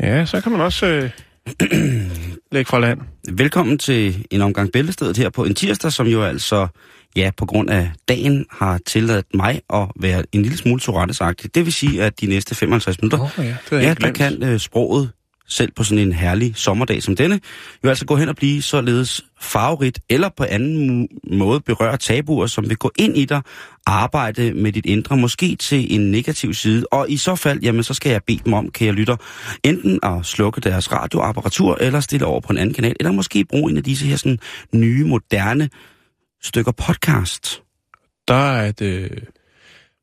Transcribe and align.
Ja, 0.00 0.26
så 0.26 0.40
kan 0.40 0.52
man 0.52 0.60
også 0.60 0.86
øh, 0.86 1.10
lægge 2.52 2.68
fra 2.68 2.78
land. 2.78 3.00
velkommen 3.32 3.78
til 3.78 4.26
en 4.30 4.40
omgang 4.40 4.72
Bæltestedet 4.72 5.16
her 5.16 5.30
på 5.30 5.44
en 5.44 5.54
tirsdag, 5.54 5.92
som 5.92 6.06
jo 6.06 6.22
altså, 6.22 6.66
ja, 7.16 7.30
på 7.36 7.46
grund 7.46 7.70
af 7.70 7.90
dagen 8.08 8.46
har 8.50 8.78
tilladt 8.86 9.26
mig 9.34 9.60
at 9.74 9.88
være 10.00 10.24
en 10.32 10.42
lille 10.42 10.58
smule 10.58 10.80
torettesagtig. 10.80 11.54
Det 11.54 11.64
vil 11.64 11.72
sige, 11.72 12.02
at 12.02 12.20
de 12.20 12.26
næste 12.26 12.54
55 12.54 13.00
minutter, 13.00 13.20
Åh, 13.38 13.44
ja, 13.46 13.56
det 13.70 13.82
ja, 13.82 13.94
der 13.94 14.12
kan 14.12 14.42
øh, 14.42 14.58
sproget 14.58 15.10
selv 15.48 15.72
på 15.72 15.84
sådan 15.84 16.06
en 16.06 16.12
herlig 16.12 16.52
sommerdag 16.56 17.02
som 17.02 17.16
denne, 17.16 17.40
jo 17.84 17.88
altså 17.88 18.06
gå 18.06 18.16
hen 18.16 18.28
og 18.28 18.36
blive 18.36 18.62
således 18.62 19.24
farverigt, 19.40 20.00
eller 20.08 20.28
på 20.36 20.44
anden 20.44 21.08
måde 21.30 21.60
berøre 21.60 21.96
tabuer, 21.96 22.46
som 22.46 22.68
vil 22.68 22.76
gå 22.76 22.90
ind 22.98 23.16
i 23.16 23.24
dig, 23.24 23.42
arbejde 23.86 24.52
med 24.54 24.72
dit 24.72 24.86
indre, 24.86 25.16
måske 25.16 25.56
til 25.56 25.94
en 25.94 26.10
negativ 26.10 26.54
side. 26.54 26.86
Og 26.90 27.10
i 27.10 27.16
så 27.16 27.34
fald, 27.34 27.60
jamen 27.60 27.82
så 27.82 27.94
skal 27.94 28.10
jeg 28.10 28.22
bede 28.26 28.40
dem 28.44 28.52
om, 28.52 28.70
kan 28.70 28.86
jeg 28.86 28.94
lytter, 28.94 29.16
enten 29.64 29.98
at 30.02 30.26
slukke 30.26 30.60
deres 30.60 30.92
radioapparatur, 30.92 31.76
eller 31.80 32.00
stille 32.00 32.26
over 32.26 32.40
på 32.40 32.52
en 32.52 32.58
anden 32.58 32.74
kanal, 32.74 32.96
eller 33.00 33.12
måske 33.12 33.44
bruge 33.44 33.70
en 33.70 33.76
af 33.76 33.84
disse 33.84 34.06
her 34.06 34.16
sådan 34.16 34.38
nye, 34.72 35.04
moderne 35.04 35.70
stykker 36.42 36.72
podcast. 36.72 37.62
Der 38.28 38.50
er 38.50 38.68
et, 38.68 38.82
øh, 38.82 39.10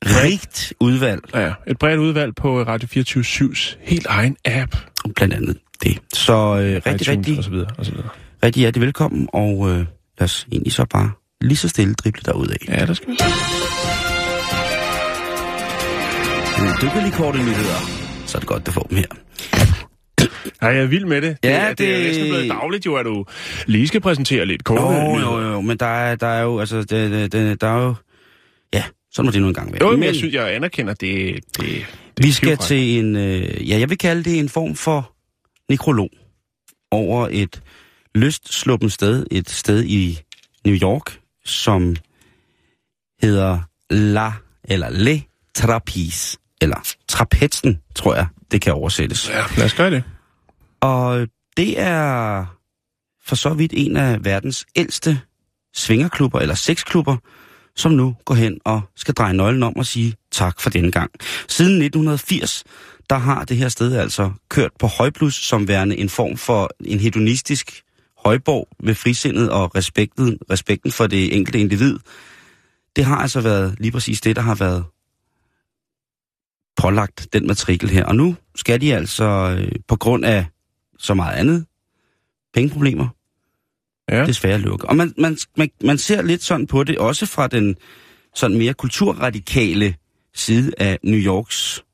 Rigt 0.06 0.72
udvalg, 0.80 1.20
ja, 1.34 1.52
et 1.66 1.78
bredt 1.78 1.98
udvalg 1.98 2.34
på 2.34 2.62
Radio 2.62 2.88
24-7's 3.02 3.78
helt 3.80 4.06
egen 4.06 4.36
app. 4.44 4.76
Blandt 5.16 5.34
andet 5.34 5.56
det. 5.82 5.98
Så 6.14 6.32
øh, 6.32 6.58
rigtig, 6.58 6.94
iTunes 6.94 7.08
rigtig, 7.08 7.38
Og 7.38 7.44
så 7.44 7.50
videre, 7.50 7.70
og 7.78 7.84
så 7.86 7.92
videre. 7.92 8.08
rigtig 8.44 8.60
hjertelig 8.60 8.86
velkommen, 8.86 9.28
og 9.32 9.70
øh, 9.70 9.76
lad 9.78 9.86
os 10.20 10.46
egentlig 10.52 10.72
så 10.72 10.84
bare 10.84 11.10
lige 11.40 11.56
så 11.56 11.68
stille 11.68 11.94
drible 11.94 12.20
derudad. 12.24 12.56
Ja, 12.68 12.86
der 12.86 12.94
skal 12.94 13.08
vi. 13.08 13.16
Du 16.80 16.88
kan 16.90 17.02
lige 17.02 17.12
korte 17.12 17.38
nyheder, 17.38 17.78
så 18.26 18.38
er 18.38 18.40
det 18.40 18.48
godt, 18.48 18.66
du 18.66 18.70
får 18.72 18.82
dem 18.82 18.96
her. 18.98 19.04
Ja, 20.62 20.66
jeg 20.66 20.82
er 20.82 20.86
vild 20.86 21.04
med 21.04 21.22
det. 21.22 21.36
Ja, 21.44 21.48
det, 21.48 21.56
er- 21.56 21.74
det 21.74 21.90
er 21.92 21.96
det- 21.96 22.06
næsten 22.06 22.24
blevet 22.28 22.48
dagligt 22.50 22.86
jo, 22.86 22.94
at 22.96 23.04
du 23.06 23.24
lige 23.66 23.88
skal 23.88 24.00
præsentere 24.00 24.46
lidt 24.46 24.64
kort. 24.64 24.80
Jo, 24.80 25.18
jo, 25.18 25.40
jo, 25.52 25.60
men 25.60 25.76
der 25.76 25.86
er, 25.86 26.16
der 26.16 26.26
er 26.26 26.42
jo, 26.42 26.60
altså, 26.60 26.78
det, 26.78 26.90
det, 27.10 27.32
det, 27.32 27.60
der 27.60 27.66
er 27.68 27.82
jo, 27.86 27.94
ja, 28.74 28.82
sådan 29.12 29.26
må 29.26 29.32
det 29.32 29.40
nu 29.40 29.48
engang 29.48 29.72
være. 29.72 29.82
Jo, 29.82 29.90
men 29.90 30.00
men 30.00 30.06
jeg 30.06 30.14
synes, 30.14 30.34
jeg 30.34 30.54
anerkender, 30.54 30.94
det, 30.94 31.34
det, 31.56 31.66
det 31.66 31.84
vi 32.18 32.32
skal 32.32 32.56
til 32.56 32.98
en, 32.98 33.16
øh, 33.16 33.68
ja, 33.68 33.78
jeg 33.78 33.90
vil 33.90 33.98
kalde 33.98 34.24
det 34.24 34.38
en 34.38 34.48
form 34.48 34.74
for 34.74 35.12
nekrolog 35.68 36.10
over 36.90 37.28
et 37.30 37.62
løstsluppen 38.14 38.90
sted, 38.90 39.26
et 39.30 39.50
sted 39.50 39.84
i 39.84 40.20
New 40.66 40.74
York, 40.74 41.20
som 41.44 41.96
hedder 43.22 43.60
La, 43.90 44.32
eller 44.64 44.90
Le 44.90 45.22
Trapeze, 45.54 46.38
eller 46.60 46.94
Trapetsen, 47.08 47.80
tror 47.94 48.14
jeg, 48.14 48.26
det 48.50 48.60
kan 48.60 48.72
oversættes. 48.72 49.28
Ja, 49.28 49.44
lad 49.56 49.64
os 49.64 49.74
gøre 49.74 49.90
det. 49.90 50.04
Og 50.80 51.28
det 51.56 51.80
er 51.80 52.44
for 53.26 53.34
så 53.34 53.54
vidt 53.54 53.72
en 53.76 53.96
af 53.96 54.24
verdens 54.24 54.66
ældste 54.76 55.20
svingerklubber, 55.74 56.40
eller 56.40 56.54
sexklubber, 56.54 57.16
som 57.76 57.92
nu 57.92 58.16
går 58.24 58.34
hen 58.34 58.58
og 58.64 58.80
skal 58.96 59.14
dreje 59.14 59.32
nøglen 59.32 59.62
om 59.62 59.76
og 59.76 59.86
sige 59.86 60.14
tak 60.34 60.60
for 60.60 60.70
denne 60.70 60.90
gang. 60.90 61.10
Siden 61.48 61.72
1980, 61.82 62.64
der 63.10 63.16
har 63.18 63.44
det 63.44 63.56
her 63.56 63.68
sted 63.68 63.96
altså 63.96 64.30
kørt 64.48 64.70
på 64.78 64.86
højplus 64.86 65.34
som 65.34 65.68
værende 65.68 65.96
en 65.96 66.08
form 66.08 66.36
for 66.36 66.70
en 66.84 67.00
hedonistisk 67.00 67.82
højborg 68.24 68.68
med 68.80 68.94
frisindet 68.94 69.50
og 69.50 69.74
respekten, 69.76 70.38
respekten 70.50 70.92
for 70.92 71.06
det 71.06 71.36
enkelte 71.36 71.60
individ. 71.60 71.98
Det 72.96 73.04
har 73.04 73.16
altså 73.16 73.40
været 73.40 73.74
lige 73.80 73.92
præcis 73.92 74.20
det, 74.20 74.36
der 74.36 74.42
har 74.42 74.54
været 74.54 74.84
pålagt 76.76 77.28
den 77.32 77.46
matrikel 77.46 77.90
her. 77.90 78.04
Og 78.04 78.16
nu 78.16 78.36
skal 78.54 78.80
de 78.80 78.94
altså 78.94 79.24
øh, 79.58 79.72
på 79.88 79.96
grund 79.96 80.24
af 80.24 80.46
så 80.98 81.14
meget 81.14 81.36
andet, 81.36 81.66
pengeproblemer, 82.54 83.08
Ja. 84.08 84.26
desværre 84.26 84.58
lukke. 84.58 84.88
Og 84.88 84.96
man, 84.96 85.14
man, 85.18 85.36
man, 85.56 85.70
man 85.84 85.98
ser 85.98 86.22
lidt 86.22 86.42
sådan 86.42 86.66
på 86.66 86.84
det, 86.84 86.98
også 86.98 87.26
fra 87.26 87.46
den 87.48 87.76
sådan 88.34 88.58
mere 88.58 88.74
kulturradikale 88.74 89.94
side 90.34 90.72
af 90.78 90.98
New 91.02 91.18
Yorks 91.18 91.84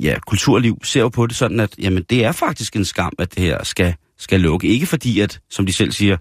ja, 0.00 0.18
kulturliv, 0.26 0.78
ser 0.82 1.00
jo 1.00 1.08
på 1.08 1.26
det 1.26 1.36
sådan, 1.36 1.60
at 1.60 1.74
jamen, 1.78 2.02
det 2.10 2.24
er 2.24 2.32
faktisk 2.32 2.76
en 2.76 2.84
skam, 2.84 3.12
at 3.18 3.34
det 3.34 3.42
her 3.42 3.64
skal, 3.64 3.94
skal 4.18 4.40
lukke. 4.40 4.68
Ikke 4.68 4.86
fordi, 4.86 5.20
at, 5.20 5.40
som 5.50 5.66
de 5.66 5.72
selv 5.72 5.92
siger, 5.92 6.16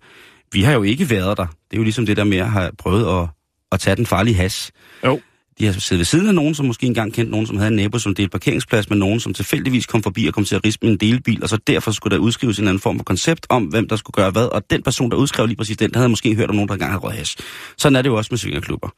vi 0.52 0.62
har 0.62 0.74
jo 0.74 0.84
ikke 0.84 1.10
været 1.10 1.38
der. 1.38 1.46
Det 1.46 1.74
er 1.74 1.78
jo 1.78 1.84
ligesom 1.84 2.06
det 2.06 2.18
der 2.18 2.24
med 2.24 2.38
at 2.38 2.52
have 2.52 2.72
prøvet 2.78 3.22
at, 3.22 3.30
at 3.72 3.80
tage 3.80 3.96
den 3.96 4.06
farlige 4.06 4.36
has. 4.36 4.72
Jo. 5.06 5.22
De 5.60 5.66
har 5.66 5.74
siddet 5.74 6.00
ved 6.00 6.06
siden 6.06 6.28
af 6.28 6.36
nogen, 6.36 6.56
som 6.56 6.66
måske 6.66 6.88
engang 6.88 7.14
kendte 7.14 7.32
nogen, 7.32 7.48
som 7.48 7.58
havde 7.58 7.70
en 7.70 7.76
nabo, 7.76 8.00
som 8.00 8.16
delte 8.16 8.30
parkeringsplads 8.30 8.90
med 8.90 8.98
nogen, 8.98 9.20
som 9.20 9.34
tilfældigvis 9.34 9.86
kom 9.86 10.04
forbi 10.04 10.28
og 10.28 10.34
kom 10.34 10.46
til 10.46 10.56
at 10.56 10.66
rispe 10.66 10.88
en 10.88 10.98
delbil, 10.98 11.44
og 11.44 11.50
så 11.50 11.58
derfor 11.68 11.92
skulle 11.92 12.16
der 12.16 12.22
udskrives 12.22 12.58
en 12.58 12.64
eller 12.64 12.70
anden 12.70 12.82
form 12.82 12.98
for 12.98 13.04
koncept 13.04 13.46
om, 13.50 13.64
hvem 13.64 13.88
der 13.88 13.96
skulle 13.96 14.14
gøre 14.14 14.32
hvad, 14.32 14.46
og 14.46 14.70
den 14.70 14.84
person, 14.84 15.12
der 15.12 15.18
udskrev 15.18 15.46
lige 15.46 15.58
præcis 15.58 15.78
den, 15.78 15.92
der 15.92 15.98
havde 15.98 16.10
måske 16.10 16.36
hørt 16.36 16.50
om 16.50 16.56
nogen, 16.56 16.68
der 16.68 16.74
engang 16.74 16.92
havde 16.92 17.02
røget 17.02 17.18
hash. 17.18 17.38
Sådan 17.78 17.96
er 17.96 18.02
det 18.02 18.10
jo 18.10 18.16
også 18.16 18.28
med 18.32 18.38
svingerklubber. 18.38 18.90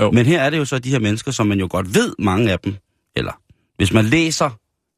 Jo. 0.00 0.10
Men 0.10 0.26
her 0.26 0.42
er 0.42 0.50
det 0.50 0.58
jo 0.58 0.64
så 0.64 0.78
de 0.78 0.90
her 0.90 0.98
mennesker, 0.98 1.30
som 1.30 1.46
man 1.46 1.60
jo 1.60 1.68
godt 1.70 1.94
ved, 1.94 2.14
mange 2.18 2.52
af 2.52 2.58
dem, 2.58 2.76
eller 3.16 3.32
hvis 3.76 3.92
man 3.92 4.04
læser, 4.04 4.50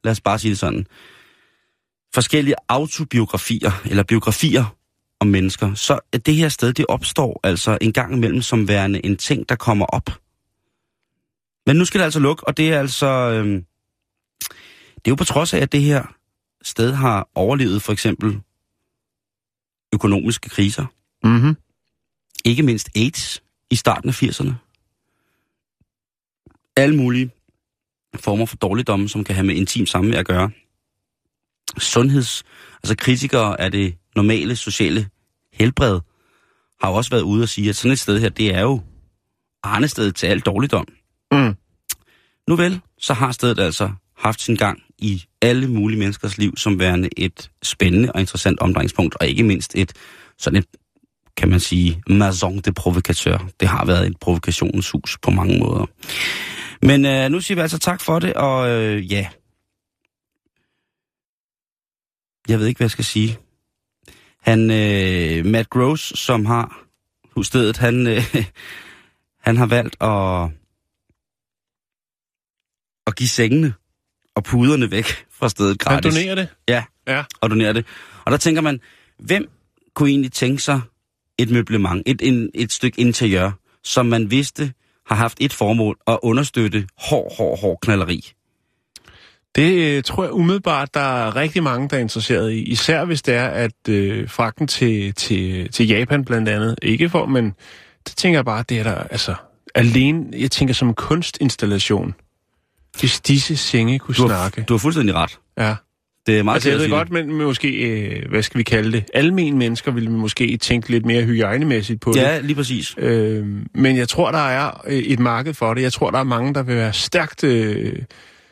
lad 0.05 0.13
os 0.13 0.21
bare 0.21 0.39
sige 0.39 0.51
det 0.51 0.59
sådan, 0.59 0.87
forskellige 2.15 2.55
autobiografier, 2.69 3.83
eller 3.85 4.03
biografier 4.03 4.77
om 5.21 5.27
mennesker, 5.27 5.75
så 5.75 5.99
er 6.13 6.19
det 6.19 6.35
her 6.35 6.49
sted, 6.49 6.73
det 6.73 6.87
opstår 6.89 7.41
altså 7.45 7.79
en 7.81 7.93
gang 7.93 8.15
imellem 8.15 8.43
som 8.43 8.69
værende 8.69 9.07
en 9.07 9.17
ting, 9.17 9.49
der 9.49 9.57
kommer 9.57 9.87
op. 9.87 10.11
Men 11.67 11.77
nu 11.77 11.85
skal 11.85 11.99
det 11.99 12.05
altså 12.05 12.21
lukke, 12.21 12.47
og 12.47 12.57
det 12.57 12.73
er 12.73 12.79
altså... 12.79 13.07
Øhm, 13.07 13.65
det 14.97 15.11
er 15.11 15.13
jo 15.13 15.15
på 15.15 15.25
trods 15.25 15.55
af, 15.55 15.59
at 15.59 15.73
det 15.73 15.83
her 15.83 16.05
sted 16.63 16.93
har 16.93 17.29
overlevet 17.35 17.83
for 17.83 17.93
eksempel 17.93 18.41
økonomiske 19.95 20.49
kriser. 20.49 20.87
Mm-hmm. 21.25 21.57
Ikke 22.45 22.63
mindst 22.63 22.89
AIDS 22.97 23.43
i 23.71 23.77
starten 23.77 24.09
af 24.09 24.23
80'erne. 24.23 24.53
Alle 26.77 26.97
mulige 26.97 27.31
former 28.15 28.47
for 28.47 28.57
dårligdomme, 28.57 29.09
som 29.09 29.25
kan 29.25 29.35
have 29.35 29.47
med 29.47 29.55
intim 29.55 29.87
samvær 29.87 30.19
at 30.19 30.27
gøre. 30.27 30.51
Sundheds... 31.79 32.45
Altså 32.83 32.97
kritikere 32.97 33.61
af 33.61 33.71
det 33.71 33.95
normale 34.17 34.57
sociale 34.57 35.09
helbred 35.53 36.01
har 36.81 36.89
jo 36.89 36.95
også 36.95 37.11
været 37.11 37.23
ude 37.23 37.43
og 37.43 37.49
sige, 37.49 37.69
at 37.69 37.77
sådan 37.77 37.91
et 37.93 37.99
sted 37.99 38.21
her, 38.21 38.29
det 38.29 38.55
er 38.55 38.61
jo 38.61 38.81
arnestedet 39.63 40.15
til 40.15 40.27
al 40.27 40.41
dårligdom. 40.41 40.87
Mm. 41.33 41.55
Nu 42.49 42.57
vel, 42.57 42.81
så 42.99 43.15
har 43.15 43.33
stedet 43.33 43.59
altså 43.59 43.91
haft 44.17 44.41
sin 44.41 44.57
gang 44.57 44.83
i 44.99 45.25
alle 45.43 45.69
mulige 45.69 45.99
menneskers 45.99 46.39
liv 46.39 46.57
som 46.57 46.79
værende 46.79 47.09
et 47.17 47.51
spændende 47.63 48.13
og 48.13 48.21
interessant 48.21 48.61
omdrejningspunkt, 48.61 49.17
og 49.21 49.27
ikke 49.27 49.43
mindst 49.43 49.73
et 49.75 49.93
sådan 50.39 50.59
et, 50.59 50.67
kan 51.37 51.49
man 51.49 51.61
sige, 51.61 52.03
maison 52.09 52.59
de 52.59 52.73
provocateur. 52.73 53.49
Det 53.61 53.69
har 53.69 53.85
været 53.85 54.07
et 54.07 54.17
provokationens 54.21 54.91
hus 54.91 55.19
på 55.23 55.31
mange 55.31 55.59
måder. 55.59 55.87
Men 56.83 57.05
øh, 57.07 57.31
nu 57.31 57.41
siger 57.41 57.57
vi 57.57 57.61
altså 57.63 57.79
tak 57.79 58.01
for 58.01 58.19
det, 58.19 58.35
og 58.35 58.69
øh, 58.71 59.13
ja, 59.13 59.29
jeg 62.49 62.59
ved 62.59 62.67
ikke, 62.67 62.79
hvad 62.79 62.85
jeg 62.85 62.91
skal 62.91 63.05
sige. 63.05 63.39
Han, 64.43 64.71
øh, 64.71 65.47
Matt 65.47 65.71
Gross, 65.71 66.19
som 66.19 66.47
har 66.47 66.83
stedet, 67.43 67.77
han, 67.77 68.07
øh, 68.07 68.37
han 69.47 69.57
har 69.57 69.67
valgt 69.67 69.97
at, 70.03 70.51
at 73.07 73.17
give 73.17 73.29
sengene 73.29 73.75
og 74.35 74.45
puderne 74.45 74.91
væk 74.91 75.07
fra 75.31 75.49
stedet 75.49 75.83
Han 75.87 75.95
gratis. 75.95 76.15
donerer 76.15 76.35
det. 76.35 76.49
Ja, 76.69 76.85
Ja. 77.07 77.25
og 77.41 77.51
donere 77.51 77.73
det. 77.73 77.87
Og 78.25 78.31
der 78.33 78.39
tænker 78.39 78.61
man, 78.63 78.81
hvem 79.19 79.51
kunne 79.95 80.09
egentlig 80.11 80.33
tænke 80.33 80.63
sig 80.63 80.81
et 81.39 81.51
møblement, 81.51 82.03
et, 82.07 82.23
en, 82.23 82.51
et 82.55 82.73
stykke 82.73 83.01
interiør, 83.01 83.51
som 83.85 84.07
man 84.07 84.31
vidste 84.31 84.73
har 85.09 85.15
haft 85.17 85.37
et 85.41 85.53
formål 85.53 85.97
at 86.07 86.19
understøtte 86.23 86.87
hård, 86.99 87.37
hård, 87.37 87.61
hård 87.61 87.79
knalleri? 87.83 88.33
Det 89.57 89.97
øh, 89.97 90.03
tror 90.03 90.23
jeg 90.25 90.33
umiddelbart, 90.33 90.95
der 90.95 91.01
er 91.01 91.37
rigtig 91.37 91.63
mange, 91.63 91.89
der 91.89 91.97
er 91.97 92.01
interesseret 92.01 92.53
i. 92.53 92.63
Især 92.63 93.05
hvis 93.05 93.23
det 93.23 93.35
er, 93.35 93.47
at 93.49 93.89
øh, 93.89 94.29
fragten 94.31 94.67
til, 94.67 95.15
til, 95.15 95.73
til 95.73 95.87
Japan 95.87 96.25
blandt 96.25 96.49
andet 96.49 96.79
ikke 96.83 97.09
får, 97.09 97.27
men 97.27 97.45
det 98.07 98.17
tænker 98.17 98.39
jeg 98.39 98.45
bare, 98.45 98.65
det 98.69 98.79
er 98.79 98.83
der 98.83 98.95
altså 98.95 99.35
alene, 99.75 100.25
jeg 100.33 100.51
tænker 100.51 100.75
som 100.75 100.89
en 100.89 100.95
kunstinstallation. 100.95 102.15
Hvis 103.01 103.21
disse 103.21 103.57
senge 103.57 103.99
kunne 103.99 104.15
Du 104.15 104.23
har, 104.23 104.29
snakke. 104.29 104.65
du 104.69 104.75
har 104.75 104.79
fuldstændig 104.79 105.15
ret. 105.15 105.39
Ja. 105.59 105.75
Det 106.27 106.39
er 106.39 106.43
meget 106.43 106.57
Altså, 106.57 106.71
jeg 106.71 106.79
ved 106.79 106.89
godt, 106.91 107.11
men 107.11 107.33
måske, 107.33 107.69
øh, 107.69 108.29
hvad 108.31 108.43
skal 108.43 108.59
vi 108.59 108.63
kalde 108.63 108.93
det? 108.93 109.05
Almen 109.15 109.59
mennesker 109.59 109.91
ville 109.93 110.11
måske 110.11 110.57
tænke 110.57 110.91
lidt 110.91 111.07
mere 111.07 111.23
hygiejnemæssigt 111.23 112.01
på 112.01 112.13
det. 112.13 112.21
Ja, 112.21 112.41
lige 112.41 112.55
præcis. 112.57 112.95
Øh, 112.99 113.47
men 113.75 113.97
jeg 113.97 114.09
tror, 114.09 114.31
der 114.31 114.49
er 114.49 114.81
øh, 114.87 114.99
et 114.99 115.19
marked 115.19 115.55
for 115.55 115.75
det. 115.75 115.83
Jeg 115.83 115.93
tror, 115.93 116.11
der 116.11 116.19
er 116.19 116.25
mange, 116.25 116.55
der 116.55 116.63
vil 116.63 116.77
være 116.77 116.93
stærkt, 116.93 117.45
øh, 117.45 117.93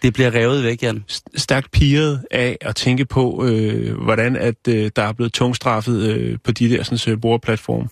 Det 0.02 0.12
bliver 0.14 0.34
revet 0.34 0.64
væk, 0.64 0.82
Jan. 0.82 1.04
st- 1.12 1.22
stærkt 1.36 1.70
piret 1.70 2.22
af 2.30 2.56
at 2.60 2.76
tænke 2.76 3.04
på, 3.04 3.44
øh, 3.46 4.02
hvordan 4.02 4.36
at 4.36 4.54
øh, 4.68 4.90
der 4.96 5.02
er 5.02 5.12
blevet 5.12 5.32
tungstraffet 5.32 6.02
øh, 6.02 6.38
på 6.44 6.52
de 6.52 6.70
der 6.70 6.82
sådan, 6.82 7.12
øh, 7.12 7.20
brugerplatforme. 7.20 7.88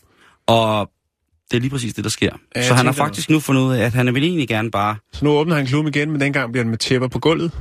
Og 0.47 0.91
det 1.51 1.57
er 1.57 1.61
lige 1.61 1.71
præcis 1.71 1.95
det, 1.95 2.05
der 2.05 2.11
sker. 2.11 2.33
Ja, 2.57 2.69
så 2.69 2.75
han 2.75 2.87
har 2.87 2.93
faktisk 2.93 3.31
nu 3.31 3.41
fundet 3.41 3.63
ud 3.63 3.75
af, 3.75 3.85
at 3.85 3.93
han 3.93 4.15
vil 4.15 4.25
egentlig 4.25 4.49
gerne 4.49 4.71
bare... 4.71 4.97
Så 5.13 5.25
nu 5.25 5.31
åbner 5.31 5.57
han 5.57 5.67
klubben 5.67 5.95
igen, 5.95 6.11
men 6.11 6.21
dengang 6.21 6.53
bliver 6.53 6.65
han 6.65 6.71
med 6.71 6.79
tæpper 6.79 7.09
på 7.09 7.19
gulvet. 7.19 7.53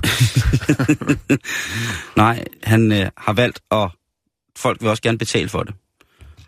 Nej, 2.17 2.43
han 2.63 2.91
øh, 2.91 3.09
har 3.17 3.33
valgt, 3.33 3.59
at 3.71 3.89
folk 4.57 4.81
vil 4.81 4.89
også 4.89 5.03
gerne 5.03 5.17
betale 5.17 5.49
for 5.49 5.63
det. 5.63 5.73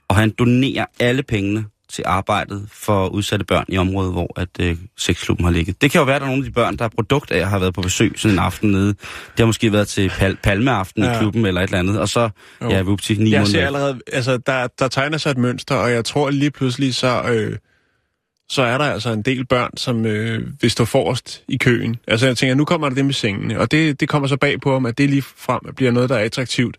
Og 0.08 0.16
han 0.16 0.32
donerer 0.40 0.86
alle 1.00 1.24
pengene 1.24 1.66
til 1.94 2.04
arbejdet 2.08 2.68
for 2.72 3.08
udsatte 3.08 3.46
børn 3.46 3.66
i 3.68 3.78
området, 3.78 4.12
hvor 4.14 4.40
at 4.40 4.48
øh, 4.60 4.78
sexklubben 4.98 5.46
har 5.46 5.52
ligget. 5.52 5.82
Det 5.82 5.92
kan 5.92 6.00
jo 6.00 6.06
være, 6.06 6.16
at 6.16 6.22
der 6.22 6.26
er 6.28 6.32
nogle 6.32 6.44
af 6.46 6.50
de 6.50 6.54
børn, 6.54 6.78
der 6.78 6.86
er 6.86 6.90
produkt 6.90 7.32
af 7.32 7.48
have 7.50 7.62
været 7.62 7.74
på 7.74 7.82
besøg 7.82 8.14
sådan 8.16 8.36
en 8.36 8.40
aften 8.40 8.72
nede. 8.72 8.88
Det 8.88 9.40
har 9.40 9.46
måske 9.46 9.72
været 9.74 9.88
til 9.88 10.10
pal- 10.10 10.36
palmeaften 10.44 11.04
ja. 11.04 11.16
I 11.16 11.20
klubben 11.20 11.46
eller 11.46 11.62
et 11.62 11.68
eller 11.68 11.80
andet. 11.80 12.00
Og 12.00 12.10
så, 12.10 12.30
Jo. 12.62 12.70
ja, 12.70 12.82
vi 12.82 12.96
til 13.02 13.20
ni 13.20 13.32
Jeg 13.32 13.40
måneder. 13.40 13.52
ser 13.60 13.66
allerede, 13.66 14.00
altså 14.14 14.38
der, 14.38 14.68
der 14.80 14.88
tegner 14.88 15.18
sig 15.18 15.32
et 15.32 15.38
mønster, 15.38 15.76
og 15.76 15.92
jeg 15.92 16.06
tror 16.06 16.30
lige 16.30 16.52
pludselig, 16.52 16.96
så, 16.96 17.24
øh, 17.24 17.58
så 18.50 18.62
er 18.62 18.78
der 18.78 18.86
altså 18.86 19.10
en 19.10 19.22
del 19.22 19.46
børn, 19.46 19.78
som 19.78 20.06
øh, 20.06 20.48
vil 20.62 20.72
stå 20.72 20.86
forrest 20.86 21.44
i 21.48 21.58
køen. 21.58 21.96
Altså 22.08 22.28
jeg 22.28 22.38
tænker, 22.38 22.56
nu 22.56 22.66
kommer 22.66 22.90
der 22.90 22.96
det 22.96 23.06
med 23.06 23.14
sengene, 23.14 23.60
og 23.60 23.72
det, 23.72 24.00
det 24.00 24.10
kommer 24.10 24.28
så 24.28 24.38
bag 24.38 24.62
på 24.62 24.74
ham, 24.74 24.86
at 24.86 24.98
det 24.98 25.10
lige 25.10 25.22
frem 25.22 25.60
bliver 25.76 25.92
noget, 25.92 26.10
der 26.10 26.16
er 26.16 26.26
attraktivt. 26.26 26.78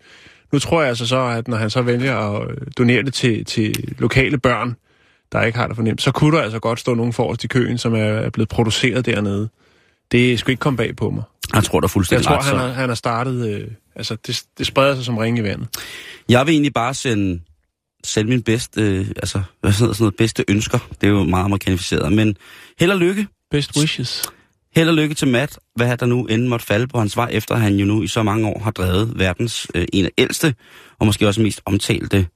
Nu 0.53 0.59
tror 0.59 0.81
jeg 0.81 0.89
altså 0.89 1.07
så, 1.07 1.19
at 1.25 1.47
når 1.47 1.57
han 1.57 1.69
så 1.69 1.81
vælger 1.81 2.17
at 2.17 2.51
øh, 2.51 2.57
donere 2.77 3.03
det 3.03 3.13
til, 3.13 3.45
til 3.45 3.93
lokale 3.99 4.37
børn, 4.37 4.75
der 5.31 5.41
ikke 5.41 5.57
har 5.57 5.67
det 5.67 5.75
fornemt, 5.75 6.01
så 6.01 6.11
kunne 6.11 6.37
der 6.37 6.43
altså 6.43 6.59
godt 6.59 6.79
stå 6.79 6.93
nogen 6.93 7.13
forrest 7.13 7.43
i 7.43 7.47
køen, 7.47 7.77
som 7.77 7.95
er, 7.95 8.29
blevet 8.29 8.49
produceret 8.49 9.05
dernede. 9.05 9.49
Det 10.11 10.39
skulle 10.39 10.53
ikke 10.53 10.61
komme 10.61 10.77
bag 10.77 10.95
på 10.95 11.09
mig. 11.09 11.23
Jeg 11.53 11.63
tror, 11.63 11.79
der 11.79 11.85
er 11.85 11.87
Jeg 11.87 11.91
fuldstændig 11.91 12.25
tror, 12.25 12.41
han 12.41 12.57
har, 12.57 12.67
han 12.67 12.89
har 12.89 12.95
startet... 12.95 13.47
Øh, 13.49 13.67
altså, 13.95 14.17
det, 14.27 14.43
det 14.57 14.67
spreder 14.67 14.95
sig 14.95 15.05
som 15.05 15.17
ringe 15.17 15.41
i 15.41 15.43
vandet. 15.43 15.67
Jeg 16.29 16.45
vil 16.45 16.51
egentlig 16.51 16.73
bare 16.73 16.93
sende, 16.93 17.41
sende 18.03 18.29
min 18.29 18.41
bedste, 18.41 18.81
øh, 18.81 19.07
altså, 19.07 19.41
hvad 19.61 19.71
hedder 19.71 19.93
sådan 19.93 20.03
noget, 20.03 20.15
bedste 20.15 20.45
ønsker. 20.47 20.79
Det 21.01 21.07
er 21.07 21.11
jo 21.11 21.23
meget 21.23 21.45
amerikanificeret. 21.45 22.13
Men 22.13 22.37
held 22.79 22.91
og 22.91 22.97
lykke. 22.97 23.27
Best 23.51 23.77
wishes. 23.77 24.23
Held 24.75 24.89
og 24.89 24.95
lykke 24.95 25.15
til 25.15 25.27
Matt, 25.27 25.59
hvad 25.75 25.97
der 25.97 26.05
nu 26.05 26.25
end 26.25 26.47
måtte 26.47 26.65
falde 26.65 26.87
på 26.87 26.99
hans 26.99 27.17
vej, 27.17 27.29
efter 27.31 27.55
han 27.55 27.75
jo 27.75 27.85
nu 27.85 28.03
i 28.03 28.07
så 28.07 28.23
mange 28.23 28.47
år 28.47 28.59
har 28.59 28.71
drevet 28.71 29.19
verdens 29.19 29.67
øh, 29.75 29.85
en 29.93 30.05
af 30.05 30.11
ældste, 30.17 30.55
og 30.99 31.05
måske 31.05 31.27
også 31.27 31.41
mest 31.41 31.61
omtalte 31.65 32.27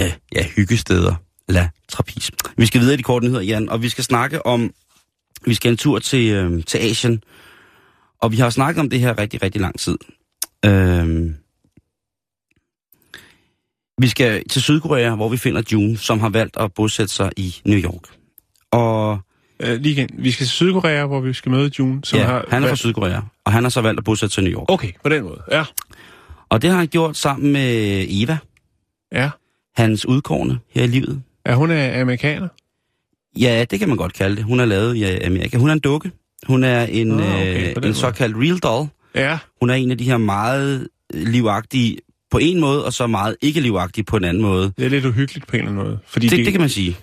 øh, 0.00 0.12
ja, 0.34 0.46
hyggesteder, 0.56 1.14
La 1.48 1.68
Trapis. 1.88 2.30
Vi 2.56 2.66
skal 2.66 2.80
videre 2.80 2.94
i 2.94 2.96
de 2.96 3.02
korte 3.02 3.26
nyheder, 3.26 3.42
Jan, 3.42 3.68
og 3.68 3.82
vi 3.82 3.88
skal 3.88 4.04
snakke 4.04 4.46
om, 4.46 4.74
vi 5.46 5.54
skal 5.54 5.70
en 5.70 5.76
tur 5.76 5.98
til, 5.98 6.30
øh, 6.32 6.64
til 6.64 6.78
Asien, 6.78 7.22
og 8.20 8.32
vi 8.32 8.36
har 8.36 8.50
snakket 8.50 8.80
om 8.80 8.90
det 8.90 9.00
her 9.00 9.18
rigtig, 9.18 9.42
rigtig 9.42 9.60
lang 9.60 9.78
tid. 9.78 9.98
Øh, 10.64 11.30
vi 13.98 14.08
skal 14.08 14.48
til 14.48 14.62
Sydkorea, 14.62 15.14
hvor 15.14 15.28
vi 15.28 15.36
finder 15.36 15.62
June, 15.72 15.98
som 15.98 16.20
har 16.20 16.28
valgt 16.28 16.56
at 16.56 16.74
bosætte 16.74 17.14
sig 17.14 17.30
i 17.36 17.56
New 17.64 17.78
York. 17.78 18.02
Og 18.70 19.18
Uh, 19.64 19.68
lige 19.68 19.92
igen. 19.92 20.08
Vi 20.18 20.30
skal 20.30 20.46
til 20.46 20.52
Sydkorea, 20.52 21.06
hvor 21.06 21.20
vi 21.20 21.32
skal 21.32 21.50
møde 21.52 21.70
June, 21.78 22.04
som 22.04 22.18
ja, 22.18 22.24
har... 22.24 22.44
han 22.48 22.64
er 22.64 22.68
fra 22.68 22.76
Sydkorea, 22.76 23.20
og 23.44 23.52
han 23.52 23.62
har 23.62 23.70
så 23.70 23.80
valgt 23.80 23.98
at 23.98 24.04
bosætte 24.04 24.34
sig 24.34 24.42
i 24.42 24.44
New 24.44 24.60
York. 24.60 24.70
Okay, 24.70 24.92
på 25.02 25.08
den 25.08 25.22
måde. 25.24 25.42
Ja. 25.50 25.64
Og 26.48 26.62
det 26.62 26.70
har 26.70 26.78
han 26.78 26.88
gjort 26.88 27.16
sammen 27.16 27.52
med 27.52 28.06
Eva, 28.08 28.38
Ja. 29.12 29.30
hans 29.76 30.06
udkårne 30.06 30.58
her 30.70 30.84
i 30.84 30.86
livet. 30.86 31.22
Ja, 31.46 31.54
hun 31.54 31.70
er 31.70 32.00
amerikaner. 32.00 32.48
Ja, 33.40 33.64
det 33.70 33.78
kan 33.78 33.88
man 33.88 33.96
godt 33.98 34.12
kalde 34.12 34.36
det. 34.36 34.44
Hun 34.44 34.60
er 34.60 34.64
lavet 34.64 34.96
i 34.96 35.04
Amerika. 35.04 35.56
Hun 35.58 35.68
er 35.68 35.72
en 35.72 35.80
dukke. 35.80 36.10
Hun 36.46 36.64
er 36.64 36.82
en, 36.84 37.10
oh, 37.10 37.16
okay, 37.18 37.62
øh, 37.62 37.68
en 37.68 37.74
måde. 37.82 37.94
såkaldt 37.94 38.36
real 38.36 38.58
doll. 38.58 38.88
Ja. 39.14 39.38
Hun 39.60 39.70
er 39.70 39.74
en 39.74 39.90
af 39.90 39.98
de 39.98 40.04
her 40.04 40.16
meget 40.16 40.88
øh, 41.14 41.26
livagtige 41.26 41.98
på 42.30 42.38
en 42.38 42.60
måde, 42.60 42.84
og 42.84 42.92
så 42.92 43.06
meget 43.06 43.36
ikke 43.42 43.60
livagtige 43.60 44.04
på 44.04 44.16
en 44.16 44.24
anden 44.24 44.42
måde. 44.42 44.72
Det 44.78 44.84
er 44.86 44.88
lidt 44.90 45.04
uhyggeligt 45.04 45.46
på 45.46 45.56
en 45.56 45.60
eller 45.60 45.70
anden 45.72 45.84
måde. 45.86 45.98
Fordi 46.06 46.28
Det, 46.28 46.38
de, 46.38 46.44
det 46.44 46.52
kan 46.52 46.60
man 46.60 46.70
sige. 46.70 46.96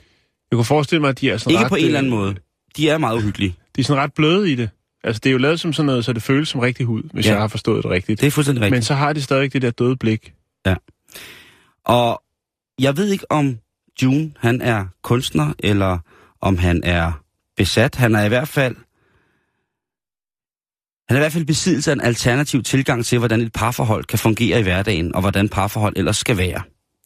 Jeg 0.51 0.57
kunne 0.57 0.65
forestille 0.65 1.01
mig, 1.01 1.09
at 1.09 1.21
de 1.21 1.29
er 1.29 1.37
sådan 1.37 1.51
Ikke 1.51 1.63
ret... 1.63 1.69
på 1.69 1.75
en 1.75 1.85
eller 1.85 1.99
anden 1.99 2.13
øh, 2.13 2.19
måde. 2.19 2.35
De 2.77 2.89
er 2.89 2.97
meget 2.97 3.17
uhyggelige. 3.17 3.55
De 3.75 3.81
er 3.81 3.85
sådan 3.85 4.03
ret 4.03 4.13
bløde 4.13 4.51
i 4.51 4.55
det. 4.55 4.69
Altså, 5.03 5.19
det 5.23 5.29
er 5.29 5.31
jo 5.31 5.37
lavet 5.37 5.59
som 5.59 5.73
sådan 5.73 5.85
noget, 5.85 6.05
så 6.05 6.13
det 6.13 6.23
føles 6.23 6.49
som 6.49 6.59
rigtig 6.59 6.85
hud, 6.85 7.03
hvis 7.13 7.25
Ja. 7.25 7.29
ja. 7.29 7.35
jeg 7.35 7.41
har 7.43 7.47
forstået 7.47 7.83
det 7.83 7.91
rigtigt. 7.91 8.21
Det 8.21 8.27
er 8.27 8.31
fuldstændig 8.31 8.61
rigtigt. 8.61 8.75
Men 8.75 8.81
så 8.83 8.93
har 8.93 9.13
de 9.13 9.21
stadig 9.21 9.53
det 9.53 9.61
der 9.61 9.71
døde 9.71 9.95
blik. 9.95 10.33
Og 11.85 12.23
jeg 12.79 12.97
ved 12.97 13.07
ikke, 13.07 13.31
om 13.31 13.57
June 14.03 14.31
han 14.37 14.61
er 14.61 14.85
kunstner, 15.01 15.53
eller 15.59 15.97
om 16.41 16.57
han 16.57 16.81
er 16.83 17.11
besat. 17.57 17.95
Han 17.95 18.15
er 18.15 18.23
i 18.23 18.27
hvert 18.27 18.47
fald 18.47 18.75
han 21.09 21.15
er 21.15 21.19
i 21.19 21.23
hvert 21.23 21.31
fald 21.31 21.45
besiddelse 21.45 21.91
af 21.91 21.95
en 21.95 22.01
alternativ 22.01 22.63
tilgang 22.63 23.05
til, 23.05 23.19
hvordan 23.19 23.41
et 23.41 23.53
parforhold 23.53 24.05
kan 24.05 24.19
fungere 24.19 24.59
i 24.59 24.63
hverdagen, 24.63 25.15
og 25.15 25.21
hvordan 25.21 25.49
parforhold 25.49 25.93
ellers 25.97 26.17
skal 26.17 26.37
være. 26.37 26.61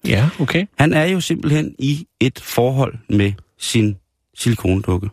Ja, 0.05 0.29
okay. 0.39 0.65
Han 0.77 0.93
er 0.93 1.05
jo 1.05 1.19
simpelthen 1.19 1.75
i 1.79 2.07
et 2.19 2.39
forhold 2.39 2.97
med 3.09 3.33
sin 3.57 3.97
silikondukke. 4.35 5.09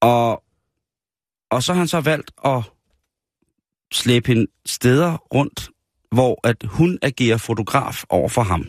Og, 0.00 0.42
og 1.50 1.62
så 1.62 1.72
har 1.72 1.78
han 1.78 1.88
så 1.88 2.00
valgt 2.00 2.30
at 2.44 2.62
slæbe 3.92 4.28
hende 4.28 4.46
steder 4.66 5.16
rundt, 5.34 5.70
hvor 6.10 6.40
at 6.44 6.56
hun 6.64 6.98
agerer 7.02 7.36
fotograf 7.36 8.04
over 8.08 8.28
for 8.28 8.42
ham. 8.42 8.68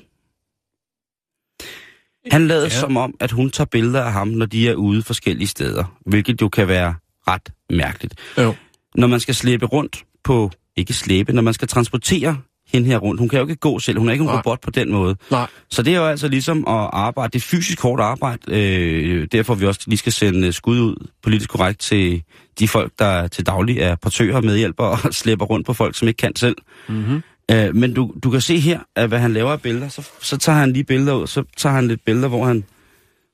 Han 2.32 2.48
lader 2.48 2.64
ja. 2.64 2.70
Som 2.70 2.98
om, 2.98 3.14
at 3.20 3.32
hun 3.32 3.50
tager 3.50 3.66
billeder 3.66 4.04
af 4.04 4.12
ham, 4.12 4.28
når 4.28 4.46
de 4.46 4.70
er 4.70 4.76
ude 4.76 5.04
forskellige 5.04 5.48
steder, 5.48 5.84
hvilket 6.06 6.42
jo 6.42 6.50
kan 6.50 6.68
være 6.68 6.96
ret 7.28 7.50
mærkeligt. 7.70 8.14
Jo. 8.38 8.56
Når 8.96 9.08
man 9.08 9.20
skal 9.20 9.36
slæbe 9.36 9.66
rundt 9.66 10.04
på, 10.24 10.52
ikke 10.76 10.94
slæbe, 10.94 11.34
når 11.34 11.42
man 11.42 11.54
skal 11.54 11.68
transportere 11.68 12.38
hende 12.74 12.88
her 12.88 12.98
rundt, 12.98 13.20
hun 13.20 13.30
kan 13.30 13.40
jo 13.40 13.46
ikke 13.46 13.56
gå 13.56 13.80
selv, 13.80 14.00
hun 14.00 14.08
er 14.08 14.12
ikke 14.12 14.24
en 14.24 14.28
Nej. 14.28 14.38
robot 14.38 14.62
på 14.62 14.72
den 14.72 14.92
måde. 14.92 15.16
Nej. 15.32 15.48
Så 15.70 15.82
det 15.82 15.94
er 15.94 15.98
jo 15.98 16.06
altså 16.06 16.28
ligesom 16.28 16.58
at 16.68 16.90
arbejde, 16.94 17.32
det 17.32 17.40
er 17.40 17.48
fysisk 17.48 17.82
hårdt 17.82 18.02
arbejde, 18.02 18.40
øh, 18.48 19.28
derfor 19.32 19.56
vi 19.56 19.66
også 19.66 19.82
lige 19.88 19.98
skal 19.98 20.12
sende 20.12 20.54
skud 20.54 20.80
ud 20.80 21.08
politisk 21.24 21.50
korrekt 21.50 21.80
til 21.80 22.24
de 22.60 22.68
folk, 22.68 22.92
der 23.00 23.28
til 23.28 23.46
daglig 23.46 23.80
er 23.80 23.96
portører 23.96 24.36
og 24.36 24.44
medhjælper 24.46 24.84
og 25.04 25.14
slæber 25.14 25.46
rundt 25.46 25.66
på 25.66 25.74
folk, 25.74 25.98
som 25.98 26.08
ikke 26.08 26.18
kan 26.18 26.36
selv. 26.36 26.56
Mm-hmm. 26.90 27.22
Øh, 27.52 27.76
men 27.76 27.94
du, 27.94 28.14
du 28.24 28.30
kan 28.30 28.42
se 28.42 28.60
her, 28.60 28.80
at 28.96 29.08
hvad 29.08 29.20
han 29.20 29.34
laver 29.34 29.52
af 29.52 29.62
billeder, 29.62 29.90
så, 29.90 30.08
så 30.22 30.38
tager 30.38 30.58
han 30.58 30.74
lige 30.74 30.84
billeder 30.84 31.14
ud, 31.14 31.28
så 31.28 31.44
tager 31.58 31.76
han 31.76 31.88
lidt 31.88 32.06
billeder, 32.06 32.28
hvor 32.28 32.46
han, 32.46 32.64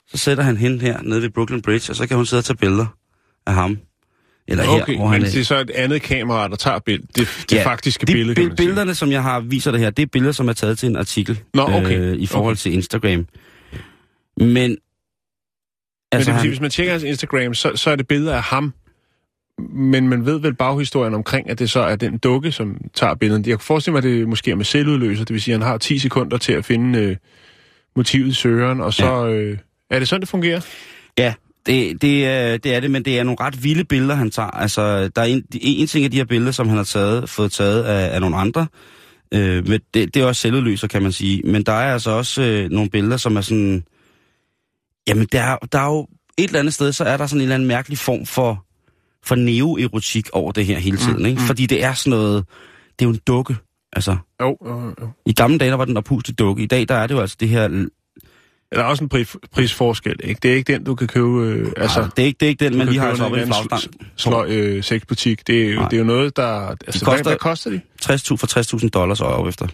så 0.07 0.17
sætter 0.17 0.43
han 0.43 0.57
hende 0.57 0.79
her 0.79 1.01
nede 1.01 1.21
ved 1.21 1.29
Brooklyn 1.29 1.61
Bridge, 1.61 1.91
og 1.91 1.95
så 1.95 2.07
kan 2.07 2.17
hun 2.17 2.25
sidde 2.25 2.39
og 2.41 2.45
tage 2.45 2.57
billeder 2.57 2.85
af 3.47 3.53
ham. 3.53 3.77
Eller 4.47 4.63
her, 4.63 4.81
Okay, 4.81 4.95
hvor 4.95 5.03
men 5.05 5.13
han 5.13 5.21
det 5.21 5.39
er 5.39 5.43
så 5.43 5.59
et 5.59 5.69
andet 5.69 6.01
kamera, 6.01 6.47
der 6.47 6.55
tager 6.55 6.79
bill- 6.89 7.05
det, 7.15 7.27
det 7.49 7.51
Ja, 7.55 7.65
faktiske 7.65 8.05
de 8.05 8.13
billede, 8.13 8.35
kan 8.35 8.43
bi- 8.43 8.47
man 8.47 8.57
sige. 8.57 8.65
billederne, 8.67 8.95
som 8.95 9.11
jeg 9.11 9.23
har 9.23 9.39
viser 9.39 9.71
dig 9.71 9.79
her, 9.79 9.89
det 9.89 10.03
er 10.03 10.07
billeder, 10.07 10.31
som 10.31 10.47
er 10.49 10.53
taget 10.53 10.79
til 10.79 10.89
en 10.89 10.95
artikel 10.95 11.39
Nå, 11.53 11.61
okay. 11.63 11.99
øh, 11.99 12.15
i 12.17 12.25
forhold 12.25 12.51
Okay. 12.53 12.59
til 12.59 12.73
Instagram. 12.73 13.09
Men, 13.11 13.27
Men 14.53 14.77
altså, 16.11 16.17
det 16.17 16.17
vil 16.17 16.23
sige, 16.25 16.33
han, 16.33 16.47
hvis 16.47 16.61
man 16.61 16.69
tjekker 16.71 16.91
hans 16.93 17.03
Instagram, 17.03 17.53
så, 17.53 17.71
så 17.75 17.89
er 17.89 17.95
det 17.95 18.07
billeder 18.07 18.35
af 18.35 18.41
ham. 18.43 18.73
Men 19.69 20.09
man 20.09 20.25
ved 20.25 20.39
vel 20.39 20.53
baghistorien 20.53 21.13
omkring, 21.13 21.49
at 21.49 21.59
det 21.59 21.69
så 21.69 21.79
er 21.79 21.95
den 21.95 22.17
dukke, 22.17 22.51
som 22.51 22.77
tager 22.93 23.15
billedet. 23.15 23.47
Jeg 23.47 23.55
kunne 23.57 23.63
forestille 23.65 23.91
mig, 23.91 23.97
at 23.97 24.03
det 24.03 24.27
måske 24.29 24.51
er 24.51 24.55
med 24.55 24.65
selvudløser. 24.65 25.25
Det 25.25 25.33
vil 25.33 25.41
sige, 25.41 25.55
at 25.55 25.61
han 25.61 25.67
har 25.67 25.77
10 25.77 25.99
sekunder 25.99 26.37
til 26.37 26.53
at 26.53 26.65
finde 26.65 26.99
øh, 26.99 27.15
motivet 27.95 28.27
i 28.27 28.33
søgeren, 28.33 28.81
og 28.81 28.93
så... 28.93 29.05
Ja. 29.25 29.33
Øh, 29.33 29.57
er 29.89 29.99
det 29.99 30.07
sådan, 30.07 30.21
det 30.21 30.29
fungerer? 30.29 30.61
ja, 31.17 31.33
det, 31.65 32.01
det, 32.01 32.25
er, 32.27 32.57
det 32.57 32.75
er 32.75 32.79
det, 32.79 32.91
men 32.91 33.05
det 33.05 33.19
er 33.19 33.23
nogle 33.23 33.37
ret 33.39 33.63
vilde 33.63 33.83
billeder, 33.83 34.15
han 34.15 34.31
tager. 34.31 34.49
Altså, 34.49 35.07
der 35.07 35.21
er 35.21 35.25
en, 35.25 35.43
en 35.61 35.87
ting 35.87 36.05
af 36.05 36.11
de 36.11 36.17
her 36.17 36.25
billeder, 36.25 36.51
som 36.51 36.67
han 36.67 36.77
har 36.77 36.83
taget, 36.83 37.29
fået 37.29 37.51
taget 37.51 37.83
af, 37.83 38.15
af 38.15 38.21
nogle 38.21 38.37
andre. 38.37 38.67
Øh, 39.33 39.67
men 39.67 39.79
det, 39.93 40.13
det 40.13 40.21
er 40.21 40.25
også 40.25 40.41
selvudløser, 40.41 40.87
kan 40.87 41.01
man 41.03 41.11
sige. 41.11 41.41
Men 41.45 41.63
der 41.63 41.71
er 41.73 41.93
altså 41.93 42.11
også 42.11 42.41
øh, 42.41 42.69
nogle 42.69 42.89
billeder, 42.89 43.17
som 43.17 43.35
er 43.37 43.41
sådan... 43.41 43.83
Jamen, 45.07 45.27
der, 45.31 45.41
er- 45.41 45.57
der 45.71 45.79
er 45.79 45.85
jo 45.87 46.07
et 46.37 46.43
eller 46.45 46.59
andet 46.59 46.73
sted, 46.73 46.91
så 46.91 47.03
er 47.03 47.17
der 47.17 47.27
sådan 47.27 47.37
en 47.37 47.41
eller 47.41 47.55
anden 47.55 47.67
mærkelig 47.67 47.97
form 47.97 48.25
for, 48.25 48.65
for 49.25 49.35
neoerotik 49.35 50.29
over 50.33 50.51
det 50.51 50.65
her 50.65 50.79
hele 50.79 50.97
tiden, 50.97 51.19
Mm, 51.19 51.25
ikke? 51.25 51.41
mm. 51.41 51.47
Fordi 51.47 51.65
det 51.65 51.83
er 51.83 51.93
sådan 51.93 52.09
noget... 52.19 52.45
Det 52.99 53.05
er 53.05 53.09
jo 53.09 53.13
en 53.13 53.19
dukke, 53.27 53.55
altså... 53.93 54.17
Jo, 54.41 54.57
jo, 54.65 54.93
jo. 55.01 55.09
I 55.25 55.33
gamle 55.33 55.57
dage, 55.57 55.71
der 55.71 55.77
var 55.77 55.85
den 55.85 55.97
opustet 55.97 56.39
dukke. 56.39 56.63
I 56.63 56.65
dag, 56.65 56.85
der 56.89 56.95
er 56.95 57.07
det 57.07 57.15
jo 57.15 57.19
altså 57.19 57.37
det 57.39 57.49
her 57.49 57.67
Der 57.67 57.87
er 58.71 58.83
også 58.83 59.03
en 59.03 59.09
pris, 59.09 59.35
prisforskel, 59.51 60.15
ikke? 60.23 60.39
Det 60.43 60.51
er 60.51 60.55
ikke 60.55 60.73
den, 60.73 60.83
du 60.83 60.95
kan 60.95 61.07
købe... 61.07 61.27
Øh, 61.43 61.65
altså, 61.77 61.81
Altså, 61.81 62.09
det, 62.15 62.21
er 62.23 62.25
ikke, 62.27 62.37
det 62.39 62.45
er 62.45 62.49
ikke 62.49 62.65
den, 62.65 62.77
man 62.77 62.87
lige 62.87 62.99
har 62.99 63.07
købe 63.07 63.17
så 63.17 63.25
op 63.25 63.37
i 63.37 63.45
flagstang. 63.45 63.81
Sløj 64.15 64.47
øh, 64.49 64.83
sexbutik. 64.83 65.47
Det 65.47 65.63
er, 65.65 65.69
jo, 65.73 65.79
Nej. 65.79 65.89
det 65.89 65.95
er 65.97 65.99
jo 65.99 66.05
noget, 66.05 66.35
der... 66.37 66.67
Altså, 66.67 67.05
koster- 67.05 67.23
hvad, 67.23 67.23
hvad 67.31 67.37
koster 67.37 67.69
de? 67.69 67.81
60.000 68.03 68.35
for 68.35 68.77
60.000 68.83 68.89
dollars 68.89 69.21
og 69.21 69.27
op 69.27 69.47
efter, 69.47 69.67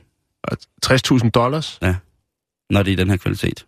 60.000 0.85 1.29
dollars? 1.29 1.79
når 2.69 2.83
det 2.83 2.91
er 2.91 2.93
i 2.93 2.95
den 2.95 3.09
her 3.09 3.17
kvalitet. 3.17 3.65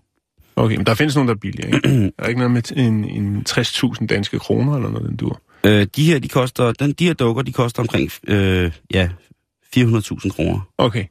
Okay, 0.55 0.75
men 0.75 0.85
der 0.85 0.93
findes 0.93 1.15
nogen, 1.15 1.27
der 1.27 1.33
er 1.33 1.37
billigere, 1.39 1.75
ikke? 1.75 1.89
Der 2.17 2.23
er 2.23 2.27
ikke 2.27 2.39
noget 2.39 2.51
med 2.51 2.77
en, 2.77 3.05
en 3.05 3.45
60.000 3.49 4.05
danske 4.05 4.39
kroner 4.39 4.75
eller 4.75 4.89
noget, 4.89 5.09
den 5.09 5.15
dur. 5.17 5.41
Øh, 5.65 5.88
de 5.96 6.05
her, 6.05 6.20
de 6.20 6.27
koster, 6.27 6.72
den, 6.72 6.91
de 6.93 7.05
her 7.05 7.13
dukker, 7.13 7.41
de 7.41 7.51
koster 7.53 7.82
omkring, 7.82 8.12
øh, 8.27 8.72
ja, 8.93 9.10
400.000 9.77 10.29
kroner. 10.29 10.60
Okay, 10.77 11.05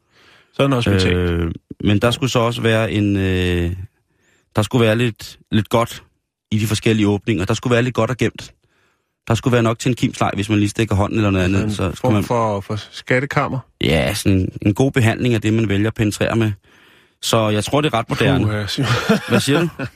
så 0.53 0.63
er 0.63 0.67
den 0.67 0.73
også 0.73 0.91
betalt. 0.91 1.17
Øh, 1.17 1.53
men 1.85 1.99
der 1.99 2.11
skulle 2.11 2.31
så 2.31 2.39
også 2.39 2.63
være 2.63 2.93
en, 2.93 3.17
øh, 3.17 3.73
der 4.57 4.63
skulle 4.63 4.87
være 4.87 4.97
lidt, 4.97 5.39
lidt 5.53 5.69
godt 5.69 6.03
i 6.51 6.59
de 6.59 6.67
forskellige 6.67 7.09
åbninger. 7.09 7.45
Der 7.45 7.55
skulle 7.55 7.73
være 7.73 7.83
lidt 7.83 7.95
godt 7.95 8.11
og 8.11 8.17
gemt. 8.17 8.53
Der 9.29 9.35
skulle 9.35 9.53
være 9.53 9.63
nok 9.63 9.79
til 9.79 9.89
en 9.89 9.95
kimsleg, 9.95 10.31
hvis 10.35 10.49
man 10.49 10.59
lige 10.59 10.69
stikker 10.69 10.95
hånden 10.95 11.19
eller 11.19 11.31
noget 11.31 11.45
andet. 11.45 11.63
en 11.65 11.71
Så 11.71 11.93
form 11.95 12.13
man, 12.13 12.25
for, 12.25 12.61
for 12.61 12.77
skattekammer. 12.91 13.59
ja, 13.81 14.15
sådan 14.15 14.53
en, 14.63 14.75
god 14.75 14.93
behandling 14.93 15.35
af 15.35 15.41
det, 15.41 15.53
man 15.55 15.69
vælger 15.69 15.87
at 15.89 15.95
penetrere 15.95 16.37
med. 16.37 16.53
Så 17.23 17.49
jeg 17.49 17.65
tror, 17.65 17.81
det 17.81 17.95
er 17.95 17.99
ret 17.99 18.09
moderne. 18.09 18.45
Puh. 18.45 19.19
Hvad 19.29 19.41
siger 19.41 19.61
du? 19.61 19.69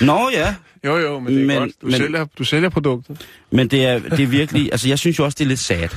Nå 0.00 0.30
ja, 0.32 0.54
jo, 0.84 0.96
jo, 0.96 1.18
men 1.18 1.32
det 1.34 1.42
er 1.42 1.46
Men- 1.46 1.58
godt. 1.58 1.70
Du, 1.82 1.86
men- 1.86 1.94
sælger, 1.96 2.26
du 2.38 2.44
sælger 2.44 2.68
produktet. 2.68 3.26
men 3.50 3.68
det 3.68 3.84
er, 3.86 3.98
det 3.98 4.20
er 4.20 4.26
virkelig, 4.26 4.68
altså 4.72 4.88
jeg 4.88 4.98
synes 4.98 5.18
jo 5.18 5.24
også, 5.24 5.36
det 5.38 5.44
er 5.44 5.48
lidt 5.48 5.60
sad. 5.60 5.88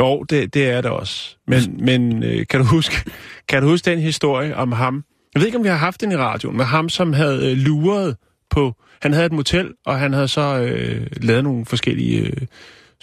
Jo, 0.00 0.22
det, 0.22 0.54
det 0.54 0.70
er 0.70 0.80
det 0.80 0.90
også. 0.90 1.36
Men, 1.46 1.60
men 1.84 2.22
øh, 2.22 2.46
kan, 2.46 2.60
du 2.60 2.66
huske, 2.66 3.10
kan 3.48 3.62
du 3.62 3.68
huske 3.68 3.90
den 3.90 3.98
historie 3.98 4.56
om 4.56 4.72
ham? 4.72 5.04
Jeg 5.34 5.40
ved 5.40 5.46
ikke, 5.46 5.58
om 5.58 5.64
vi 5.64 5.68
har 5.68 5.76
haft 5.76 6.00
den 6.00 6.12
i 6.12 6.16
radioen, 6.16 6.56
med 6.56 6.64
ham, 6.64 6.88
som 6.88 7.12
havde 7.12 7.50
øh, 7.50 7.56
luret 7.56 8.16
på... 8.50 8.74
Han 9.02 9.12
havde 9.12 9.26
et 9.26 9.32
motel, 9.32 9.72
og 9.86 9.98
han 9.98 10.12
havde 10.12 10.28
så 10.28 10.58
øh, 10.58 11.06
lavet 11.22 11.44
nogle 11.44 11.66
forskellige 11.66 12.20
øh, 12.20 12.36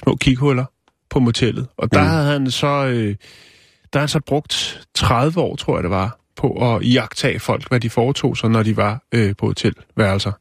små 0.04 0.16
kighuller 0.16 0.66
på 1.10 1.20
motellet. 1.20 1.68
Og 1.78 1.94
der 1.94 2.02
Mm. 2.04 2.08
havde 2.10 2.26
han 2.26 2.52
så... 2.52 2.68
Øh, 2.68 3.16
der 3.94 4.00
havde 4.00 4.04
han 4.04 4.08
så 4.08 4.20
brugt 4.28 4.82
30 4.96 5.40
år, 5.42 5.56
tror 5.56 5.76
jeg 5.78 5.84
det 5.84 5.92
var, 5.92 6.20
på 6.36 6.76
at 6.76 6.94
jagtage 6.94 7.40
folk, 7.40 7.70
hvad 7.70 7.80
de 7.80 7.90
foretog 7.90 8.38
sig, 8.38 8.50
når 8.50 8.64
de 8.64 8.78
var 8.78 9.04
øh, 9.12 9.36
på 9.36 9.46
hotelværelser. 9.46 10.32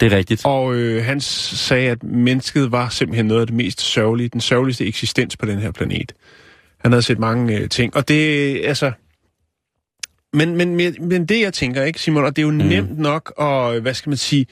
Det 0.00 0.12
er 0.12 0.16
rigtigt. 0.16 0.42
Og 0.44 0.74
øh, 0.74 1.04
han 1.04 1.20
sagde, 1.20 1.90
at 1.90 2.02
mennesket 2.02 2.72
var 2.72 2.88
simpelthen 2.88 3.26
noget 3.26 3.40
af 3.40 3.46
det 3.46 3.56
mest 3.56 3.80
sørgelige, 3.80 4.28
den 4.28 4.40
sørgeligste 4.40 4.86
eksistens 4.86 5.36
på 5.36 5.46
den 5.46 5.58
her 5.58 5.70
planet. 5.70 6.12
Han 6.78 6.92
havde 6.92 7.02
set 7.02 7.18
mange 7.18 7.58
øh, 7.58 7.68
ting, 7.68 7.96
og 7.96 8.08
det, 8.08 8.60
altså... 8.64 8.92
Men, 10.32 10.56
men, 10.56 10.76
men, 10.76 11.26
det, 11.26 11.40
jeg 11.40 11.54
tænker, 11.54 11.82
ikke, 11.82 12.00
Simon, 12.00 12.24
og 12.24 12.36
det 12.36 12.42
er 12.42 12.46
jo 12.46 12.52
mm. 12.52 12.56
nemt 12.56 12.98
nok 12.98 13.32
at, 13.40 13.82
hvad 13.82 13.94
skal 13.94 14.10
man 14.10 14.16
sige, 14.16 14.46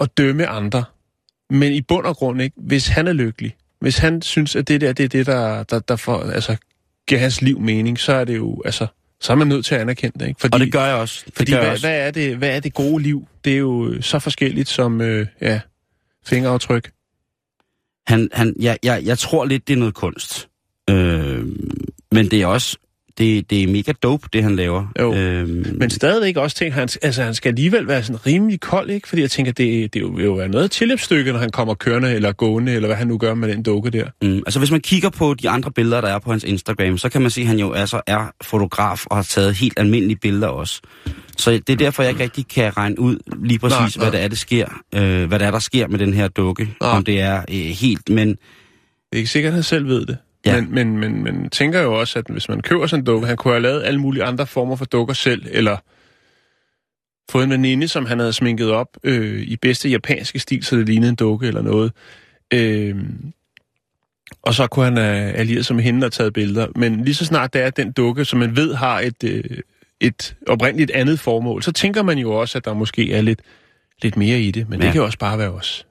at 0.00 0.18
dømme 0.18 0.46
andre. 0.46 0.84
Men 1.50 1.72
i 1.72 1.80
bund 1.80 2.06
og 2.06 2.16
grund, 2.16 2.42
ikke, 2.42 2.56
hvis 2.56 2.88
han 2.88 3.08
er 3.08 3.12
lykkelig, 3.12 3.56
hvis 3.80 3.98
han 3.98 4.22
synes, 4.22 4.56
at 4.56 4.68
det 4.68 4.80
der, 4.80 4.92
det 4.92 5.04
er 5.04 5.08
det, 5.08 5.26
der, 5.26 5.62
der, 5.62 5.78
der 5.78 5.96
får, 5.96 6.20
altså, 6.20 6.56
giver 7.06 7.20
hans 7.20 7.42
liv 7.42 7.60
mening, 7.60 7.98
så 7.98 8.12
er 8.12 8.24
det 8.24 8.36
jo, 8.36 8.62
altså, 8.64 8.86
så 9.22 9.32
er 9.32 9.36
man 9.36 9.46
nødt 9.46 9.64
til 9.64 9.74
at 9.74 9.80
anerkende 9.80 10.18
det, 10.18 10.28
ikke? 10.28 10.40
Fordi, 10.40 10.54
Og 10.54 10.60
det 10.60 10.72
gør 10.72 10.84
jeg 10.84 10.94
også. 10.94 11.22
Det 11.26 11.34
fordi 11.36 11.50
gør 11.50 11.58
jeg 11.58 11.64
hvad, 11.64 11.72
også. 11.72 11.86
hvad, 11.86 12.06
er 12.06 12.10
det, 12.10 12.36
hvad 12.36 12.56
er 12.56 12.60
det 12.60 12.74
gode 12.74 13.02
liv? 13.02 13.28
Det 13.44 13.52
er 13.52 13.58
jo 13.58 13.88
øh, 13.88 14.02
så 14.02 14.18
forskelligt 14.18 14.68
som 14.68 15.00
øh, 15.00 15.26
ja, 15.40 15.60
fingeraftryk. 16.26 16.90
Han, 18.06 18.28
han, 18.32 18.54
jeg, 18.60 18.78
jeg, 18.82 19.02
jeg 19.04 19.18
tror 19.18 19.44
lidt, 19.44 19.68
det 19.68 19.74
er 19.74 19.78
noget 19.78 19.94
kunst. 19.94 20.48
Øh, 20.90 21.46
men 22.12 22.30
det 22.30 22.42
er 22.42 22.46
også, 22.46 22.76
det, 23.18 23.50
det 23.50 23.62
er 23.62 23.66
mega 23.66 23.92
dope, 24.02 24.28
det 24.32 24.42
han 24.42 24.56
laver. 24.56 24.86
Jo. 25.00 25.14
Øh, 25.14 25.48
Men 25.78 25.90
stadigvæk 25.90 26.36
også 26.36 26.56
tænker 26.56 26.74
han, 26.74 26.88
altså 27.02 27.22
han 27.22 27.34
skal 27.34 27.48
alligevel 27.48 27.88
være 27.88 28.02
sådan 28.02 28.26
rimelig 28.26 28.60
kold, 28.60 28.90
ikke? 28.90 29.08
Fordi 29.08 29.22
jeg 29.22 29.30
tænker, 29.30 29.52
det, 29.52 29.94
det 29.94 30.02
vil 30.16 30.24
jo 30.24 30.32
være 30.32 30.48
noget 30.48 30.70
tilløbsstykke, 30.70 31.32
når 31.32 31.38
han 31.38 31.50
kommer 31.50 31.74
kørende 31.74 32.14
eller 32.14 32.32
gående, 32.32 32.72
eller 32.72 32.88
hvad 32.88 32.96
han 32.96 33.06
nu 33.06 33.18
gør 33.18 33.34
med 33.34 33.48
den 33.48 33.62
dukke 33.62 33.90
der. 33.90 34.04
Mm, 34.22 34.36
altså 34.36 34.58
hvis 34.58 34.70
man 34.70 34.80
kigger 34.80 35.10
på 35.10 35.34
de 35.34 35.48
andre 35.50 35.70
billeder, 35.70 36.00
der 36.00 36.08
er 36.08 36.18
på 36.18 36.30
hans 36.30 36.44
Instagram, 36.44 36.98
så 36.98 37.08
kan 37.08 37.22
man 37.22 37.30
se, 37.30 37.40
at 37.40 37.46
han 37.46 37.58
jo 37.58 37.72
altså 37.72 38.00
er 38.06 38.32
fotograf 38.42 39.06
og 39.06 39.16
har 39.16 39.22
taget 39.22 39.54
helt 39.54 39.74
almindelige 39.76 40.18
billeder 40.22 40.48
også. 40.48 40.80
Så 41.38 41.50
det 41.50 41.70
er 41.70 41.76
derfor, 41.76 42.02
jeg 42.02 42.10
ikke 42.10 42.22
rigtig 42.22 42.48
kan 42.48 42.76
regne 42.76 43.00
ud 43.00 43.16
lige 43.42 43.58
præcis, 43.58 43.78
Nej, 43.78 43.88
nej, 43.96 44.10
hvad 44.10 44.18
det 44.18 44.24
er, 44.24 44.28
det 44.28 44.38
sker, 44.38 44.66
øh, 44.94 45.24
hvad 45.28 45.38
det 45.38 45.46
er, 45.46 45.50
der 45.50 45.58
sker 45.58 45.88
med 45.88 45.98
den 45.98 46.14
her 46.14 46.28
dukke. 46.28 46.68
Nej. 46.80 46.90
Om 46.90 47.04
det 47.04 47.20
er 47.20 47.36
øh, 47.50 47.56
helt, 47.56 48.08
men 48.08 48.28
Det 48.28 48.36
er 49.12 49.16
ikke 49.16 49.30
sikkert, 49.30 49.50
at 49.50 49.54
han 49.54 49.62
selv 49.62 49.86
ved 49.88 50.06
det. 50.06 50.16
Ja. 50.46 50.60
Men, 50.60 50.74
men, 50.74 50.98
men, 50.98 51.24
men 51.24 51.50
tænker 51.50 51.80
jo 51.80 52.00
også, 52.00 52.18
at 52.18 52.24
hvis 52.28 52.48
man 52.48 52.60
køber 52.60 52.86
sådan 52.86 53.00
en 53.00 53.06
dukke, 53.06 53.26
han 53.26 53.36
kunne 53.36 53.54
have 53.54 53.62
lavet 53.62 53.82
alle 53.82 54.00
mulige 54.00 54.24
andre 54.24 54.46
former 54.46 54.76
for 54.76 54.84
dukker 54.84 55.14
selv, 55.14 55.46
eller 55.50 55.76
fået 57.30 57.44
en 57.44 57.50
veninde, 57.50 57.88
som 57.88 58.06
han 58.06 58.18
havde 58.18 58.32
sminket 58.32 58.70
op 58.70 58.88
øh, 59.04 59.42
i 59.42 59.56
bedste 59.56 59.88
japanske 59.88 60.38
stil, 60.38 60.64
så 60.64 60.76
det 60.76 60.86
lignede 60.86 61.10
en 61.10 61.16
dukke 61.16 61.46
eller 61.46 61.62
noget. 61.62 61.92
Øh, 62.54 62.96
og 64.42 64.54
så 64.54 64.66
kunne 64.66 64.84
han 64.84 64.96
have 64.96 65.32
allieret 65.32 65.66
sig 65.66 65.76
med 65.76 65.84
hende 65.84 66.04
og 66.06 66.12
taget 66.12 66.32
billeder. 66.32 66.66
Men 66.76 67.04
lige 67.04 67.14
så 67.14 67.24
snart 67.24 67.52
det 67.52 67.62
er 67.62 67.70
den 67.70 67.92
dukke, 67.92 68.24
som 68.24 68.38
man 68.38 68.56
ved 68.56 68.74
har 68.74 69.00
et, 69.00 69.24
øh, 69.24 69.44
et 70.00 70.36
oprindeligt 70.48 70.90
andet 70.90 71.20
formål, 71.20 71.62
så 71.62 71.72
tænker 71.72 72.02
man 72.02 72.18
jo 72.18 72.32
også, 72.32 72.58
at 72.58 72.64
der 72.64 72.74
måske 72.74 73.12
er 73.12 73.20
lidt, 73.20 73.40
lidt 74.02 74.16
mere 74.16 74.40
i 74.40 74.50
det. 74.50 74.68
Men. 74.68 74.80
Ja. 74.80 74.86
det 74.86 74.92
kan 74.92 75.00
jo 75.00 75.04
også 75.04 75.18
bare 75.18 75.38
være 75.38 75.50
os. 75.50 75.86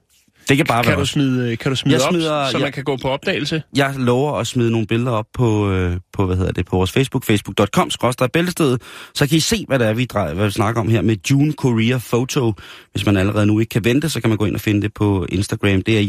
Det 0.48 0.56
kan 0.56 0.66
bare 0.66 0.82
Kan 0.84 0.90
være 0.90 1.00
du 1.00 1.06
smide, 1.06 1.56
kan 1.56 1.70
du 1.72 1.76
smide 1.76 1.96
Jeg 1.96 2.02
op, 2.06 2.12
smider- 2.12 2.50
så 2.50 2.56
jeg- 2.58 2.62
man 2.62 2.72
kan 2.72 2.84
gå 2.84 2.96
på 2.96 3.08
opdagelse? 3.08 3.62
Jeg 3.76 3.94
lover 3.98 4.32
at 4.38 4.46
smide 4.46 4.70
nogle 4.70 4.86
billeder 4.86 5.10
op 5.12 5.26
på, 5.34 5.70
øh, 5.70 5.96
på 6.12 6.26
hvad 6.26 6.36
hedder 6.36 6.52
det, 6.52 6.66
på 6.66 6.76
vores 6.76 6.92
Facebook, 6.92 7.24
facebook.com, 7.24 7.90
bæltestedet, 8.32 8.82
så 9.14 9.26
kan 9.28 9.36
I 9.36 9.40
se, 9.40 9.64
hvad 9.68 9.78
det 9.78 9.86
er, 9.88 9.92
vi, 9.92 10.04
drejer, 10.04 10.34
hvad 10.34 10.44
vi 10.46 10.50
snakker 10.50 10.80
om 10.80 10.88
her 10.88 11.02
med 11.02 11.16
June 11.30 11.52
Korea 11.52 11.98
Photo. 12.08 12.52
Hvis 12.92 13.06
man 13.06 13.16
allerede 13.16 13.46
nu 13.46 13.58
ikke 13.58 13.70
kan 13.70 13.84
vente, 13.84 14.08
så 14.08 14.20
kan 14.20 14.28
man 14.30 14.38
gå 14.38 14.44
ind 14.44 14.54
og 14.54 14.60
finde 14.60 14.82
det 14.82 14.94
på 14.94 15.26
Instagram. 15.28 15.82
Det 15.82 15.94
er 15.96 16.00
E 16.00 16.02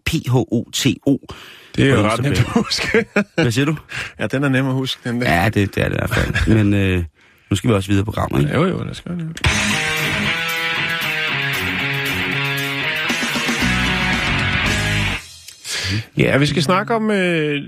J-U-N-E-K-O-R-E-A-P-H-O-T-O. 0.00 1.18
Det 1.76 1.84
er 1.90 1.94
jo 1.94 2.02
ret 2.02 2.22
nemt 2.22 2.38
at 2.38 2.44
huske. 2.46 3.04
Hvad 3.34 3.50
siger 3.52 3.64
du? 3.64 3.76
ja, 4.20 4.26
den 4.26 4.44
er 4.44 4.48
nem 4.48 4.66
at 4.66 4.72
huske, 4.72 5.00
den 5.10 5.20
der. 5.20 5.32
Ja, 5.42 5.44
det, 5.48 5.74
det 5.74 5.84
er 5.84 5.88
det 5.88 5.94
i 5.94 5.98
hvert 5.98 6.10
fald. 6.14 6.54
Men 6.54 6.74
øh, 6.74 7.04
nu 7.50 7.56
skal 7.56 7.70
vi 7.70 7.74
også 7.74 7.88
videre 7.88 8.04
på 8.04 8.10
programmet, 8.12 8.40
ikke? 8.40 8.54
Jo, 8.54 8.64
jo, 8.66 8.84
det 8.84 8.96
skal 8.96 9.12
det. 9.12 9.40
Ja, 16.16 16.38
vi 16.38 16.46
skal 16.46 16.62
snakke 16.62 16.94
om 16.94 17.10
øh, 17.10 17.62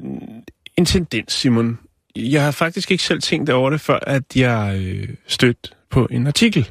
en 0.79 0.85
tendens, 0.85 1.33
Simon. 1.33 1.79
Jeg 2.17 2.45
har 2.45 2.51
faktisk 2.51 2.91
ikke 2.91 3.03
selv 3.03 3.21
tænkt 3.21 3.51
over 3.51 3.71
det, 3.71 3.81
før 3.81 3.99
at 4.03 4.23
jeg 4.37 4.81
øh, 4.85 5.09
stødte 5.27 5.71
på 5.91 6.09
en 6.11 6.27
artikel 6.27 6.71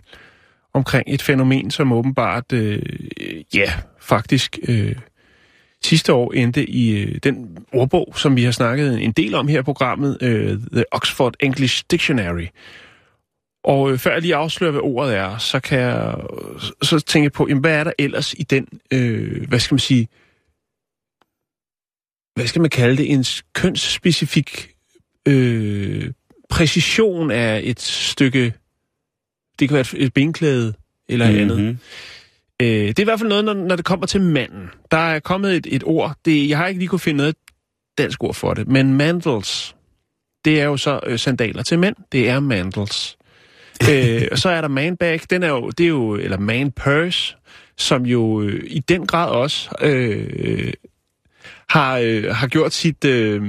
omkring 0.74 1.03
et 1.08 1.22
fænomen, 1.22 1.72
som 1.72 1.91
åbenbart, 1.91 2.53
øh, 2.53 2.81
ja, 3.53 3.74
faktisk 4.00 4.60
øh, 4.67 4.96
sidste 5.84 6.13
år 6.13 6.31
endte 6.34 6.70
i 6.70 7.01
øh, 7.01 7.20
den 7.24 7.58
ordbog, 7.74 8.13
som 8.15 8.36
vi 8.36 8.43
har 8.43 8.51
snakket 8.51 9.03
en 9.03 9.12
del 9.12 9.36
om 9.36 9.48
her 9.48 9.60
i 9.60 9.63
programmet, 9.63 10.17
øh, 10.22 10.58
The 10.72 10.84
Oxford 10.91 11.34
English 11.39 11.84
Dictionary. 11.91 12.48
Og 13.63 13.91
øh, 13.91 13.98
før 13.98 14.12
jeg 14.12 14.22
lige 14.22 14.36
afslører, 14.36 14.72
hvad 14.72 14.81
ordet 14.84 15.15
er, 15.15 15.38
så 15.38 15.60
kan 15.60 15.79
jeg 15.79 16.15
øh, 16.43 16.62
så 16.81 17.00
tænke 17.00 17.29
på, 17.29 17.48
jamen, 17.48 17.62
hvad 17.62 17.75
er 17.75 17.84
der 17.84 17.91
ellers 18.00 18.34
i 18.34 18.43
den, 18.43 18.67
øh, 18.93 19.48
hvad 19.48 19.60
skal 19.60 19.74
man 19.74 19.79
sige, 19.79 20.08
hvad 22.36 22.48
skal 22.48 22.62
man 22.62 22.70
kalde 22.70 22.98
det, 22.98 23.12
en 23.12 23.26
kønsspecifik 23.54 24.70
øh, 25.28 26.12
præcision 26.50 27.32
af 27.32 27.62
et 27.64 27.82
stykke, 27.82 28.54
det 29.60 29.70
kan 29.70 29.76
være 29.76 29.82
et, 29.82 29.94
et 30.06 30.14
benklæde 30.14 30.74
eller 31.10 31.26
mm-hmm. 31.26 31.42
andet. 31.42 31.60
Mhm. 31.60 31.78
Øh, 32.62 32.88
det 32.88 33.00
er 33.00 33.04
i 33.04 33.04
hvert 33.04 33.20
fald 33.20 33.30
noget, 33.30 33.46
når, 33.46 33.54
når 33.54 33.76
det 33.76 33.86
kommer 33.86 34.06
til 34.06 34.22
manden. 34.22 34.70
Der 34.92 34.98
er 34.98 35.20
kommet 35.20 35.56
et, 35.56 35.68
et 35.70 35.84
ord, 35.86 36.16
det, 36.26 36.50
jeg 36.50 36.58
har 36.58 36.68
ikke 36.68 36.80
lige 36.80 36.90
kunne 36.90 37.00
finde 37.00 37.18
noget 37.18 37.36
dansk 37.98 38.24
ord 38.24 38.34
for 38.34 38.54
det, 38.54 38.68
men 38.68 38.94
mandals, 38.94 39.76
det 40.46 40.62
er 40.62 40.66
jo 40.66 40.78
så 40.78 41.00
øh, 41.06 41.20
sandaler 41.20 41.64
til 41.64 41.80
mænd, 41.80 41.96
det 42.12 42.30
er 42.30 42.40
mandals. 42.40 43.18
øh, 43.92 44.28
og 44.32 44.38
så 44.38 44.50
er 44.50 44.62
der 44.62 44.68
manbag, 44.68 45.20
den 45.30 45.44
er 45.44 45.50
jo, 45.50 45.70
det 45.70 45.84
er 45.84 45.88
jo, 45.88 46.16
eller 46.16 46.38
man 46.38 46.72
purse, 46.72 47.36
som 47.78 48.06
jo 48.06 48.42
øh, 48.42 48.64
i 48.68 48.80
den 48.80 49.08
grad 49.08 49.30
også 49.30 49.70
øh, 49.82 50.74
har, 51.72 51.98
øh, 52.04 52.24
har 52.36 52.48
gjort 52.48 52.74
sit, 52.74 53.06
øh, 53.06 53.42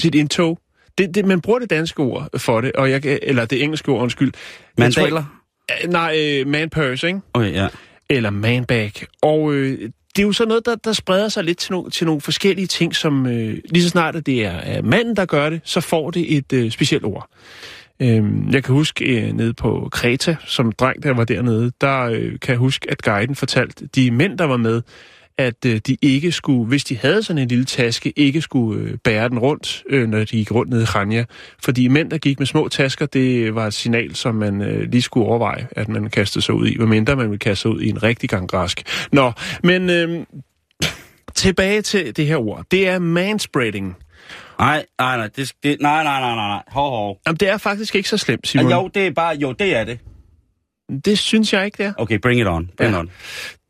sit 0.00 0.14
indtog. 0.14 0.58
Det, 0.98 1.14
det, 1.14 1.24
man 1.24 1.40
bruger 1.40 1.58
det 1.58 1.70
danske 1.70 2.00
ord 2.02 2.28
for 2.38 2.60
det, 2.60 2.72
og 2.72 2.90
jeg, 2.90 3.18
eller 3.22 3.44
det 3.44 3.62
engelske 3.62 3.88
ord, 3.92 4.02
undskyld. 4.02 4.32
Tror 4.32 4.40
Mandaler? 4.78 5.06
ikke- 5.06 5.84
Øh, 5.84 5.90
Nej, 5.92 6.16
øh, 6.18 6.46
man 6.46 6.70
purse, 6.70 7.06
ikke? 7.06 7.20
Okay, 7.34 7.52
ja. 7.52 7.68
eller 8.10 8.30
manbag. 8.30 8.92
Og 9.22 9.52
øh, 9.54 9.78
det 10.16 10.22
er 10.22 10.26
jo 10.26 10.32
så 10.32 10.44
noget, 10.44 10.66
der, 10.66 10.74
der 10.76 10.92
spreder 10.92 11.28
sig 11.28 11.44
lidt 11.44 11.58
til, 11.58 11.72
no, 11.72 11.88
til 11.88 12.06
nogle 12.06 12.20
forskellige 12.20 12.66
ting, 12.66 12.96
som 12.96 13.26
øh, 13.26 13.56
lige 13.68 13.82
så 13.82 13.88
snart 13.88 14.16
at 14.16 14.26
det 14.26 14.44
er, 14.44 14.50
er 14.50 14.82
manden, 14.82 15.16
der 15.16 15.24
gør 15.24 15.50
det, 15.50 15.60
så 15.64 15.80
får 15.80 16.10
det 16.10 16.36
et 16.36 16.52
øh, 16.52 16.70
specielt 16.70 17.04
ord. 17.04 17.28
Øh, 18.02 18.22
jeg 18.52 18.64
kan 18.64 18.74
huske 18.74 19.04
øh, 19.04 19.32
nede 19.32 19.54
på 19.54 19.88
Kreta, 19.92 20.36
som 20.46 20.72
dreng, 20.72 21.02
der 21.02 21.14
var 21.14 21.24
dernede, 21.24 21.72
der 21.80 22.00
øh, 22.02 22.32
kan 22.42 22.48
jeg 22.52 22.56
huske, 22.58 22.90
at 22.90 23.02
guiden 23.02 23.34
fortalte 23.34 23.86
de 23.86 24.10
mænd, 24.10 24.38
der 24.38 24.44
var 24.44 24.56
med, 24.56 24.82
at 25.40 25.64
øh, 25.66 25.80
de 25.86 25.96
ikke 26.02 26.32
skulle, 26.32 26.68
hvis 26.68 26.84
de 26.84 26.96
havde 26.96 27.22
sådan 27.22 27.42
en 27.42 27.48
lille 27.48 27.64
taske, 27.64 28.12
ikke 28.16 28.40
skulle 28.40 28.82
øh, 28.82 28.98
bære 29.04 29.28
den 29.28 29.38
rundt, 29.38 29.82
øh, 29.90 30.08
når 30.08 30.18
de 30.18 30.24
gik 30.24 30.52
rundt 30.52 30.70
ned 30.70 30.82
i 30.82 30.84
Ranja. 30.84 31.24
Fordi 31.64 31.88
mænd, 31.88 32.10
der 32.10 32.18
gik 32.18 32.38
med 32.38 32.46
små 32.46 32.68
tasker, 32.68 33.06
det 33.06 33.54
var 33.54 33.66
et 33.66 33.74
signal, 33.74 34.14
som 34.14 34.34
man 34.34 34.62
øh, 34.62 34.90
lige 34.90 35.02
skulle 35.02 35.26
overveje, 35.26 35.68
at 35.70 35.88
man 35.88 36.10
kastede 36.10 36.44
sig 36.44 36.54
ud 36.54 36.68
i, 36.68 36.76
medmindre 36.78 37.16
man 37.16 37.30
ville 37.30 37.38
kaste 37.38 37.62
sig 37.62 37.70
ud 37.70 37.80
i 37.80 37.88
en 37.88 38.02
rigtig 38.02 38.28
gang 38.28 38.48
græsk. 38.48 38.82
Nå, 39.12 39.32
men 39.62 39.90
øh, 39.90 40.26
tilbage 41.34 41.82
til 41.82 42.16
det 42.16 42.26
her 42.26 42.36
ord. 42.36 42.64
Det 42.70 42.88
er 42.88 42.98
manspreading. 42.98 43.96
Nej, 44.58 44.86
nej, 44.98 45.16
nej, 45.16 45.28
det, 45.36 45.52
det, 45.62 45.76
nej, 45.80 46.04
nej, 46.04 46.20
nej, 46.20 46.34
nej, 46.34 46.48
nej, 46.48 46.62
hov, 46.68 46.90
hov. 46.90 47.18
Jamen, 47.26 47.36
det 47.36 47.48
er 47.48 47.58
faktisk 47.58 47.94
ikke 47.94 48.08
så 48.08 48.16
slemt, 48.16 48.48
Simon. 48.48 48.70
Jo, 48.70 48.90
det 48.94 49.06
er 49.06 49.10
bare, 49.10 49.36
jo, 49.36 49.52
det 49.52 49.76
er 49.76 49.84
det. 49.84 49.98
Det 51.04 51.18
synes 51.18 51.52
jeg 51.52 51.64
ikke, 51.64 51.78
det 51.78 51.86
er. 51.86 51.92
Okay, 51.98 52.18
bring 52.18 52.40
it 52.40 52.46
on, 52.46 52.70
bring 52.76 52.92
Ja. 52.92 52.98
on. 52.98 53.10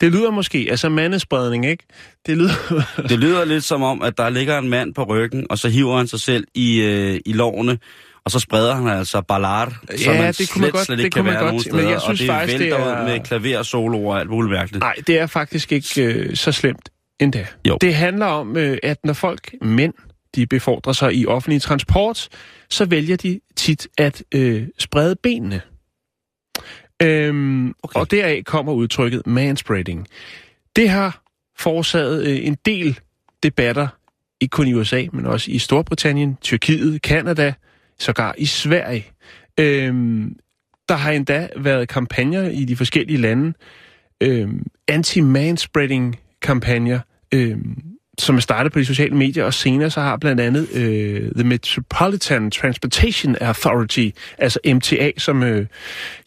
Det 0.00 0.12
lyder 0.12 0.30
måske, 0.30 0.66
altså 0.70 0.88
mandespredning, 0.88 1.66
ikke? 1.66 1.84
Det 2.26 2.36
lyder... 2.38 2.82
Det 3.08 3.18
lyder 3.18 3.44
lidt 3.44 3.64
som 3.64 3.82
om, 3.82 4.02
at 4.02 4.18
der 4.18 4.28
ligger 4.28 4.58
en 4.58 4.68
mand 4.68 4.94
på 4.94 5.04
ryggen, 5.04 5.46
og 5.50 5.58
så 5.58 5.68
hiver 5.68 5.96
han 5.96 6.06
sig 6.06 6.20
selv 6.20 6.44
i, 6.54 6.80
øh, 6.80 7.20
i 7.26 7.32
lårene, 7.32 7.78
og 8.24 8.30
så 8.30 8.38
spreder 8.38 8.74
han 8.74 8.86
altså 8.88 9.20
ballard, 9.20 9.72
som 9.96 10.12
Ja, 10.14 10.22
man 10.22 10.32
det 10.32 10.50
kunne 10.52 10.60
man 10.60 10.66
slet, 10.68 10.72
godt- 10.72 10.86
slet 10.86 10.98
det 10.98 11.04
ikke 11.04 11.14
kan 11.14 11.22
kunne 11.22 11.32
man 11.32 11.34
være 11.34 11.42
godt 11.42 11.52
nogen 11.52 11.62
men 11.72 11.80
steder, 11.80 11.90
jeg 11.90 12.00
synes 12.00 12.20
og 12.20 12.26
det 12.26 12.26
faktisk, 12.34 12.58
det 12.58 12.60
vælter 12.70 12.78
er- 12.78 13.04
ud 13.04 13.08
med 13.08 13.20
klaver, 13.24 13.62
solo 13.62 14.06
og 14.06 14.20
alt 14.20 14.30
muligt 14.30 14.52
mærkeligt. 14.52 14.80
Nej, 14.80 14.94
det 15.06 15.18
er 15.18 15.26
faktisk 15.26 15.72
ikke 15.72 16.02
øh, 16.04 16.36
så 16.36 16.52
slemt 16.52 16.88
endda. 17.20 17.46
Jo. 17.68 17.78
Det 17.80 17.94
handler 17.94 18.26
om, 18.26 18.56
øh, 18.56 18.78
at 18.82 18.96
når 19.04 19.12
folk, 19.12 19.54
mænd, 19.62 19.94
de 20.34 20.46
befordrer 20.46 20.92
sig 20.92 21.14
i 21.14 21.26
offentlig 21.26 21.62
transport, 21.62 22.28
så 22.70 22.84
vælger 22.84 23.16
de 23.16 23.40
tit 23.56 23.88
at 23.98 24.22
øh, 24.34 24.66
sprede 24.78 25.16
benene. 25.22 25.60
Øhm, 27.02 27.74
Okay. 27.82 28.00
Og 28.00 28.10
deraf 28.10 28.42
kommer 28.44 28.72
udtrykket 28.72 29.26
manspreading. 29.26 30.06
Det 30.76 30.88
har 30.88 31.22
forårsaget 31.58 32.26
øh, 32.26 32.46
en 32.46 32.56
del 32.64 32.98
debatter, 33.42 33.88
ikke 34.40 34.52
kun 34.52 34.68
i 34.68 34.74
USA, 34.74 35.04
men 35.12 35.26
også 35.26 35.50
i 35.50 35.58
Storbritannien, 35.58 36.36
Tyrkiet, 36.40 37.02
Kanada, 37.02 37.54
sågar 37.98 38.34
i 38.38 38.46
Sverige. 38.46 39.06
Øhm, 39.60 40.36
der 40.88 40.94
har 40.94 41.12
endda 41.12 41.48
været 41.56 41.88
kampagner 41.88 42.48
i 42.48 42.64
de 42.64 42.76
forskellige 42.76 43.18
lande, 43.18 43.52
øhm, 44.20 44.66
anti-manspreading-kampagner, 44.88 47.00
øhm, 47.34 47.82
som 48.20 48.36
er 48.36 48.40
startet 48.40 48.72
på 48.72 48.78
de 48.78 48.84
sociale 48.84 49.16
medier, 49.16 49.44
og 49.44 49.54
senere 49.54 49.90
så 49.90 50.00
har 50.00 50.16
blandt 50.16 50.40
andet 50.40 50.68
øh, 50.72 51.32
The 51.34 51.44
Metropolitan 51.44 52.50
Transportation 52.50 53.36
Authority, 53.40 54.08
altså 54.38 54.58
MTA, 54.74 55.10
som 55.18 55.42
øh, 55.42 55.66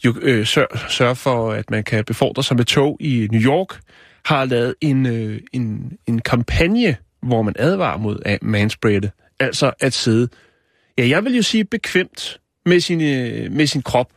jo 0.06 0.16
øh, 0.22 0.46
sør- 0.46 0.90
sørger 0.90 1.14
for, 1.14 1.52
at 1.52 1.72
man 1.72 1.84
kan 1.84 2.06
befordre 2.06 2.44
sig 2.44 2.58
med 2.58 2.66
tog 2.66 2.98
i 3.00 3.28
New 3.32 3.42
York, 3.42 3.80
har 4.26 4.46
lavet 4.46 4.76
en, 4.82 5.06
øh, 5.06 5.40
en, 5.54 5.98
en 6.08 6.20
kampagne, 6.22 6.96
hvor 7.22 7.42
man 7.42 7.54
advarer 7.60 7.98
mod 7.98 8.20
at 8.26 8.44
manspreade, 8.44 9.12
altså 9.40 9.72
at 9.80 9.94
sidde, 9.94 10.28
ja, 10.98 11.08
jeg 11.08 11.26
vil 11.26 11.36
jo 11.36 11.42
sige 11.42 11.66
bekvemt 11.66 12.40
med 12.66 12.80
sin, 12.80 13.02
øh, 13.02 13.52
med 13.52 13.68
sin 13.68 13.82
krop. 13.82 14.08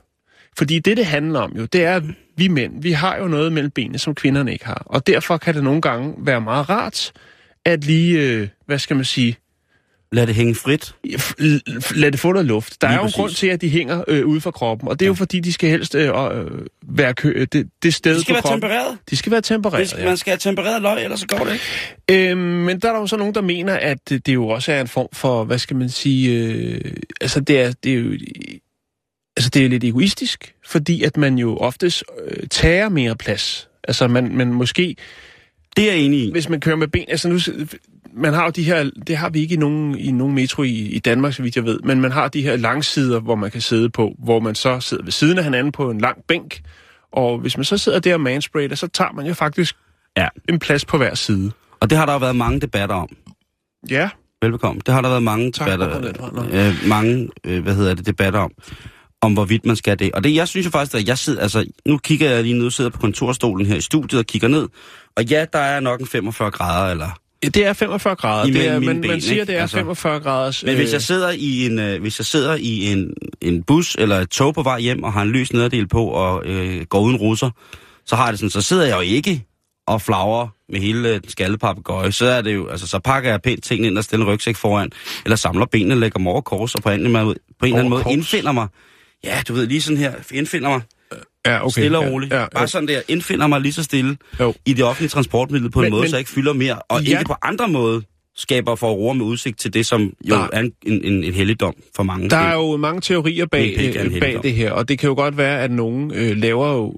Fordi 0.57 0.79
det, 0.79 0.97
det 0.97 1.07
handler 1.07 1.41
om 1.41 1.53
jo, 1.57 1.65
det 1.65 1.85
er, 1.85 1.97
at 1.97 2.03
vi 2.37 2.49
mænd, 2.49 2.83
vi 2.83 2.93
har 2.93 3.17
jo 3.17 3.29
noget 3.29 3.53
mellem 3.53 3.71
benene, 3.71 3.99
som 3.99 4.15
kvinderne 4.15 4.53
ikke 4.53 4.67
har. 4.67 4.83
Og 4.87 5.07
derfor 5.07 5.37
kan 5.37 5.55
det 5.55 5.65
nogle 5.65 5.81
gange 5.81 6.15
være 6.19 6.41
meget 6.41 6.69
rart, 6.71 7.13
at 7.67 7.85
lige, 7.85 8.21
øh, 8.21 8.49
hvad 8.67 8.79
skal 8.79 8.97
man 8.97 9.05
sige, 9.05 9.37
Lad 10.13 10.27
det 10.27 10.35
hænge 10.35 10.55
frit. 10.55 10.95
lad 11.97 12.13
det 12.13 12.21
få 12.21 12.33
noget 12.33 12.47
luft. 12.47 12.81
Der 12.83 12.89
Lige 12.89 12.95
er 12.95 12.99
jo 12.99 13.03
en 13.03 13.05
præcis. 13.07 13.17
grund 13.17 13.33
til, 13.33 13.47
at 13.47 13.61
de 13.61 13.69
hænger 13.69 14.05
øh, 14.09 14.27
ude 14.27 14.41
for 14.41 14.51
kroppen, 14.51 14.89
og 14.89 15.01
det 15.01 15.07
er 15.07 15.09
jo 15.09 15.15
fordi, 15.15 15.41
de 15.41 15.53
skal 15.53 15.71
helst 15.71 15.95
øh, 15.95 16.09
øh, 16.09 16.51
være 16.89 17.15
kø- 17.15 17.33
øh, 17.37 17.47
det, 17.53 17.69
det 17.83 17.95
sted 17.95 18.15
Det 18.15 18.21
skal 18.23 18.33
på 18.33 18.35
være 18.35 18.43
kroppen. 18.43 18.61
tempereret. 18.61 18.99
De 19.11 19.17
skal 19.17 19.33
være 19.33 19.41
tempereret, 19.41 19.89
skal, 19.91 20.05
man 20.05 20.17
skal 20.17 20.31
have 20.31 20.39
tempereret 20.39 20.83
løg, 20.83 21.03
ellers 21.05 21.21
så 21.21 21.27
går 21.27 21.45
det 21.45 21.53
ikke. 21.53 22.31
Øhm, 22.31 22.39
men 22.41 22.81
der 22.81 22.89
er 22.89 22.93
der 22.93 23.01
jo 23.01 23.07
så 23.07 23.17
nogen, 23.17 23.35
der 23.35 23.41
mener, 23.41 23.75
at 23.75 23.99
det, 24.09 24.27
det 24.27 24.35
jo 24.35 24.49
også 24.49 24.73
er 24.73 24.81
en 24.81 24.89
form 24.89 25.09
for, 25.13 25.45
hvad 25.45 25.59
skal 25.59 25.77
man 25.77 25.89
sige, 25.89 26.39
øh, 26.45 26.81
altså 27.21 27.41
det 27.41 27.61
er, 27.61 27.73
det 27.85 27.93
er 27.93 27.97
jo, 27.97 28.13
altså 29.37 29.51
det 29.51 29.65
er 29.65 29.69
lidt 29.69 29.85
egoistisk, 29.85 30.55
fordi 30.67 31.03
at 31.03 31.17
man 31.17 31.39
jo 31.39 31.57
oftest 31.57 32.05
øh, 32.27 32.47
tager 32.51 32.89
mere 32.89 33.17
plads. 33.17 33.69
Altså 33.89 34.09
man, 34.09 34.37
man 34.37 34.49
måske, 34.53 34.97
Det 35.77 35.89
er 35.89 35.93
jeg 35.93 36.01
enig 36.03 36.21
i. 36.21 36.31
hvis 36.33 36.49
man 36.49 36.61
kører 36.61 36.77
med 36.77 36.89
ben, 36.89 37.05
altså 37.09 37.29
nu, 37.29 37.39
man 38.15 38.35
har 38.35 38.45
jo 38.45 38.51
de 38.51 38.63
her, 38.63 38.91
det 39.07 39.17
har 39.17 39.31
vi 39.31 39.41
ikke 39.41 39.55
i 39.55 39.59
nogen, 39.59 39.99
i 39.99 40.13
nogen 40.13 40.35
metro 40.35 40.63
i, 40.63 40.71
i 40.71 40.99
Danmark, 40.99 41.33
så 41.33 41.43
vidt 41.43 41.57
jeg 41.57 41.65
ved, 41.65 41.81
men 41.81 42.01
man 42.01 42.13
har 42.13 42.29
de 42.29 42.43
her 42.43 42.57
langsider, 42.57 43.21
hvor 43.21 43.35
man 43.35 43.51
kan 43.51 43.61
sidde 43.61 43.91
på, 43.91 44.15
hvor 44.19 44.41
man 44.41 44.55
så 44.55 44.81
sidder 44.81 45.05
ved 45.05 45.13
siden 45.13 45.39
af 45.39 45.45
hinanden 45.45 45.73
på 45.73 45.91
en 45.91 46.01
lang 46.01 46.19
bænk, 46.29 46.61
og 47.13 47.39
hvis 47.39 47.57
man 47.57 47.65
så 47.65 47.79
sidder 47.79 47.99
der 47.99 48.15
og 48.15 48.21
mansprayer, 48.21 48.75
så 48.75 48.87
tager 48.89 49.13
man 49.13 49.27
jo 49.27 49.35
faktisk 49.35 49.77
Ja. 50.17 50.29
en 50.49 50.59
plads 50.59 50.85
på 50.85 50.97
hver 50.97 51.15
side. 51.15 51.53
Og 51.81 51.91
det 51.91 51.99
har 51.99 52.07
der 52.07 52.13
jo 52.13 52.19
været 52.19 52.37
mange 52.37 52.61
debatter 52.61 52.95
om. 52.95 53.09
Ja, 53.91 54.09
Velbekomme. 54.43 54.81
Det 54.87 54.95
har 54.95 55.03
der 55.03 55.09
været 55.09 55.23
mange 55.23 55.53
Tak, 55.53 55.67
debatter, 55.67 56.13
øh, 56.53 56.89
mange, 56.89 57.29
øh, 57.45 57.63
hvad 57.63 57.75
hedder 57.75 57.95
det, 57.95 58.07
debatter 58.07 58.41
om, 58.41 58.51
om 59.23 59.33
hvorvidt 59.33 59.67
man 59.67 59.77
skal 59.77 59.99
det. 59.99 60.13
Og 60.13 60.25
det, 60.25 60.35
jeg 60.35 60.49
synes 60.49 60.67
jo 60.67 60.71
faktisk, 60.71 60.97
at 60.97 61.09
jeg 61.09 61.19
sidder, 61.19 61.41
altså, 61.43 61.65
nu 61.87 61.99
kigger 61.99 62.31
jeg 62.31 62.43
lige 62.43 62.59
ned, 62.59 62.71
sidder 62.71 62.91
på 62.91 62.99
kontorstolen 62.99 63.67
her 63.67 63.77
i 63.77 63.81
studiet 63.81 64.19
og 64.19 64.27
kigger 64.27 64.49
ned, 64.49 64.69
og 65.17 65.25
ja, 65.25 65.45
der 65.53 65.59
er 65.59 65.81
nok 65.81 66.01
en 66.01 66.07
45 66.07 66.51
grader, 66.51 66.91
eller... 66.91 67.09
Ja, 67.45 67.49
Det 67.49 67.67
er 67.67 67.73
45 67.73 68.17
grader. 68.17 68.53
Det 68.53 68.69
er, 68.69 68.79
man, 68.81 69.01
ben, 69.01 69.11
man 69.11 69.21
siger, 69.21 69.33
ikke? 69.41 69.53
det 69.53 69.57
er 69.59 69.61
Altså. 69.63 69.77
45 69.77 70.21
graders... 70.21 70.65
Men 70.65 70.77
hvis 70.77 70.89
øh, 70.89 70.93
jeg 70.93 71.03
sidder 71.03 71.31
i 71.31 71.67
en, 71.67 71.79
øh, 71.79 72.01
hvis 72.01 72.19
jeg 72.19 72.27
sidder 72.27 72.55
i 72.55 72.93
en, 72.93 73.15
en 73.41 73.63
bus 73.63 73.97
eller 73.99 74.17
et 74.17 74.31
tog 74.31 74.55
på 74.55 74.63
vej 74.63 74.81
hjem 74.81 75.03
og 75.03 75.13
har 75.13 75.23
en 75.23 75.29
lys 75.29 75.53
nederdel 75.53 75.89
på 75.89 76.05
og 76.07 76.43
øh, 76.47 76.85
går 76.85 77.01
uden 77.01 77.17
russer, 77.17 77.51
så 78.07 78.17
har 78.17 78.25
jeg 78.25 78.33
det 78.33 78.39
sådan, 78.39 78.51
så 78.51 78.61
sidder 78.61 78.87
jeg 78.87 78.97
jo 78.97 79.01
ikke 79.01 79.45
og 79.87 80.03
flagrer 80.03 80.49
med 80.73 80.81
hele 80.81 81.09
øh, 81.09 81.21
den 81.21 81.29
skaldede 81.31 81.59
papegøje. 81.59 82.13
Så 82.13 82.27
er 82.27 82.43
det 82.43 82.55
jo, 82.55 82.69
altså 82.69 82.87
så 82.87 82.99
pakker 82.99 83.31
jeg 83.31 83.43
pænt 83.43 83.65
tingene 83.65 83.89
ind 83.89 83.99
og 83.99 84.05
stiller 84.05 84.27
rygsæk 84.27 84.57
foran, 84.57 84.91
eller 85.25 85.37
samler 85.37 85.67
benene, 85.67 85.95
lægger 86.01 86.19
dem 86.19 86.27
over 86.27 86.41
kors 86.41 86.75
og 86.75 86.83
på 86.83 86.89
en, 86.89 86.95
eller 86.95 87.09
anden 87.09 87.25
måde- 87.27 87.39
på 87.61 87.67
en 87.67 87.73
eller 87.73 87.79
anden 87.79 87.91
måde 87.91 88.05
indfinder 88.11 88.53
mig. 88.53 88.69
Ja, 89.27 89.43
du 89.49 89.55
ved, 89.55 89.67
lige 89.67 89.81
sådan 89.83 89.99
her, 89.99 90.13
indfinder 90.33 90.69
mig 90.69 90.81
ja, 91.47 91.61
okay, 91.65 91.71
stille 91.71 91.99
og 91.99 92.05
ja, 92.05 92.11
roligt. 92.11 92.33
Ja, 92.33 92.39
Bare 92.53 92.61
ja, 92.61 92.67
sådan 92.67 92.89
der, 92.89 93.01
indfinder 93.09 93.47
mig 93.47 93.61
lige 93.61 93.73
så 93.73 93.83
stille 93.83 94.17
Jo. 94.41 94.55
i 94.67 94.73
det 94.73 94.85
offentlige 94.85 95.09
transportmiddel 95.09 95.71
på 95.71 95.79
en 95.81 95.83
Men- 95.85 95.91
måde, 95.91 96.01
men- 96.03 96.11
så 96.11 96.17
jeg 96.17 96.21
ikke 96.21 96.31
fylder 96.31 96.53
mere, 96.53 96.79
og 96.89 97.03
Ja. 97.03 97.19
ikke 97.19 97.25
på 97.29 97.35
andre 97.43 97.69
måde 97.69 98.03
skaber 98.37 98.75
for 98.75 98.93
roer 98.93 99.15
med 99.15 99.25
udsigt 99.27 99.59
til 99.59 99.75
det, 99.75 99.87
som 99.87 100.13
jo 100.25 100.35
Nej. 100.37 100.49
er 100.53 100.61
en, 100.61 100.73
en, 100.87 101.25
en 101.25 101.33
helligdom 101.35 101.75
for 101.97 102.03
mange. 102.03 102.31
Der 102.31 102.37
er 102.37 102.55
jo 102.55 102.77
mange 102.77 103.01
teorier 103.01 103.47
bag, 103.47 103.95
øh, 104.05 104.21
bag 104.21 104.41
det 104.43 104.53
her, 104.53 104.73
og 104.73 104.89
det 104.89 104.99
kan 104.99 105.09
jo 105.09 105.15
godt 105.15 105.37
være, 105.37 105.63
at 105.63 105.71
nogen 105.71 106.13
øh, 106.15 106.37
laver 106.37 106.73
jo... 106.73 106.97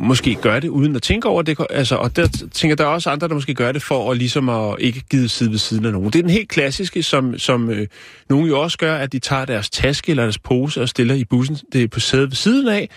Måske 0.00 0.34
gør 0.34 0.60
det 0.60 0.68
uden 0.68 0.96
at 0.96 1.02
tænke 1.02 1.28
over 1.28 1.42
det. 1.42 1.58
Altså, 1.70 1.96
og 1.96 2.16
der 2.16 2.28
tænker 2.52 2.76
der 2.76 2.84
er 2.84 2.88
også 2.88 3.10
andre, 3.10 3.28
der 3.28 3.34
måske 3.34 3.54
gør 3.54 3.72
det 3.72 3.82
for 3.82 4.10
at 4.10 4.18
ligesom 4.18 4.48
at 4.48 4.76
ikke 4.78 5.02
give 5.10 5.28
side 5.28 5.50
ved 5.50 5.58
siden 5.58 5.84
af 5.84 5.92
nogen. 5.92 6.06
Det 6.06 6.18
er 6.18 6.22
den 6.22 6.30
helt 6.30 6.48
klassiske, 6.48 7.02
som, 7.02 7.38
som 7.38 7.70
øh, 7.70 7.86
nogen 8.30 8.46
jo 8.46 8.60
også 8.60 8.78
gør, 8.78 8.96
at 8.96 9.12
de 9.12 9.18
tager 9.18 9.44
deres 9.44 9.70
taske 9.70 10.10
eller 10.10 10.22
deres 10.22 10.38
pose 10.38 10.82
og 10.82 10.88
stiller 10.88 11.14
i 11.14 11.24
bussen 11.24 11.56
det 11.72 11.82
er 11.82 11.88
på 11.88 12.00
sædet 12.00 12.30
ved 12.30 12.36
siden 12.36 12.68
af, 12.68 12.90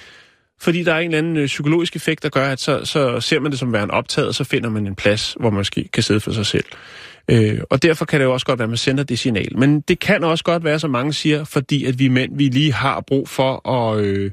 fordi 0.62 0.84
der 0.84 0.94
er 0.94 1.00
en 1.00 1.06
eller 1.06 1.18
anden 1.18 1.38
øh, 1.38 1.46
psykologisk 1.46 1.96
effekt, 1.96 2.24
der 2.24 2.30
gør, 2.30 2.52
at 2.52 2.60
så, 2.60 2.86
så 2.86 3.20
ser 3.20 3.40
man 3.40 3.52
det 3.52 3.60
som 3.60 3.74
værende 3.74 3.94
optaget, 3.94 4.28
og 4.28 4.36
så 4.36 4.44
finder 4.44 4.70
man 4.70 4.88
en 4.88 4.96
plads, 4.96 5.36
hvor 5.40 5.50
man 5.50 5.58
måske 5.58 5.90
kan 5.94 6.04
sidde 6.04 6.20
for 6.20 6.32
sig 6.32 6.46
selv. 6.46 6.66
Øh, 7.32 7.62
og 7.70 7.84
derfor 7.84 8.06
kan 8.06 8.20
det 8.20 8.26
jo 8.26 8.34
også 8.34 8.46
godt 8.46 8.60
være, 8.60 8.66
at 8.66 8.70
man 8.70 8.78
sender 8.78 9.04
det 9.04 9.20
signal. 9.20 9.58
Men 9.58 9.82
det 9.82 10.00
kan 10.00 10.24
også 10.24 10.44
godt 10.44 10.64
være, 10.64 10.80
som 10.80 10.90
mange 10.90 11.14
siger, 11.14 11.44
fordi 11.44 11.86
at 11.86 12.00
vi 12.00 12.08
mænd, 12.08 12.38
vi 12.38 12.48
lige 12.48 12.74
har 12.74 13.02
brug 13.02 13.30
for 13.30 13.70
at, 13.70 14.00
øh, 14.04 14.32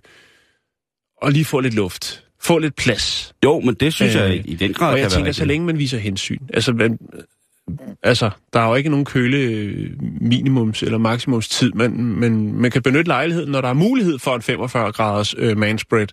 at 1.23 1.33
lige 1.33 1.45
få 1.45 1.61
lidt 1.61 1.75
luft. 1.75 2.26
Få 2.41 2.59
lidt 2.59 2.77
plads. 2.77 3.35
Jo, 3.45 3.61
men 3.61 3.75
det 3.75 3.93
synes 3.93 4.15
øh, 4.15 4.21
jeg 4.21 4.43
i, 4.45 4.55
den 4.55 4.73
grad 4.73 4.89
Og 4.89 4.93
kan 4.93 5.03
jeg 5.03 5.11
være 5.11 5.19
tænker, 5.19 5.33
så 5.33 5.45
længe 5.45 5.67
man 5.67 5.79
viser 5.79 5.99
hensyn. 5.99 6.39
Altså, 6.55 6.73
man, 6.73 6.99
altså 8.03 8.31
der 8.53 8.61
er 8.61 8.69
jo 8.69 8.75
ikke 8.75 8.91
nogen 8.91 9.05
køle 9.05 9.37
øh, 9.37 9.91
minimums- 10.21 10.85
eller 10.85 10.99
maksimumstid, 10.99 11.73
men, 11.73 12.21
men 12.21 12.61
man 12.61 12.71
kan 12.71 12.83
benytte 12.83 13.09
lejligheden, 13.09 13.51
når 13.51 13.61
der 13.61 13.69
er 13.69 13.75
mulighed 13.75 14.19
for 14.19 14.35
en 14.37 14.43
45 14.43 14.93
graders 14.93 15.35
øh, 15.39 15.57
manspread, 15.57 16.07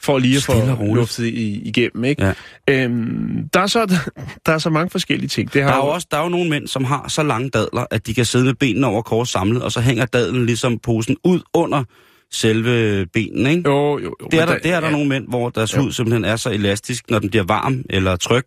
for 0.00 0.18
lige 0.18 0.36
at 0.36 0.42
få 0.42 0.94
luftet 0.94 1.24
i, 1.24 1.62
igennem. 1.68 2.04
Ikke? 2.04 2.24
Ja. 2.24 2.84
Øhm, 2.84 3.48
der, 3.52 3.60
er 3.60 3.66
så, 3.66 3.86
der 4.46 4.52
er 4.52 4.58
så 4.58 4.70
mange 4.70 4.90
forskellige 4.90 5.28
ting. 5.28 5.52
Det 5.52 5.62
har 5.62 5.70
Der 5.70 5.76
er 5.76 5.84
jo 5.84 5.90
også 5.90 6.06
der 6.10 6.16
er 6.16 6.22
jo 6.22 6.28
nogle 6.28 6.50
mænd, 6.50 6.66
som 6.66 6.84
har 6.84 7.08
så 7.08 7.22
lange 7.22 7.50
dadler, 7.50 7.86
at 7.90 8.06
de 8.06 8.14
kan 8.14 8.24
sidde 8.24 8.44
med 8.44 8.54
benene 8.54 8.86
over 8.86 9.02
kors 9.02 9.28
samlet, 9.28 9.62
og 9.62 9.72
så 9.72 9.80
hænger 9.80 10.06
dadlen 10.06 10.46
ligesom 10.46 10.78
posen 10.78 11.16
ud 11.24 11.40
under 11.54 11.84
selve 12.32 13.06
benene, 13.06 13.50
ikke? 13.50 13.70
Jo, 13.70 13.98
jo, 13.98 14.14
jo. 14.20 14.28
Det 14.30 14.40
er 14.40 14.46
der, 14.46 14.58
det 14.58 14.72
er 14.72 14.80
der 14.80 14.86
ja. 14.86 14.92
nogle 14.92 15.08
mænd, 15.08 15.28
hvor 15.28 15.50
deres 15.50 15.76
Jo. 15.76 15.80
hud 15.80 15.92
simpelthen 15.92 16.24
er 16.24 16.36
så 16.36 16.50
elastisk, 16.50 17.10
når 17.10 17.18
den 17.18 17.30
bliver 17.30 17.44
varm 17.44 17.82
eller 17.90 18.16
tryg, 18.16 18.44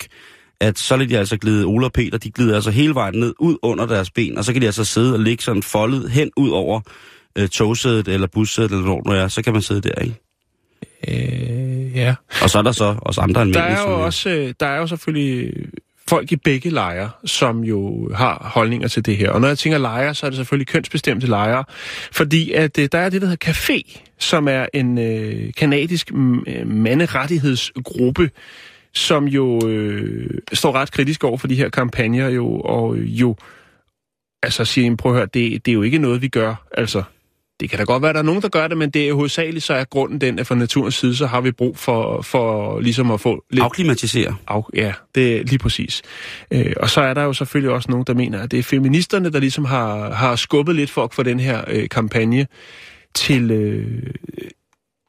at 0.59 0.79
så 0.79 0.97
lader 0.97 1.09
de 1.09 1.17
altså 1.17 1.37
glide, 1.37 1.65
Ola 1.65 1.85
og 1.85 1.93
Peter, 1.93 2.17
de 2.17 2.31
glider 2.31 2.55
altså 2.55 2.71
hele 2.71 2.95
vejen 2.95 3.19
ned, 3.19 3.33
ud 3.39 3.57
under 3.61 3.85
deres 3.85 4.11
ben, 4.11 4.37
og 4.37 4.45
så 4.45 4.53
kan 4.53 4.61
de 4.61 4.65
altså 4.65 4.85
sidde 4.85 5.13
og 5.13 5.19
ligge 5.19 5.43
sådan 5.43 5.63
foldet 5.63 6.11
hen 6.11 6.31
ud 6.37 6.49
over 6.49 6.81
øh, 7.37 7.47
togsædet 7.47 8.07
eller 8.07 8.27
bussædet, 8.27 8.71
eller 8.71 8.83
hvor 8.83 8.97
det 8.97 9.05
nu 9.05 9.11
er, 9.13 9.27
så 9.27 9.41
kan 9.41 9.53
man 9.53 9.61
sidde 9.61 9.81
der, 9.81 10.01
ikke? 10.01 10.15
Øh, 11.07 11.95
ja. 11.95 12.15
Og 12.43 12.49
så 12.49 12.57
er 12.57 12.61
der 12.61 12.71
så 12.71 12.95
også 13.01 13.21
andre 13.21 13.41
end 13.41 13.53
Der 13.53 13.61
er 13.61 13.89
jo 13.89 14.05
også, 14.05 14.29
øh, 14.29 14.53
der 14.59 14.65
er 14.65 14.77
jo 14.77 14.87
selvfølgelig 14.87 15.53
folk 16.11 16.31
i 16.31 16.35
begge 16.35 16.69
lejre, 16.69 17.09
som 17.25 17.63
jo 17.63 18.09
har 18.13 18.51
holdninger 18.55 18.87
til 18.87 19.05
det 19.05 19.17
her. 19.17 19.29
Og 19.29 19.41
når 19.41 19.47
jeg 19.47 19.57
tænker 19.57 19.77
lejre, 19.77 20.15
så 20.15 20.25
er 20.25 20.29
det 20.29 20.37
selvfølgelig 20.37 20.67
kønsbestemte 20.67 21.27
lejre, 21.27 21.63
fordi 22.11 22.51
at 22.51 22.79
øh, 22.79 22.89
der 22.91 22.97
er 22.97 23.09
det, 23.09 23.21
der 23.21 23.27
hedder 23.27 23.51
Café, 23.51 23.99
som 24.19 24.47
er 24.47 24.65
en 24.73 24.97
øh, 24.97 25.53
kanadisk 25.57 26.13
mm, 26.13 26.43
øh, 26.47 26.67
manderettighedsgruppe, 26.67 28.29
som 28.93 29.27
jo 29.27 29.67
øh, 29.67 30.29
står 30.53 30.71
ret 30.71 30.91
kritisk 30.91 31.23
over 31.23 31.37
for 31.37 31.47
de 31.47 31.55
her 31.55 31.69
kampagner 31.69 32.29
jo, 32.29 32.59
og 32.59 32.97
jo 32.97 33.35
altså 34.43 34.65
siger, 34.65 34.95
prøv 34.95 35.11
at 35.11 35.17
høre, 35.17 35.27
det, 35.33 35.65
det 35.65 35.71
er 35.71 35.75
jo 35.75 35.81
ikke 35.81 35.97
noget, 35.97 36.21
vi 36.21 36.27
gør. 36.27 36.55
Altså, 36.77 37.03
det 37.61 37.69
kan 37.69 37.79
da 37.79 37.83
godt 37.83 38.01
være, 38.01 38.09
at 38.09 38.15
der 38.15 38.21
er 38.21 38.25
nogen, 38.25 38.41
der 38.41 38.49
gør 38.49 38.67
det, 38.67 38.77
men 38.77 38.89
det 38.89 39.09
er 39.09 39.13
hovedsageligt, 39.13 39.65
så 39.65 39.73
er 39.73 39.83
grunden 39.83 40.21
den, 40.21 40.39
at 40.39 40.47
fra 40.47 40.55
naturens 40.55 40.95
side, 40.95 41.15
så 41.15 41.25
har 41.25 41.41
vi 41.41 41.51
brug 41.51 41.77
for, 41.77 42.21
for 42.21 42.79
ligesom 42.79 43.11
at 43.11 43.19
få 43.19 43.43
lidt... 43.49 43.63
Afklimatisere. 43.63 44.35
Af, 44.47 44.61
ja, 44.75 44.93
det 45.15 45.37
er 45.37 45.43
lige 45.43 45.59
præcis. 45.59 46.01
Øh, 46.51 46.73
og 46.77 46.89
så 46.89 47.01
er 47.01 47.13
der 47.13 47.23
jo 47.23 47.33
selvfølgelig 47.33 47.71
også 47.71 47.91
nogen, 47.91 48.05
der 48.07 48.13
mener, 48.13 48.39
at 48.39 48.51
det 48.51 48.59
er 48.59 48.63
feministerne, 48.63 49.31
der 49.31 49.39
ligesom 49.39 49.65
har, 49.65 50.13
har 50.13 50.35
skubbet 50.35 50.75
lidt 50.75 50.89
for 50.89 51.03
få 51.13 51.23
den 51.23 51.39
her 51.39 51.63
øh, 51.67 51.89
kampagne 51.89 52.47
til, 53.13 53.51
øh, 53.51 54.13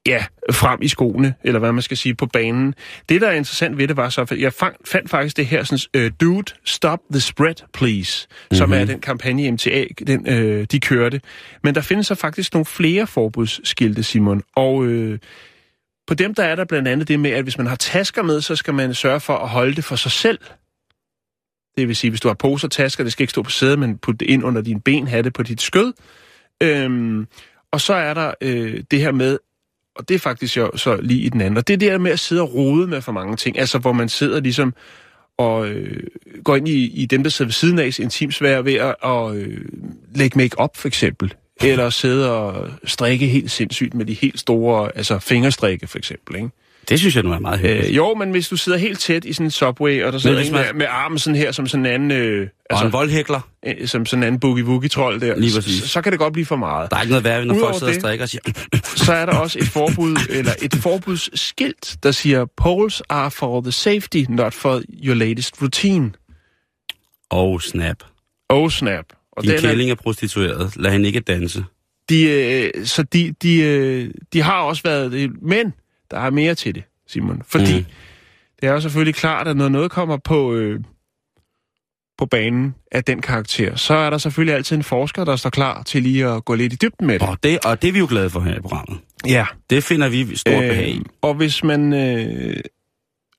ja, 0.07 0.25
frem 0.53 0.83
i 0.83 0.89
skoene, 0.89 1.35
eller 1.45 1.59
hvad 1.59 1.73
man 1.73 1.83
skal 1.83 1.97
sige, 1.97 2.15
på 2.15 2.27
banen. 2.27 2.75
Det, 3.09 3.21
der 3.21 3.29
er 3.29 3.33
interessant 3.33 3.79
ved 3.79 3.89
det, 3.89 3.97
var 3.97 4.09
så, 4.09 4.21
at 4.21 4.41
jeg 4.41 4.53
fandt 4.85 5.11
faktisk 5.11 5.37
det 5.37 5.47
her, 5.47 5.65
sådan, 5.65 6.05
uh, 6.05 6.11
Dude, 6.21 6.53
Stop 6.65 6.99
the 7.11 7.21
Spread, 7.21 7.55
Please, 7.73 8.27
mm-hmm. 8.31 8.57
som 8.57 8.73
er 8.73 8.79
mhm. 8.79 8.87
den 8.87 9.01
kampagne 9.01 9.51
MTA, 9.51 9.85
den, 10.07 10.29
øh, 10.29 10.67
de 10.73 10.81
kørte. 10.81 11.21
Men 11.63 11.75
der 11.75 11.81
findes 11.81 12.07
så 12.07 12.15
faktisk 12.15 12.55
nogle 12.55 12.67
flere 12.67 13.07
forbudsskilte, 13.07 14.03
Simon, 14.03 14.43
og... 14.57 14.87
Øh, 14.87 15.19
på 16.07 16.15
dem 16.15 16.35
der 16.35 16.45
er 16.45 16.55
der 16.55 16.65
blandt 16.65 16.89
andet 16.89 17.09
det 17.09 17.21
med, 17.21 17.31
at 17.31 17.43
hvis 17.43 17.59
man 17.59 17.67
har 17.67 17.77
tasker 17.77 18.23
med, 18.23 18.41
så 18.41 18.57
skal 18.57 18.75
man 18.75 18.95
sørge 18.95 19.21
for 19.21 19.37
at 19.37 19.49
holde 19.49 19.75
det 19.75 19.85
for 19.85 19.97
sig 19.97 20.13
selv. 20.13 20.39
Det 21.77 21.89
vil 21.89 21.97
sige, 21.97 22.11
hvis 22.11 22.21
du 22.21 22.29
har 22.29 22.35
poser 22.35 22.69
og 22.69 22.73
tasker, 22.73 23.05
det 23.05 23.13
skal 23.13 23.23
ikke 23.23 23.31
stå 23.31 23.43
på 23.43 23.51
sædet, 23.51 23.79
men 23.79 23.99
putte 23.99 24.19
det 24.19 24.27
ind 24.27 24.45
under 24.45 24.63
dine 24.63 24.81
ben, 24.81 25.07
have 25.07 25.23
det 25.23 25.33
på 25.33 25.43
dit 25.43 25.63
skød. 25.63 25.93
Øhm, 26.63 27.27
og 27.73 27.81
så 27.81 27.95
er 27.95 28.15
der 28.15 28.33
øh, 28.41 28.83
det 28.91 29.01
her 29.01 29.13
med, 29.13 29.39
og 29.97 30.09
det 30.09 30.15
er 30.15 30.19
faktisk 30.19 30.57
jo 30.57 30.77
så 30.77 30.97
lige 30.97 31.21
i 31.21 31.29
den 31.29 31.41
anden. 31.41 31.57
Og 31.57 31.67
det 31.67 31.75
er 31.75 31.79
det 31.79 31.91
der 31.93 31.99
med 31.99 32.11
at 32.11 32.19
sidde 32.19 32.43
og 32.43 32.55
rode 32.55 32.87
med 32.87 33.03
for 33.03 33.13
mange 33.13 33.37
ting. 33.37 33.59
Altså, 33.59 33.79
hvor 33.79 33.93
man 33.93 34.09
sidder 34.09 34.41
ligesom 34.41 34.75
og 35.39 35.69
øh, 35.69 36.03
går 36.45 36.57
ind 36.57 36.69
i, 36.69 37.03
i 37.03 37.07
dem, 37.07 37.23
der 37.23 37.31
sidder 37.31 37.47
ved 37.47 37.53
siden 37.53 37.79
af 37.79 37.99
intimsvær 37.99 38.63
ved 38.63 38.75
at 38.75 38.95
og, 39.01 39.37
øh, 39.37 39.65
lægge 40.15 40.39
make-up, 40.39 40.77
for 40.77 40.89
eksempel. 40.89 41.35
Eller 41.63 41.91
sidde 41.91 42.33
og 42.33 42.71
strikke 42.85 43.27
helt 43.27 43.51
sindssygt 43.51 43.95
med 43.95 44.05
de 44.05 44.15
helt 44.15 44.41
store, 44.41 44.97
altså 44.97 45.19
fingerstrikke, 45.19 45.87
for 45.87 45.99
eksempel, 45.99 46.37
ikke? 46.37 46.49
Det 46.89 46.99
synes 46.99 47.17
jeg 47.17 47.25
nu 47.25 47.33
er 47.33 47.39
meget 47.39 47.61
hyggeligt. 47.61 47.89
Øh, 47.89 47.97
jo, 47.97 48.15
men 48.15 48.31
hvis 48.31 48.49
du 48.49 48.57
sidder 48.57 48.79
helt 48.79 49.01
tæt 49.01 49.25
i 49.25 49.33
sådan 49.33 49.47
en 49.47 49.51
subway, 49.51 50.03
og 50.03 50.13
der 50.13 50.19
sidder 50.19 50.41
en 50.41 50.53
man... 50.53 50.65
med, 50.65 50.75
med 50.75 50.87
armen 50.91 51.19
sådan 51.19 51.37
her, 51.37 51.53
som 51.53 51.67
sådan 51.67 51.87
en 51.87 51.93
anden... 51.93 52.11
Øh, 52.11 52.49
altså, 52.71 52.87
en 52.87 52.93
voldhækler. 52.93 53.41
Øh, 53.67 53.89
som 53.89 54.07
sådan 54.07 54.23
en 54.23 54.27
anden 54.27 54.41
boogie-woogie-trold 54.41 55.21
der. 55.21 55.37
Lige 55.37 55.55
præcis. 55.55 55.83
Så, 55.83 55.89
så 55.89 56.03
kan 56.03 56.13
det 56.13 56.19
godt 56.19 56.33
blive 56.33 56.47
for 56.47 56.57
meget. 56.57 56.91
Der 56.91 56.97
er 56.97 57.01
ikke 57.01 57.11
noget 57.11 57.25
værre, 57.25 57.45
når 57.45 57.59
folk 57.59 57.75
sidder 57.75 57.87
det, 57.87 57.97
og 57.97 58.01
strikker 58.01 58.25
og 58.25 58.29
siger... 58.29 58.43
så 58.97 59.13
er 59.13 59.27
der 59.27 59.37
også 59.37 59.59
et 59.59 59.69
forbud, 59.69 60.17
eller 60.39 60.53
et 60.63 60.75
forbudsskilt, 60.75 61.97
der 62.03 62.11
siger, 62.11 62.45
Poles 62.57 63.03
are 63.09 63.31
for 63.31 63.61
the 63.61 63.73
safety, 63.73 64.25
not 64.29 64.55
for 64.55 64.83
your 65.05 65.15
latest 65.15 65.63
routine. 65.63 66.13
Oh, 67.31 67.61
snap. 67.61 67.97
Oh, 68.49 68.71
snap. 68.71 69.05
Og 69.33 69.43
Din 69.43 69.59
kælling 69.59 69.91
er 69.91 69.95
prostitueret. 69.95 70.77
Lad 70.77 70.93
hende 70.93 71.07
ikke 71.07 71.21
danse. 71.21 71.65
De, 72.09 72.23
øh, 72.23 72.87
så 72.87 73.03
de, 73.03 73.35
de, 73.43 73.61
øh, 73.61 74.11
de 74.33 74.43
har 74.43 74.61
også 74.61 74.83
været... 74.83 75.31
Men 75.43 75.73
der 76.13 76.21
er 76.21 76.31
mere 76.31 76.55
til 76.55 76.75
det, 76.75 76.83
Simon. 77.07 77.43
Fordi 77.47 77.79
mm. 77.79 77.85
det 78.61 78.69
er 78.69 78.73
jo 78.73 78.81
selvfølgelig 78.81 79.15
klart, 79.15 79.49
at 79.49 79.57
når 79.57 79.69
noget 79.69 79.91
kommer 79.91 80.17
på, 80.17 80.55
øh, 80.55 80.81
på 82.19 82.27
banen 82.27 82.75
af 82.93 83.05
den 83.05 83.23
karakter, 83.23 83.77
så 83.77 83.95
er 83.95 84.11
der 84.11 84.19
selvfølgelig 84.19 84.55
altid 84.55 84.77
en 84.77 84.83
forsker, 84.83 85.25
der 85.25 85.37
står 85.37 85.51
klar 85.51 85.83
til 85.83 86.03
lige 86.03 86.27
at 86.27 86.45
gå 86.45 86.55
lidt 86.55 86.73
i 86.73 86.77
dybden 86.77 87.07
med 87.07 87.19
det. 87.19 87.29
Og 87.29 87.39
det, 87.43 87.59
og 87.65 87.83
det 87.83 87.89
er 87.89 87.93
vi 87.93 87.99
jo 87.99 88.07
glade 88.11 88.31
for 88.31 88.41
her 88.41 88.57
i 88.57 88.61
programmet. 88.61 88.99
Ja. 89.27 89.47
Det 89.71 89.85
finder 89.85 90.09
vi 90.09 90.37
stort 90.37 90.65
øh, 90.65 90.69
behag 90.69 90.89
i. 90.89 91.03
Og 91.23 91.35
hvis 91.35 91.65
man 91.65 91.93
øh, 91.93 92.57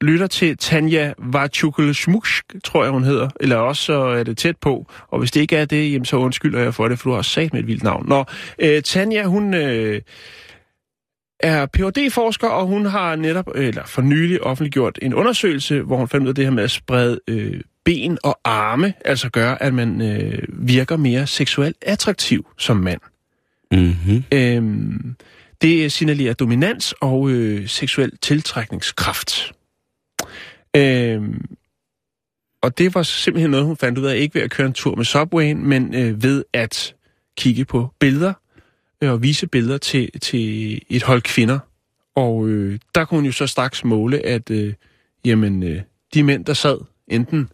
lytter 0.01 0.27
til 0.27 0.57
Tanja 0.57 1.13
Varchukel-Schmusk, 1.17 2.59
tror 2.63 2.83
jeg 2.83 2.91
hun 2.91 3.03
hedder, 3.03 3.29
eller 3.39 3.55
også 3.55 3.83
så 3.83 3.93
er 3.93 4.23
det 4.23 4.37
tæt 4.37 4.57
på, 4.57 4.91
og 5.07 5.19
hvis 5.19 5.31
det 5.31 5.41
ikke 5.41 5.55
er 5.55 5.65
det, 5.65 5.91
jamen, 5.91 6.05
så 6.05 6.17
undskylder 6.17 6.59
jeg 6.59 6.73
for 6.73 6.87
det, 6.87 6.99
for 6.99 7.09
du 7.09 7.15
har 7.15 7.21
sagt 7.21 7.53
med 7.53 7.61
et 7.61 7.67
vildt 7.67 7.83
navn. 7.83 8.09
Nå, 8.09 8.25
øh, 8.59 8.81
Tanja, 8.81 9.23
hun... 9.23 9.53
Øh, 9.53 10.01
er 11.39 11.65
phd 11.65 12.11
forsker 12.11 12.47
og 12.47 12.67
hun 12.67 12.85
har 12.85 13.15
netop, 13.15 13.47
eller 13.55 13.85
for 13.85 14.01
nylig 14.01 14.43
offentliggjort 14.43 14.99
en 15.01 15.13
undersøgelse, 15.13 15.81
hvor 15.81 15.97
hun 15.97 16.07
fandt 16.07 16.23
ud 16.23 16.29
af 16.29 16.35
det 16.35 16.43
her 16.43 16.51
med 16.51 16.63
at 16.63 16.71
sprede 16.71 17.19
øh, 17.27 17.61
ben 17.83 18.17
og 18.23 18.39
arme, 18.43 18.93
altså 19.05 19.29
gør, 19.29 19.51
at 19.51 19.73
man 19.73 20.01
øh, 20.01 20.39
virker 20.49 20.97
mere 20.97 21.27
seksuelt 21.27 21.77
attraktiv 21.81 22.47
som 22.57 22.77
mand. 22.77 23.01
Mm-hmm. 23.71 24.23
Øhm, 24.31 25.15
det 25.61 25.91
signalerer 25.91 26.33
dominans 26.33 26.93
og 27.01 27.29
øh, 27.29 27.67
seksuel 27.67 28.17
tiltrækningskraft. 28.21 29.51
Øhm, 30.75 31.45
og 32.61 32.77
det 32.77 32.95
var 32.95 33.03
simpelthen 33.03 33.51
noget, 33.51 33.65
hun 33.65 33.77
fandt 33.77 33.97
ud 33.97 34.05
af, 34.05 34.17
ikke 34.17 34.35
ved 34.35 34.41
at 34.41 34.51
køre 34.51 34.67
en 34.67 34.73
tur 34.73 34.95
med 34.95 35.05
Subwayen, 35.05 35.67
men 35.67 35.95
øh, 35.95 36.23
ved 36.23 36.43
at 36.53 36.95
kigge 37.37 37.65
på 37.65 37.89
billeder 37.99 38.33
Øh, 39.03 39.11
og 39.11 39.23
vise 39.23 39.47
billeder 39.47 39.77
til, 39.77 40.19
til 40.19 40.81
et 40.89 41.03
hold 41.03 41.21
kvinder. 41.21 41.59
Og 42.15 42.47
øh, 42.47 42.79
der 42.95 43.05
kunne 43.05 43.17
hun 43.17 43.25
jo 43.25 43.31
så 43.31 43.47
straks 43.47 43.83
måle, 43.83 44.25
at 44.25 44.49
øh, 44.49 44.73
jamen, 45.25 45.63
øh, 45.63 45.81
de 46.13 46.23
mænd, 46.23 46.45
der 46.45 46.53
sad 46.53 46.77
enten 47.07 47.49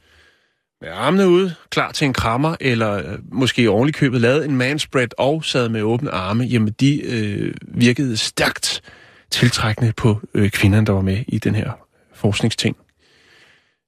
med 0.82 0.90
armene 0.90 1.28
ude, 1.28 1.56
klar 1.70 1.92
til 1.92 2.06
en 2.06 2.14
krammer, 2.14 2.56
eller 2.60 2.94
øh, 2.94 3.20
måske 3.32 3.68
ordentligt 3.68 3.98
købet 3.98 4.22
lavet 4.22 4.46
en 4.46 4.56
manspread 4.56 5.08
og 5.18 5.46
sad 5.46 5.70
med 5.70 5.82
åbne 5.82 6.12
arme, 6.12 6.44
jamen 6.44 6.76
de 6.80 7.02
øh, 7.02 7.54
virkede 7.62 8.18
stærkt 8.18 8.82
tiltrækkende 9.32 9.94
på 9.94 10.22
øh, 10.34 10.50
kvinderne, 10.50 10.86
der 10.86 10.94
var 10.94 11.02
med 11.02 11.24
i 11.28 11.38
den 11.38 11.56
her 11.56 11.72
forskningsting. 12.14 12.78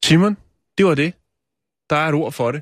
Simon, 0.05 0.37
det 0.77 0.85
var 0.85 0.95
det. 0.95 1.13
Der 1.89 1.95
er 1.95 2.07
et 2.07 2.13
ord 2.13 2.31
for 2.31 2.51
det. 2.51 2.61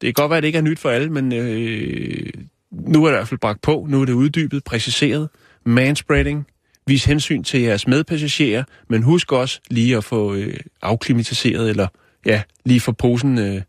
Det 0.00 0.06
kan 0.06 0.22
godt 0.22 0.30
være, 0.30 0.36
at 0.36 0.42
det 0.42 0.46
ikke 0.46 0.58
er 0.58 0.62
nyt 0.62 0.78
for 0.78 0.90
alle, 0.90 1.10
men 1.10 1.32
øh, 1.32 2.32
nu 2.72 3.04
er 3.04 3.08
det 3.08 3.16
i 3.16 3.18
hvert 3.18 3.28
fald 3.28 3.40
bragt 3.40 3.62
på, 3.62 3.86
nu 3.88 4.00
er 4.00 4.04
det 4.04 4.12
uddybet, 4.12 4.64
præciseret. 4.64 5.28
Manspreading. 5.64 6.46
Vis 6.86 7.04
hensyn 7.04 7.42
til 7.42 7.60
jeres 7.60 7.86
medpassagerer, 7.86 8.64
men 8.88 9.02
husk 9.02 9.32
også 9.32 9.60
lige 9.70 9.96
at 9.96 10.04
få 10.04 10.34
øh, 10.34 10.56
afklimatiseret, 10.82 11.70
eller 11.70 11.88
ja, 12.26 12.42
lige 12.64 12.80
få 12.80 12.92
posen 12.92 13.38
øh, 13.38 13.62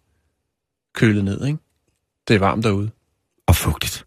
kølet 0.96 1.24
ned, 1.24 1.46
ikke? 1.46 1.58
Det 2.28 2.36
er 2.36 2.40
varmt 2.40 2.64
derude. 2.64 2.90
Og 3.48 3.56
fugtigt. 3.56 4.06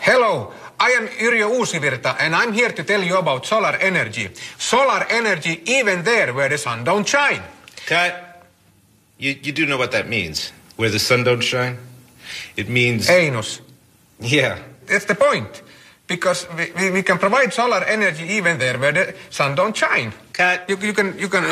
Hello, 0.00 0.46
I 0.80 0.90
am 1.00 1.08
Yrjö 1.20 1.44
Uusivirta, 1.44 2.08
and 2.18 2.34
I'm 2.34 2.52
here 2.52 2.72
to 2.72 2.82
tell 2.82 3.10
you 3.10 3.18
about 3.18 3.46
solar 3.46 3.74
energy. 3.88 4.26
Solar 4.58 5.06
energy 5.20 5.54
even 5.66 6.04
there 6.04 6.32
where 6.32 6.48
the 6.48 6.58
sun 6.58 6.84
don't 6.84 7.06
shine. 7.06 7.42
Cut. 7.88 8.12
You, 9.20 9.34
you 9.46 9.52
do 9.52 9.64
know 9.64 9.78
what 9.78 9.90
that 9.90 10.08
means, 10.08 10.52
where 10.76 10.90
the 10.90 10.98
sun 10.98 11.24
don't 11.24 11.42
shine? 11.42 11.76
It 12.56 12.68
means... 12.68 13.10
Anus. 13.10 13.62
Yeah. 14.22 14.58
That's 14.86 15.04
the 15.04 15.14
point. 15.14 15.62
Because 16.06 16.48
we, 16.56 16.64
we, 16.80 16.90
we, 16.90 17.02
can 17.02 17.18
provide 17.18 17.52
solar 17.52 17.84
energy 17.84 18.24
even 18.36 18.58
there 18.58 18.78
where 18.78 18.92
the 18.92 19.14
sun 19.30 19.56
don't 19.56 19.76
shine. 19.76 20.12
Cut. 20.32 20.68
You, 20.68 20.76
you 20.82 20.92
can... 20.92 21.18
You 21.18 21.28
can 21.28 21.44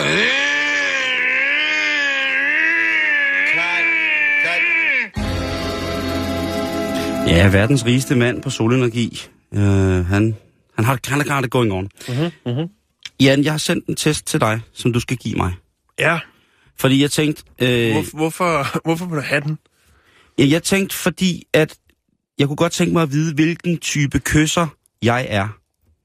Ja, 7.29 7.49
verdens 7.49 7.85
rigeste 7.85 8.14
mand 8.14 8.43
på 8.43 8.51
solenergi. 8.51 9.29
Uh, 9.51 9.61
han, 9.61 10.37
han 10.75 10.85
har 10.85 10.99
han 11.09 11.29
har 11.29 11.41
det 11.41 11.51
going 11.51 11.73
on. 11.73 11.91
Mm-hmm, 12.09 12.31
mm-hmm. 12.47 12.69
Jan, 13.21 13.45
jeg 13.45 13.53
har 13.53 13.59
sendt 13.59 13.87
en 13.87 13.97
test 13.97 14.27
til 14.27 14.41
dig, 14.41 14.61
som 14.73 14.93
du 14.93 15.01
skal 15.01 15.17
give 15.17 15.35
mig. 15.35 15.53
Ja. 15.99 16.19
Fordi 16.77 17.03
jeg 17.03 17.11
tænkte... 17.11 17.43
Øh, 17.59 17.93
Hvor, 17.93 18.17
hvorfor, 18.17 18.67
hvorfor 18.87 19.07
vil 19.07 19.17
du 19.17 19.23
have 19.23 19.41
den? 19.41 19.59
Ja, 20.38 20.46
jeg 20.48 20.62
tænkte, 20.62 20.96
fordi 20.96 21.42
at 21.53 21.74
jeg 22.38 22.46
kunne 22.46 22.57
godt 22.57 22.72
tænke 22.72 22.92
mig 22.92 23.03
at 23.03 23.12
vide, 23.12 23.35
hvilken 23.35 23.79
type 23.79 24.18
kysser 24.18 24.66
jeg 25.03 25.27
er. 25.29 25.48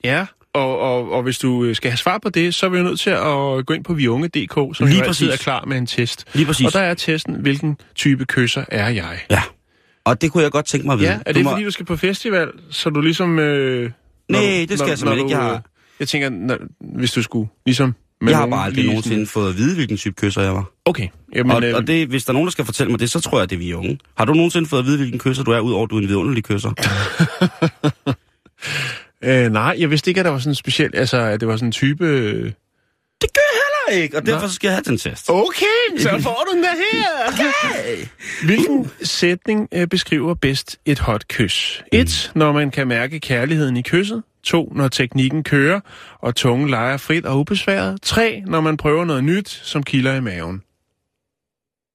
Ja, 0.04 0.26
og, 0.54 0.80
og, 0.80 1.12
og 1.12 1.24
hvis 1.24 1.40
du 1.40 1.64
øh, 1.64 1.76
skal 1.76 1.92
have 1.92 1.98
svar 1.98 2.18
på 2.18 2.30
det, 2.30 2.56
så 2.56 2.66
er 2.66 2.70
vi 2.70 2.82
nødt 2.82 3.00
til 3.00 3.10
at 3.10 3.66
gå 3.66 3.74
ind 3.74 3.84
på 3.84 3.94
viunge.dk, 3.94 4.78
som 4.78 4.88
Lige 4.88 5.04
præcis. 5.04 5.30
er 5.30 5.38
klar 5.38 5.66
med 5.66 5.78
en 5.78 5.88
test. 5.88 6.26
Lige 6.34 6.46
præcis. 6.46 6.66
Og 6.66 6.74
der 6.74 6.80
er 6.80 6.94
testen, 6.94 7.36
hvilken 7.36 7.78
type 7.96 8.26
kysser 8.26 8.66
er 8.68 8.90
jeg. 8.90 9.20
Ja, 9.30 9.42
og 10.06 10.22
det 10.22 10.32
kunne 10.32 10.44
jeg 10.44 10.52
godt 10.52 10.66
tænke 10.66 10.86
mig 10.86 10.94
at 10.94 11.00
vide. 11.00 11.10
Ja, 11.10 11.20
er 11.26 11.34
det 11.34 11.44
må... 11.44 11.50
fordi, 11.50 11.64
du 11.64 11.72
skal 11.72 11.86
på 11.86 11.96
festival, 11.96 12.52
så 12.70 12.90
du 12.90 13.02
ligesom... 13.02 13.40
Øh, 13.40 13.92
Nej, 14.30 14.42
det 14.42 14.70
skal 14.70 14.78
når, 14.78 14.88
jeg 14.88 14.98
simpelthen 14.98 15.28
ikke. 15.28 15.38
Jeg, 15.38 15.46
har... 15.46 15.64
jeg 16.00 16.08
tænker, 16.08 16.30
når, 16.30 16.58
hvis 16.98 17.12
du 17.12 17.24
skulle 17.24 17.50
ligesom 17.66 17.96
men 18.24 18.30
jeg 18.30 18.38
har 18.38 18.48
bare 18.48 18.66
aldrig 18.66 18.86
nogensinde 18.86 19.26
fået 19.26 19.50
at 19.50 19.58
vide, 19.58 19.76
hvilken 19.76 19.98
type 19.98 20.16
kysser 20.16 20.42
jeg 20.42 20.54
var. 20.54 20.72
Okay. 20.86 21.08
Jamen, 21.36 21.52
og, 21.52 21.64
øh... 21.64 21.76
og 21.76 21.88
det, 21.88 22.08
hvis 22.08 22.26
der 22.26 22.32
er 22.32 22.34
nogen, 22.34 22.48
der 22.48 22.52
skal 22.52 22.66
fortælle 22.66 22.92
mig 22.92 23.00
det, 23.00 23.12
så 23.12 23.20
tror 23.20 23.40
jeg, 23.40 23.50
det 23.50 23.56
er 23.56 23.60
vi 23.60 23.74
unge. 23.74 24.00
Har 24.18 24.26
du 24.26 24.34
nogensinde 24.34 24.70
fået 24.70 24.80
at 24.80 24.86
vide, 24.86 24.98
hvilken 24.98 25.20
kysser 25.20 25.44
du 25.44 25.52
er, 25.52 25.60
udover 25.60 25.84
at 25.84 25.90
du 25.90 25.96
er 25.96 26.02
en 26.02 26.08
vidunderlig 26.08 26.44
kysser? 26.44 26.70
øh, 29.46 29.52
nej, 29.52 29.76
jeg 29.80 29.92
vidste 29.92 30.12
ikke, 30.12 30.20
at 30.20 30.26
der 30.26 30.32
var 30.32 30.40
sådan 30.40 30.52
en 30.52 30.56
speciel, 30.56 30.92
altså, 30.94 31.18
at 31.18 31.40
det 31.40 31.48
var 31.48 31.56
sådan 31.56 31.68
en 31.68 31.72
type... 31.72 32.06
Det 33.22 33.30
gør 33.34 33.42
jeg 33.54 33.62
heller 33.64 34.04
ikke, 34.04 34.18
og 34.18 34.26
derfor 34.26 34.48
så 34.48 34.54
skal 34.54 34.68
jeg 34.68 34.76
have 34.76 34.84
den 34.84 34.98
test. 34.98 35.30
Okay, 35.30 35.98
så 35.98 36.10
får 36.24 36.48
du 36.50 36.56
den 36.56 36.64
der 36.64 36.70
her. 36.70 37.34
Okay. 37.34 38.06
Hvilken 38.46 38.92
sætning 39.04 39.68
øh, 39.74 39.88
beskriver 39.88 40.34
bedst 40.34 40.80
et 40.86 41.00
hot 41.00 41.28
kys? 41.28 41.84
1. 41.92 42.32
Mm. 42.36 42.40
Når 42.40 42.52
man 42.52 42.72
kan 42.72 42.88
mærke 42.88 43.20
kærligheden 43.20 43.78
i 43.78 43.82
kysset. 43.82 44.24
2. 44.44 44.72
Når 44.76 44.88
teknikken 44.88 45.44
kører, 45.44 45.80
og 46.20 46.36
tungen 46.36 46.70
leger 46.70 46.98
frit 46.98 47.26
og 47.26 47.40
ubesværet. 47.40 48.02
3. 48.02 48.44
Når 48.46 48.62
man 48.62 48.78
prøver 48.78 49.06
noget 49.06 49.24
nyt, 49.24 49.50
som 49.50 49.84
kilder 49.84 50.16
i 50.16 50.22
maven. 50.22 50.62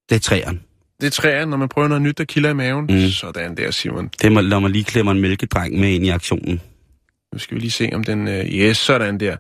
Det 0.09 0.15
er 0.15 0.21
træeren. 0.21 0.63
Det 1.01 1.07
er 1.07 1.11
træerne, 1.11 1.51
når 1.51 1.57
man 1.57 1.69
prøver 1.69 1.89
noget 1.89 2.03
nyt, 2.03 2.19
der 2.19 2.25
kilder 2.25 2.51
i 2.51 2.55
maven. 2.55 2.87
Mm. 2.91 3.09
Sådan 3.09 3.57
der, 3.57 3.71
Simon. 3.71 4.09
Det 4.09 4.25
er, 4.25 4.41
når 4.41 4.59
man 4.59 4.73
lige 4.73 4.85
klemmer 4.85 5.13
en 5.13 5.21
mælkedreng 5.21 5.81
med 5.81 5.89
ind 5.89 6.07
i 6.07 6.09
aktionen. 6.09 6.61
Nu 7.33 7.39
skal 7.39 7.55
vi 7.55 7.61
lige 7.61 7.71
se, 7.71 7.91
om 7.93 8.05
den... 8.05 8.29
Uh, 8.29 8.35
yes, 8.35 8.77
sådan 8.77 9.21
der. 9.21 9.37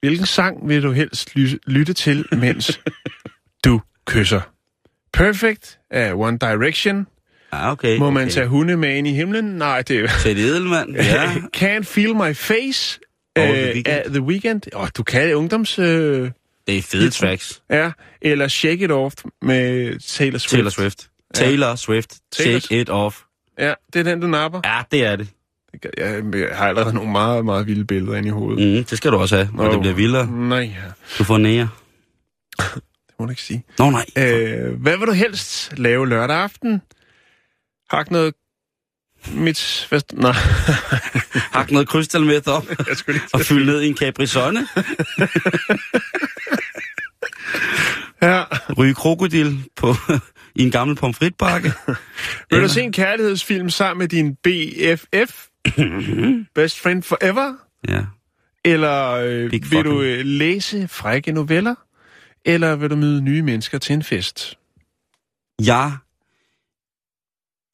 Hvilken 0.00 0.26
sang 0.26 0.68
vil 0.68 0.82
du 0.82 0.92
helst 0.92 1.36
ly- 1.36 1.58
lytte 1.66 1.92
til, 1.92 2.24
mens 2.32 2.80
du 3.64 3.80
kysser? 4.06 4.40
Perfect 5.12 5.78
af 5.90 6.12
One 6.14 6.38
Direction. 6.38 7.06
Ja, 7.52 7.70
okay. 7.72 7.98
Må 7.98 8.10
man 8.10 8.22
okay. 8.22 8.32
tage 8.32 8.46
hunde 8.46 8.76
med 8.76 8.96
ind 8.96 9.06
i 9.08 9.12
himlen? 9.12 9.44
Nej, 9.44 9.82
det 9.82 10.00
er 10.00 10.08
Til 10.22 10.38
Edelmann, 10.38 10.96
ja. 10.96 11.32
Can't 11.56 11.82
Feel 11.82 12.14
My 12.14 12.34
Face 12.34 13.00
Og 13.36 13.42
øh, 13.42 13.48
The 13.54 13.64
Weeknd. 13.74 13.88
af 13.88 14.04
The 14.10 14.20
Weeknd. 14.22 14.62
Åh, 14.76 14.88
du 14.96 15.02
kan 15.02 15.34
ungdoms... 15.34 15.78
Øh, 15.78 16.30
Det 16.66 16.78
er 16.78 16.82
fede 16.82 17.10
tracks. 17.10 17.62
ja, 17.70 17.92
eller 18.22 18.48
Shake 18.48 18.84
It 18.84 18.90
Off 18.90 19.14
med 19.42 19.98
Taylor 20.00 20.38
Swift. 20.38 20.50
Taylor 20.54 20.70
Swift. 20.70 21.08
Taylor 21.34 21.74
Swift. 21.74 22.16
Taylor 22.32 22.60
Take 22.60 22.80
it 22.80 22.88
off. 22.90 23.20
Ja, 23.58 23.74
det 23.92 24.00
er 24.00 24.02
den, 24.04 24.20
du 24.20 24.26
napper. 24.26 24.60
Ja, 24.64 24.82
det 24.92 25.04
er 25.04 25.16
det. 25.16 25.28
Jeg, 25.98 26.22
har 26.52 26.68
allerede 26.68 26.94
nogle 26.94 27.10
meget, 27.12 27.44
meget 27.44 27.66
vilde 27.66 27.84
billeder 27.84 28.16
inde 28.16 28.28
i 28.28 28.30
hovedet. 28.30 28.76
Mm, 28.78 28.84
det 28.84 28.98
skal 28.98 29.10
du 29.12 29.16
også 29.16 29.36
have, 29.36 29.48
når 29.54 29.66
Åh. 29.66 29.72
det 29.72 29.80
bliver 29.80 29.94
vildere. 29.94 30.26
Nej, 30.30 30.58
ja. 30.58 30.90
Du 31.18 31.24
får 31.24 31.38
nære. 31.38 31.68
det 32.74 33.14
må 33.18 33.24
du 33.24 33.30
ikke 33.30 33.42
sige. 33.42 33.64
Nå 33.78 33.90
nej. 33.90 34.04
Øh, 34.18 34.80
hvad 34.80 34.96
vil 34.98 35.06
du 35.06 35.12
helst 35.12 35.78
lave 35.78 36.08
lørdag 36.08 36.36
aften? 36.36 36.82
Hak 37.92 38.10
noget... 38.10 38.34
Mit... 39.34 39.86
Hvad... 39.88 40.00
Nej, 40.12 40.32
Hak 41.58 41.70
noget 41.70 41.88
krystalmæt 41.88 42.48
op 42.48 42.66
jeg 43.08 43.20
og 43.32 43.40
fyld 43.40 43.64
ned 43.64 43.80
i 43.80 43.88
en 43.88 43.96
Capri-Sonne. 43.96 44.66
Ja. 48.22 48.44
Ryge 48.78 48.94
krokodil 48.94 49.64
på, 49.76 49.94
i 50.54 50.62
en 50.62 50.70
gammel 50.70 50.96
pomfritbakke. 50.96 51.72
Vil 52.50 52.62
du 52.62 52.68
se 52.68 52.82
en 52.82 52.92
kærlighedsfilm 52.92 53.70
sammen 53.70 53.98
med 53.98 54.08
din 54.08 54.36
BFF? 54.36 55.46
Best 56.54 56.80
Friend 56.80 57.02
Forever? 57.02 57.54
Ja. 57.88 58.04
Eller 58.64 59.10
øh, 59.10 59.50
Big 59.50 59.70
vil 59.70 59.84
du 59.84 59.90
fucking- 60.02 60.04
øh, 60.04 60.24
læse 60.24 60.88
frække 60.88 61.32
noveller? 61.32 61.74
Eller 62.44 62.76
vil 62.76 62.90
du 62.90 62.96
møde 62.96 63.20
nye 63.22 63.42
mennesker 63.42 63.78
til 63.78 63.92
en 63.92 64.02
fest? 64.02 64.58
Jeg 65.62 65.92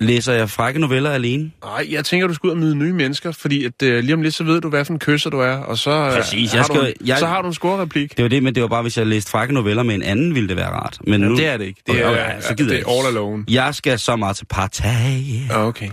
læser 0.00 0.32
jeg 0.32 0.50
frække 0.50 0.80
noveller 0.80 1.10
alene. 1.10 1.50
Nej, 1.64 1.86
jeg 1.90 2.04
tænker, 2.04 2.26
du 2.26 2.34
skal 2.34 2.46
ud 2.46 2.50
og 2.52 2.58
møde 2.58 2.74
nye 2.74 2.92
mennesker, 2.92 3.32
fordi 3.32 3.64
at, 3.64 3.82
øh, 3.82 4.04
lige 4.04 4.14
om 4.14 4.22
lidt, 4.22 4.34
så 4.34 4.44
ved 4.44 4.60
du, 4.60 4.68
hvad 4.68 4.84
for 4.84 4.92
en 4.92 4.98
kysser 4.98 5.30
du 5.30 5.38
er, 5.38 5.52
og 5.56 5.78
så, 5.78 5.90
øh, 5.90 6.12
Præcis, 6.12 6.50
har, 6.52 6.58
jeg 6.58 6.68
du, 6.68 6.74
skal- 6.74 6.94
en- 7.00 7.06
jeg- 7.06 7.18
så 7.18 7.26
har 7.26 7.42
du 7.42 7.48
en 7.48 7.54
scorereplik. 7.54 8.16
Det 8.16 8.22
var 8.22 8.28
det, 8.28 8.42
men 8.42 8.54
det 8.54 8.62
var 8.62 8.68
bare, 8.68 8.82
hvis 8.82 8.98
jeg 8.98 9.06
læste 9.06 9.30
frække 9.30 9.54
noveller 9.54 9.82
med 9.82 9.94
en 9.94 10.02
anden, 10.02 10.34
ville 10.34 10.48
det 10.48 10.56
være 10.56 10.70
rart. 10.70 10.98
Men 11.06 11.20
nu, 11.20 11.36
Det 11.36 11.46
er 11.46 11.56
det 11.56 11.64
ikke. 11.64 11.80
Det 11.86 12.00
er, 12.00 12.08
Okay, 12.08 12.20
okay, 12.24 12.40
så 12.40 12.54
gider 12.54 12.70
det 12.74 12.82
er 12.86 12.90
all 12.98 13.06
alone. 13.06 13.44
Jeg 13.50 13.74
skal 13.74 13.98
så 13.98 14.16
meget 14.16 14.36
til 14.36 14.44
partag 14.44 15.24
Okay. 15.50 15.90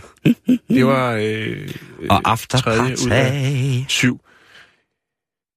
Det 0.70 0.86
var 0.86 1.12
øh, 1.22 1.70
og 2.10 2.22
after 2.26 2.58
tredje 2.58 2.92
ud 3.06 3.12
af 3.12 3.86
syv. 3.88 4.20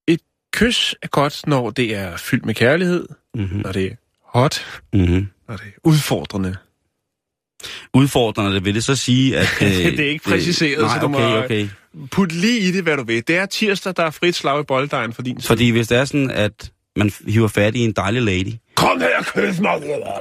Et 0.09 0.21
kys 0.53 0.95
er 1.03 1.09
godt, 1.09 1.47
når 1.47 1.71
det 1.71 1.97
er 1.97 2.17
fyldt 2.17 2.47
med 2.47 2.55
kærlighed, 2.55 3.07
Mm-hmm. 3.35 3.59
når 3.61 3.73
det 3.73 3.85
er 3.85 3.95
hot, 4.39 4.83
Mm-hmm. 4.93 5.29
når 5.49 5.57
det 5.57 5.67
er 5.67 5.81
udfordrende. 5.85 6.57
Udfordrende 7.94 8.55
det 8.55 8.64
vil 8.64 8.75
det 8.75 8.85
så 8.85 8.97
sige, 8.97 9.37
at... 9.37 9.49
Øh, 9.62 9.68
Det 9.68 10.01
er 10.01 10.11
ikke 10.11 10.25
præciseret, 10.25 10.81
nej, 10.85 10.94
så 10.94 11.01
du 11.01 11.09
må- 11.09 11.18
okay, 11.18 11.44
okay. 11.44 11.68
Put 12.11 12.33
lige 12.33 12.59
i 12.61 12.71
det, 12.73 12.83
hvad 12.83 12.97
du 12.97 13.05
vil. 13.05 13.23
Det 13.29 13.37
er 13.37 13.47
tirsdag, 13.47 13.92
der 13.97 14.03
er 14.05 14.11
frit 14.11 14.35
slag 14.35 14.61
i 14.61 14.64
bolddejen 14.64 15.12
for 15.12 15.23
din 15.23 15.40
side. 15.40 15.47
Fordi 15.47 15.71
hvis 15.71 15.88
det 15.88 15.99
er 15.99 16.05
sådan, 16.05 16.31
at 16.31 16.71
man 16.97 17.11
hiver 17.27 17.49
fat 17.49 17.77
i 17.77 17.81
en 17.81 17.92
dejlig 17.92 18.23
lady, 18.23 18.53
Kom 18.77 19.01
her, 19.01 19.23
kys 19.23 19.61
mig! 19.61 19.71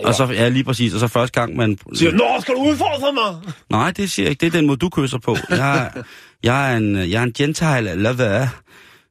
og 0.04 0.16
så 0.16 0.26
ja, 0.26 0.50
lige 0.50 0.64
præcis, 0.64 0.94
og 0.94 1.00
så 1.00 1.08
første 1.08 1.40
gang 1.40 1.56
man... 1.56 1.78
Siger, 1.94 2.12
Nå, 2.12 2.24
skal 2.42 2.54
du 2.54 2.60
udfordre 2.60 3.14
mig? 3.14 3.54
Nej, 3.70 3.92
det 3.92 4.12
siger 4.12 4.24
jeg 4.26 4.30
ikke. 4.30 4.42
Det 4.42 4.48
er 4.48 4.52
den 4.52 4.68
måde, 4.68 4.78
du 4.78 4.90
kysser 4.90 5.18
på. 5.20 5.38
Jeg, 5.50 5.92
jeg, 6.44 6.74
er, 6.74 6.78
en, 6.78 6.96
jeg 6.96 7.20
er 7.20 7.24
en 7.24 7.34
gentile 7.34 7.96
lover. 7.96 8.48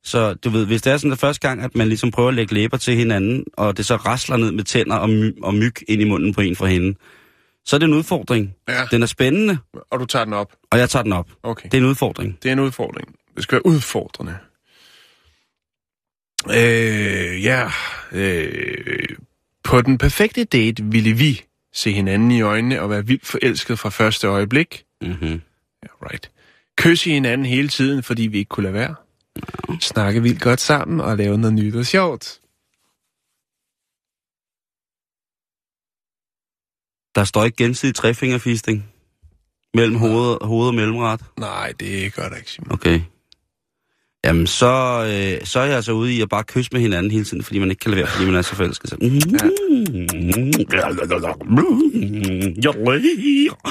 Så 0.04 0.34
du 0.34 0.50
ved, 0.50 0.66
hvis 0.66 0.82
det 0.82 0.92
er 0.92 0.96
sådan 0.96 1.12
at 1.12 1.18
første 1.18 1.48
gang, 1.48 1.62
at 1.62 1.76
man 1.76 1.88
ligesom 1.88 2.10
prøver 2.10 2.28
at 2.28 2.34
lægge 2.34 2.54
læber 2.54 2.76
til 2.76 2.94
hinanden, 2.94 3.44
og 3.56 3.76
det 3.76 3.86
så 3.86 3.96
rasler 3.96 4.36
ned 4.36 4.52
med 4.52 4.64
tænder 4.64 4.96
og, 4.96 5.10
my, 5.10 5.34
og 5.42 5.54
myg 5.54 5.74
ind 5.88 6.02
i 6.02 6.04
munden 6.04 6.34
på 6.34 6.40
en 6.40 6.56
fra 6.56 6.66
hende, 6.66 6.94
så 7.66 7.76
er 7.76 7.78
det 7.78 7.86
en 7.86 7.94
udfordring. 7.94 8.54
Ja. 8.68 8.84
Den 8.90 9.02
er 9.02 9.06
spændende, 9.06 9.58
Og 9.90 10.00
du 10.00 10.06
tager 10.06 10.24
den 10.24 10.32
op. 10.34 10.52
og 10.70 10.78
jeg 10.78 10.90
tager 10.90 11.02
den 11.02 11.12
op. 11.12 11.30
Okay. 11.42 11.64
Det 11.64 11.74
er 11.74 11.78
en 11.78 11.88
udfordring. 11.88 12.38
Det 12.42 12.48
er 12.48 12.52
en 12.52 12.58
udfordring. 12.60 13.14
Det 13.34 13.42
skal 13.42 13.56
være 13.56 13.66
udfordrende. 13.66 14.36
Øh, 16.50 17.44
ja. 17.44 17.70
Øh, 18.12 19.08
på 19.64 19.82
den 19.82 19.98
perfekte 19.98 20.44
date 20.44 20.84
ville 20.84 21.12
vi 21.12 21.42
se 21.72 21.92
hinanden 21.92 22.30
i 22.30 22.40
øjnene 22.40 22.80
og 22.82 22.90
være 22.90 23.06
vildt 23.06 23.26
forelsket 23.26 23.78
fra 23.78 23.88
første 23.88 24.26
øjeblik. 24.26 24.84
Mm-hmm. 25.02 25.40
Ja, 25.82 25.88
right. 26.02 26.30
Kysse 26.78 27.10
hinanden 27.10 27.46
hele 27.46 27.68
tiden, 27.68 28.02
fordi 28.02 28.22
vi 28.22 28.38
ikke 28.38 28.48
kunne 28.48 28.62
lade 28.64 28.74
være. 28.74 28.94
Snakke 29.80 30.22
vildt 30.22 30.42
godt 30.42 30.60
sammen 30.60 31.00
og 31.00 31.16
lave 31.16 31.38
noget 31.38 31.54
nyt 31.54 31.74
og 31.76 31.86
sjovt. 31.86 32.40
Der 37.16 37.24
står 37.24 37.44
ikke 37.44 37.56
gensidig 37.56 37.94
trefingerfisting 37.94 38.84
mellem 39.74 39.96
hoved, 39.96 40.36
hoved 40.42 40.68
og 40.68 40.74
mellemret. 40.74 41.20
Nej, 41.38 41.72
det 41.80 42.14
gør 42.14 42.28
der 42.28 42.36
ikke, 42.36 42.50
Simon. 42.50 42.72
Okay. 42.72 43.00
Jamen, 44.24 44.46
så, 44.46 44.66
øh, 44.66 45.46
så 45.46 45.60
er 45.60 45.64
jeg 45.64 45.76
altså 45.76 45.92
ude 45.92 46.12
i 46.14 46.20
at 46.20 46.28
bare 46.28 46.44
kysse 46.44 46.70
med 46.72 46.80
hinanden 46.80 47.12
hele 47.12 47.24
tiden, 47.24 47.42
fordi 47.42 47.58
man 47.58 47.70
ikke 47.70 47.80
kan 47.80 47.90
lade 47.90 48.02
være, 48.02 48.10
fordi 48.10 48.26
man 48.26 48.34
er 48.34 48.42
så 48.42 48.54
forelsket. 48.54 48.90
Så. 48.90 48.96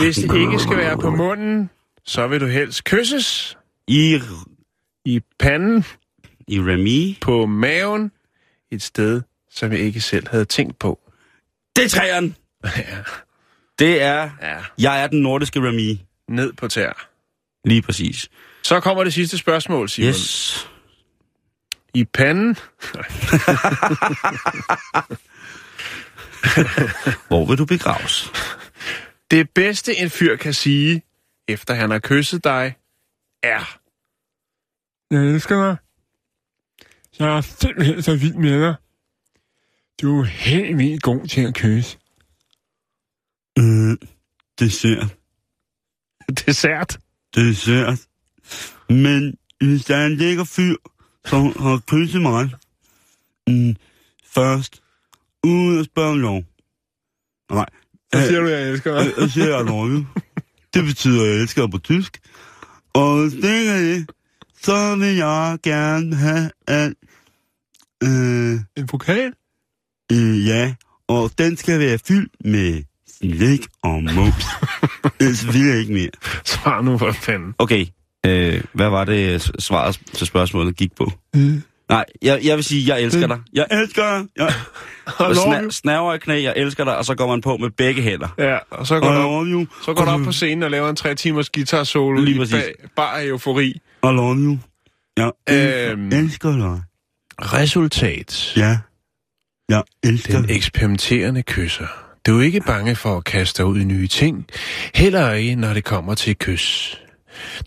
Hvis 0.04 0.16
det 0.16 0.40
ikke 0.40 0.60
skal 0.60 0.78
være 0.78 0.98
på 0.98 1.10
munden, 1.10 1.70
så 2.06 2.28
vil 2.28 2.42
du 2.42 2.46
helst 2.46 2.84
kysses 2.84 3.58
I, 3.88 4.20
i 5.06 5.20
panden, 5.40 5.86
I 6.48 6.60
Remy. 6.60 7.20
på 7.22 7.46
maven, 7.46 8.12
et 8.72 8.82
sted, 8.82 9.22
som 9.52 9.72
jeg 9.72 9.80
ikke 9.80 10.02
selv 10.02 10.28
havde 10.28 10.46
tænkt 10.46 10.80
på. 10.80 11.00
Det 11.76 11.86
er 11.86 11.90
træeren! 11.90 12.36
Ja. 12.78 13.25
Det 13.80 14.02
er, 14.02 14.30
ja. 14.42 14.58
jeg 14.78 15.04
er 15.04 15.08
den 15.08 15.22
nordiske 15.22 15.60
Remy. 15.60 15.98
Ned 16.30 16.54
på 16.54 16.68
tær. 16.68 17.10
Lige 17.66 17.82
præcis. 17.82 18.30
Så 18.64 18.80
kommer 18.80 19.04
det 19.04 19.14
sidste 19.14 19.38
spørgsmål, 19.38 19.90
Simon. 19.90 20.10
Yes. 20.10 20.70
I 21.94 22.04
panden, 22.04 22.56
Hvor 27.28 27.46
vil 27.46 27.58
du 27.58 27.66
begraves? 27.66 28.32
det 29.32 29.50
bedste 29.50 29.98
en 29.98 30.10
fyr 30.10 30.36
kan 30.36 30.54
sige, 30.54 31.02
efter 31.48 31.74
han 31.74 31.92
har 31.92 32.00
kysset 32.00 32.44
dig, 32.44 32.76
er... 33.44 33.78
Jeg 35.12 35.26
elsker 35.26 35.56
dig. 35.56 35.78
Jeg 37.20 37.38
er 37.38 37.42
simpelthen 37.42 38.02
så 38.02 38.16
vild 38.16 38.34
med 38.34 38.62
dig. 38.62 38.76
Du 40.02 40.20
er 40.20 40.24
helt 40.24 40.78
vildt 40.78 41.04
god 41.04 41.28
til 41.28 41.42
at 41.42 41.54
kysse. 41.54 41.98
Øh, 43.60 43.98
dessert. 44.60 45.16
Dessert. 46.46 47.00
Dessert. 47.36 48.00
Men 48.90 49.36
hvis 49.60 49.86
der 49.86 49.96
er 49.98 50.06
en 50.06 50.16
lækker 50.16 50.44
fyr, 50.44 50.76
som 51.26 51.42
har 51.60 51.82
kysset 51.88 52.22
mig, 52.22 52.50
mm, 53.48 53.76
først, 54.26 54.82
uden 55.44 55.80
at 55.80 55.86
spørge 55.86 56.12
om 56.12 56.20
lov. 56.20 56.44
Nej. 57.52 57.66
Så 58.14 58.28
siger 58.28 58.40
du, 58.40 58.48
jeg 58.48 58.70
elsker 58.70 59.04
dig. 59.04 59.14
Jeg 59.18 59.30
siger, 59.30 59.48
jeg 59.48 59.68
you. 59.68 60.06
Det 60.74 60.84
betyder, 60.84 61.24
at 61.24 61.30
jeg 61.30 61.42
elsker 61.42 61.62
dig 61.62 61.72
på 61.72 61.78
tysk. 61.78 62.20
Og 62.94 63.22
hvis 63.22 63.34
det 63.34 63.60
ikke 63.60 63.72
er 63.72 63.80
det, 63.80 64.10
så 64.62 64.96
vil 64.96 65.16
jeg 65.16 65.58
gerne 65.64 66.16
have, 66.16 66.52
at... 66.68 66.94
Øh, 68.04 68.60
En 68.78 68.88
pokal? 68.88 69.34
øh, 70.12 70.46
ja, 70.48 70.76
og 71.08 71.32
den 71.38 71.58
skal 71.58 71.80
være 71.80 71.98
fyldt 71.98 72.36
med 72.46 72.84
slik 73.34 73.66
og 73.84 74.04
mus. 74.04 74.46
Ellers 75.20 75.54
vil 75.54 75.66
jeg 75.68 75.80
ikke 75.80 75.94
mere. 75.94 76.10
Svar 76.46 76.82
nu 76.82 76.98
for 76.98 77.12
fanden. 77.12 77.54
Okay, 77.58 77.86
øh, 78.26 78.64
hvad 78.74 78.90
var 78.90 79.04
det, 79.04 79.52
svaret 79.60 80.00
til 80.14 80.28
spørgsmålet 80.28 80.76
gik 80.78 80.96
på? 80.96 81.12
Mm. 81.34 81.64
Nej, 81.90 82.06
jeg, 82.22 82.40
jeg 82.44 82.56
vil 82.56 82.64
sige, 82.64 82.94
jeg 82.96 83.04
elsker 83.04 83.28
dig. 83.28 83.40
Jeg 83.54 83.66
elsker 83.72 84.02
dig. 84.18 84.28
Jeg, 84.38 85.36
sna, 85.36 85.70
snaver 85.70 86.14
i 86.14 86.18
knæ, 86.18 86.42
jeg 86.44 86.54
elsker 86.56 86.84
dig, 86.84 86.98
og 86.98 87.06
så 87.06 87.16
går 87.16 87.28
man 87.28 87.42
på 87.42 87.58
med 87.58 87.70
begge 87.70 88.02
hænder. 88.02 88.28
Ja, 88.38 88.58
og 88.72 88.88
så 88.88 89.00
går, 89.00 89.12
I 89.12 89.16
du 89.52 89.60
op, 89.62 89.68
så 89.86 89.94
går 89.94 90.06
du 90.06 90.12
op 90.12 90.20
på 90.26 90.32
scenen 90.32 90.64
og 90.64 90.72
laver 90.72 90.90
en 90.90 90.96
tre 90.96 91.16
timers 91.16 91.50
guitar 91.50 91.84
solo 91.84 92.22
Lige 92.22 92.36
i 92.36 92.40
præcis. 92.40 92.54
bag, 92.54 92.74
bare 92.96 93.26
eufori. 93.26 93.68
I 93.70 93.80
love 94.04 94.36
you. 94.36 94.58
Jeg 95.18 95.32
elsker, 95.48 95.92
Øhm. 95.92 96.12
elsker 96.12 96.52
dig. 96.52 96.82
Resultat. 97.42 98.54
Ja. 98.58 98.78
Jeg 99.70 99.84
elsker 100.04 100.42
Den 100.42 100.50
eksperimenterende 100.50 101.44
kysser. 101.44 101.88
Du 102.26 102.40
er 102.40 102.44
ikke 102.44 102.62
bange 102.62 102.96
for 102.96 103.18
at 103.18 103.24
kaste 103.24 103.58
dig 103.58 103.66
ud 103.66 103.80
i 103.80 103.84
nye 103.84 104.08
ting. 104.08 104.46
Heller 104.96 105.32
ikke, 105.32 105.56
når 105.56 105.74
det 105.74 105.84
kommer 105.84 106.16
til 106.16 106.38
kys. 106.38 106.98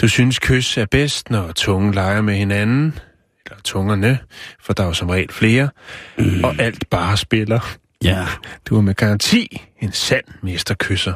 Du 0.01 0.09
synes, 0.09 0.38
kys 0.38 0.79
er 0.79 0.87
bedst, 0.90 1.31
når 1.31 1.53
tungen 1.53 1.94
leger 1.94 2.23
med 2.23 2.35
hinanden. 2.35 2.99
Eller 3.47 3.61
tungerne, 3.64 4.18
for 4.62 4.73
der 4.73 4.83
er 4.83 4.87
jo 4.87 4.92
som 4.92 5.09
regel 5.09 5.33
flere. 5.33 5.68
Mm. 6.18 6.44
Og 6.44 6.55
alt 6.59 6.90
bare 6.90 7.16
spiller. 7.16 7.77
Ja. 8.05 8.27
Du 8.66 8.77
er 8.77 8.81
med 8.81 8.94
garanti 8.94 9.62
en 9.83 9.92
sand 9.92 10.25
mesterkysser. 10.42 11.14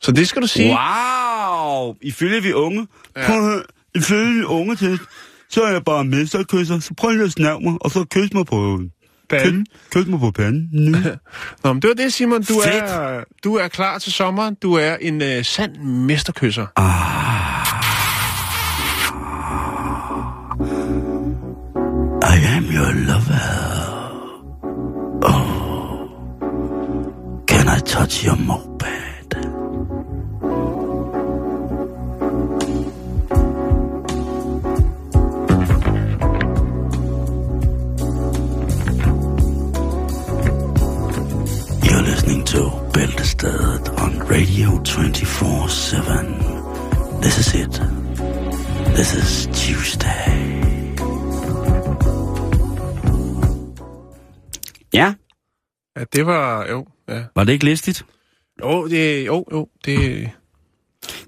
Så 0.00 0.12
det 0.12 0.28
skal 0.28 0.42
du 0.42 0.46
sige. 0.46 0.76
Wow! 0.76 1.94
Ifølge 2.02 2.42
vi 2.42 2.52
unge, 2.52 2.86
ja. 3.16 3.26
prøv 3.26 3.36
at 3.36 3.44
høre, 3.44 3.62
ifølge 3.94 4.34
vi 4.34 4.44
unge 4.44 4.76
til, 4.76 4.98
så 5.48 5.62
er 5.62 5.72
jeg 5.72 5.84
bare 5.84 6.04
mesterkysser. 6.04 6.78
Så 6.78 6.94
prøv 6.94 7.10
lige 7.10 7.24
at 7.24 7.32
snæve 7.32 7.60
mig, 7.60 7.74
og 7.80 7.90
så 7.90 8.04
kys 8.10 8.32
mig 8.32 8.46
på 8.46 8.80
Panden. 9.30 9.66
Kys 9.92 10.06
mig 10.06 10.20
på 10.20 10.30
panden. 10.30 10.68
Nu. 10.72 10.90
Nå, 11.64 11.72
men 11.72 11.82
det 11.82 11.88
var 11.88 11.94
det, 11.94 12.12
Simon. 12.12 12.42
Du 12.42 12.60
Fedt. 12.64 12.74
er, 12.84 13.24
du 13.44 13.54
er 13.54 13.68
klar 13.68 13.98
til 13.98 14.12
sommeren. 14.12 14.54
Du 14.62 14.74
er 14.74 14.96
en 15.00 15.22
uh, 15.22 15.42
sand 15.42 15.76
mesterkysser. 15.76 16.66
I 22.22 22.36
am 22.56 22.64
your 22.64 22.92
lover. 22.92 23.50
Oh. 25.22 26.08
Can 27.46 27.68
I 27.68 27.78
touch 27.80 28.24
your 28.24 28.36
moped? 28.36 29.09
You're 42.52 42.62
listening 42.62 42.70
to 42.70 42.70
Bæltestedet 42.92 43.88
on 43.88 44.22
Radio 44.30 44.68
24-7. 44.68 47.22
This 47.22 47.38
is 47.38 47.54
it. 47.54 47.82
This 48.94 49.14
is 49.14 49.46
Tuesday. 49.46 50.50
Ja, 54.92 55.14
Ja, 55.96 56.04
det 56.12 56.26
var... 56.26 56.66
Jo, 56.70 56.86
ja. 57.08 57.24
var 57.34 57.44
det 57.44 57.52
ikke 57.52 57.64
listigt? 57.64 58.04
Jo, 58.62 58.88
det, 58.88 59.26
jo, 59.26 59.44
jo, 59.52 59.68
det... 59.84 60.30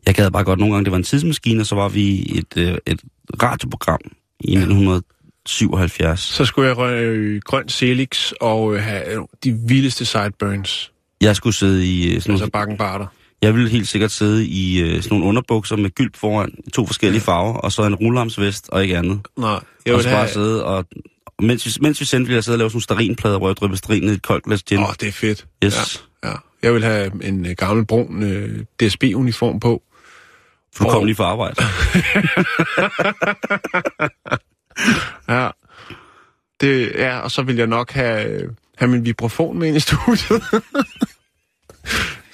Jeg 0.07 0.15
gad 0.15 0.31
bare 0.31 0.45
godt 0.45 0.59
nogle 0.59 0.75
gange, 0.75 0.85
det 0.85 0.91
var 0.91 0.97
en 0.99 1.05
tidsmaskine, 1.05 1.61
og 1.61 1.67
så 1.67 1.75
var 1.75 1.89
vi 1.89 2.03
i 2.03 2.39
et, 2.39 2.57
øh, 2.57 2.79
et 2.87 3.03
radioprogram 3.43 4.01
i 4.41 4.57
1977. 4.57 6.21
Så 6.21 6.45
skulle 6.45 6.69
jeg 6.69 6.77
røge 6.77 7.41
grøn 7.41 7.69
Celix 7.69 8.33
og 8.41 8.75
øh, 8.75 8.83
have 8.83 9.15
øh, 9.15 9.21
de 9.45 9.59
vildeste 9.69 10.05
sideburns. 10.05 10.92
Jeg 11.23 11.37
skulle 11.37 11.55
sidde 11.57 11.87
i 11.87 12.15
øh, 12.15 12.21
sådan 12.21 12.33
Altså 12.35 12.51
bakken 12.51 12.77
barter. 12.77 13.07
jeg 13.43 13.55
ville 13.55 13.69
helt 13.71 13.89
sikkert 13.89 14.11
sidde 14.11 14.47
i 14.47 14.81
øh, 14.81 15.03
sådan 15.03 15.09
nogle 15.11 15.25
underbukser 15.25 15.77
med 15.77 15.91
gylp 15.91 16.17
foran, 16.17 16.55
to 16.73 16.87
forskellige 16.87 17.21
farver, 17.23 17.55
og 17.55 17.73
så 17.73 17.83
en 17.85 17.95
rullarmsvest 17.95 18.69
og 18.69 18.83
ikke 18.83 18.99
andet. 18.99 19.21
Nej, 19.39 19.61
jeg 19.87 19.95
og 19.95 20.03
så 20.03 20.09
bare 20.09 20.17
have... 20.17 20.29
sidde 20.29 20.65
og... 20.65 20.77
og 20.77 20.85
Mens 21.45 21.67
vi, 21.67 21.71
mens 21.81 22.01
vi 22.01 22.05
sendte, 22.07 22.27
ville 22.27 22.35
jeg 22.37 22.45
sidde 22.45 22.55
og 22.57 22.59
lave 22.59 22.71
sådan 22.71 22.77
nogle 22.77 22.83
starinplader, 22.83 23.39
hvor 23.39 23.49
jeg 23.49 23.57
dryppede 23.57 23.79
sterin 23.79 24.05
i 24.05 24.07
et 24.07 24.23
koldt 24.23 24.45
glas 24.45 24.63
gin. 24.63 24.79
Åh, 24.79 24.89
oh, 24.89 24.95
det 25.01 25.09
er 25.09 25.13
fedt. 25.13 25.47
yes. 25.65 26.05
Ja, 26.25 26.29
ja. 26.29 26.35
Jeg 26.63 26.75
vil 26.75 26.85
have 26.85 27.25
en 27.25 27.47
øh, 27.47 27.53
gammel 27.59 27.87
brun 27.87 28.23
øh, 28.23 28.65
DSB-uniform 28.83 29.61
på. 29.61 29.83
For 30.77 30.85
du 30.85 30.91
kom 30.91 31.01
Og- 31.01 31.07
lige 31.07 31.17
fra 31.17 31.25
arbejde. 31.25 31.57
Ja. 35.29 35.49
Det, 36.61 36.93
ja, 36.95 37.19
og 37.19 37.31
så 37.31 37.43
vil 37.43 37.57
jeg 37.57 37.67
nok 37.67 37.91
have, 37.93 38.25
øh, 38.29 38.49
have 38.83 38.91
min 38.91 39.05
vibrafon 39.05 39.59
med 39.59 39.69
ind 39.69 39.77
i 39.77 39.81
studiet. 39.81 40.43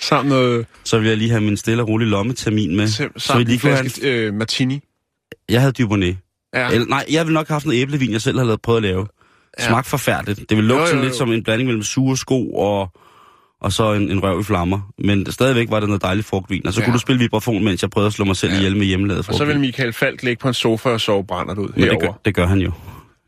Sammen 0.01 0.29
noget... 0.29 0.67
Så 0.85 0.97
ville 0.97 1.11
jeg 1.11 1.19
lige 1.19 1.31
have 1.31 1.41
min 1.41 1.57
stille 1.57 1.83
og 1.83 1.89
rolig 1.89 2.07
lommetermin 2.09 2.77
med. 2.77 2.89
Sim, 2.89 3.19
så 3.19 3.37
vi 3.39 3.45
lige 3.45 3.61
have... 3.61 3.77
flaske 3.79 4.11
øh, 4.27 4.35
martini. 4.35 4.81
Jeg 5.49 5.61
havde 5.61 5.73
Dubonnet. 5.73 6.19
Ja. 6.55 6.71
Eller, 6.71 6.87
nej, 6.87 7.05
jeg 7.11 7.27
ville 7.27 7.35
nok 7.35 7.49
have 7.49 7.55
haft 7.55 7.67
noget 7.67 7.81
æblevin, 7.81 8.13
jeg 8.13 8.21
selv 8.21 8.39
havde 8.39 8.47
lavet, 8.47 8.63
prøvet 8.63 8.77
at 8.79 8.83
lave. 8.83 9.07
Ja. 9.59 9.67
Smagt 9.69 9.87
forfærdeligt. 9.87 10.49
Det 10.51 10.57
ville 10.57 10.69
lugte 10.69 10.81
Jo, 10.81 10.85
jo, 10.85 10.87
sådan 10.87 11.03
lidt 11.05 11.13
jo. 11.13 11.19
som 11.19 11.33
en 11.33 11.43
blanding 11.45 11.67
mellem 11.67 11.83
sure 11.83 12.17
sko 12.17 12.51
og, 12.55 12.91
og 13.61 13.73
så 13.73 13.93
en, 13.93 14.11
en 14.11 14.23
røv 14.23 14.41
i 14.41 14.45
flammer. 14.45 14.81
Men 14.99 15.33
stadigvæk 15.33 15.71
var 15.71 15.81
det 15.81 15.89
noget 15.89 16.03
dejligt 16.03 16.27
frugtvin. 16.27 16.67
Og 16.67 16.73
så 16.73 16.81
Ja. 16.81 16.85
kunne 16.85 16.95
du 16.95 16.99
spille 16.99 17.19
vibrafon, 17.19 17.65
mens 17.65 17.83
jeg 17.83 17.91
prøvede 17.91 18.07
at 18.07 18.13
slå 18.13 18.25
mig 18.25 18.37
selv 18.37 18.53
Ja. 18.53 18.59
ihjel 18.59 18.77
med 18.77 18.87
hjemmelavet 18.87 19.19
Og 19.19 19.25
frugtvin. 19.25 19.39
så 19.39 19.45
vil 19.53 19.61
Michael 19.61 19.93
Falk 19.93 20.23
ligge 20.23 20.41
på 20.41 20.49
en 20.49 20.55
sofa 20.55 20.89
og 20.89 21.01
sove 21.01 21.25
brændert 21.27 21.59
ud 21.59 21.69
Men 21.69 21.75
det 21.75 21.85
herovre. 21.85 22.07
gør, 22.07 22.21
det 22.25 22.35
gør 22.35 22.47
han 22.47 22.59
jo. 22.59 22.73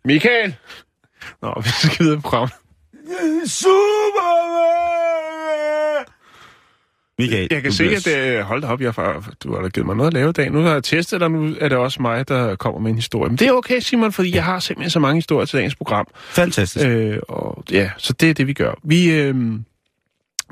Michael! 0.04 0.54
Nå, 1.42 1.54
vi 1.64 1.68
skal 1.68 2.04
videre 2.04 2.16
på 2.16 2.20
programmet. 2.22 2.52
Michael, 7.18 7.48
Jeg 7.50 7.62
kan 7.62 7.72
se, 7.72 7.84
bliver 7.84 7.96
at 7.96 8.04
det, 8.04 8.44
hold 8.44 8.62
da 8.62 8.68
op, 8.68 8.80
jeg, 8.80 8.94
du 9.44 9.54
har 9.54 9.62
da 9.62 9.68
givet 9.68 9.86
mig 9.86 9.96
noget 9.96 10.06
at 10.06 10.14
lave 10.14 10.30
i 10.30 10.32
dag. 10.32 10.50
Nu 10.50 10.60
har 10.62 10.72
jeg 10.72 10.84
testet 10.84 11.20
dig, 11.20 11.30
nu 11.30 11.56
er 11.60 11.68
det 11.68 11.78
også 11.78 12.02
mig, 12.02 12.28
der 12.28 12.56
kommer 12.56 12.80
med 12.80 12.90
en 12.90 12.96
historie. 12.96 13.28
Men 13.30 13.38
det 13.38 13.48
er 13.48 13.52
okay, 13.52 13.80
Simon, 13.80 14.12
fordi 14.12 14.34
jeg 14.34 14.44
har 14.44 14.58
simpelthen 14.58 14.90
så 14.90 14.98
mange 14.98 15.16
historier 15.16 15.46
til 15.46 15.58
dagens 15.58 15.74
program. 15.74 16.06
Fantastisk. 16.14 16.86
Øh, 16.86 17.18
og 17.28 17.64
ja, 17.70 17.90
så 17.96 18.12
det 18.12 18.30
er 18.30 18.34
det, 18.34 18.46
vi 18.46 18.52
gør. 18.52 18.74
Vi, 18.84 19.10
øh, 19.12 19.34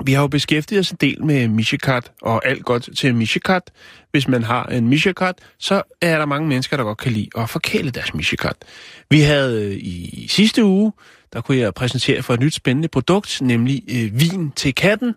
vi 0.05 0.13
har 0.13 0.21
jo 0.21 0.27
beskæftiget 0.27 0.79
os 0.79 0.91
en 0.91 0.97
del 1.01 1.25
med 1.25 1.47
Mishikat, 1.47 2.11
og 2.21 2.47
alt 2.47 2.65
godt 2.65 2.89
til 2.97 3.15
Mishikat. 3.15 3.71
Hvis 4.11 4.27
man 4.27 4.43
har 4.43 4.65
en 4.65 4.87
Mishikat, 4.87 5.35
så 5.59 5.81
er 6.01 6.17
der 6.17 6.25
mange 6.25 6.47
mennesker, 6.47 6.77
der 6.77 6.83
godt 6.83 6.97
kan 6.97 7.11
lide 7.11 7.29
at 7.37 7.49
forkæle 7.49 7.91
deres 7.91 8.13
Mishikat. 8.13 8.55
Vi 9.09 9.19
havde 9.19 9.65
øh, 9.65 9.71
i 9.71 10.27
sidste 10.29 10.63
uge, 10.63 10.91
der 11.33 11.41
kunne 11.41 11.57
jeg 11.57 11.73
præsentere 11.73 12.23
for 12.23 12.33
et 12.33 12.39
nyt 12.39 12.53
spændende 12.53 12.87
produkt, 12.87 13.41
nemlig 13.41 13.83
øh, 13.91 14.19
vin 14.19 14.51
til 14.51 14.75
katten. 14.75 15.15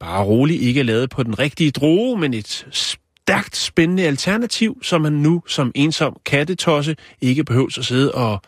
Bare 0.00 0.24
rolig, 0.24 0.62
ikke 0.62 0.82
lavet 0.82 1.10
på 1.10 1.22
den 1.22 1.38
rigtige 1.38 1.70
droge, 1.70 2.18
men 2.18 2.34
et 2.34 2.66
stærkt 2.70 3.56
spændende 3.56 4.02
alternativ, 4.02 4.78
som 4.82 5.00
man 5.00 5.12
nu 5.12 5.42
som 5.46 5.72
ensom 5.74 6.16
kattetosse 6.26 6.96
ikke 7.20 7.44
behøver 7.44 7.78
at 7.78 7.84
sidde 7.84 8.12
og 8.12 8.42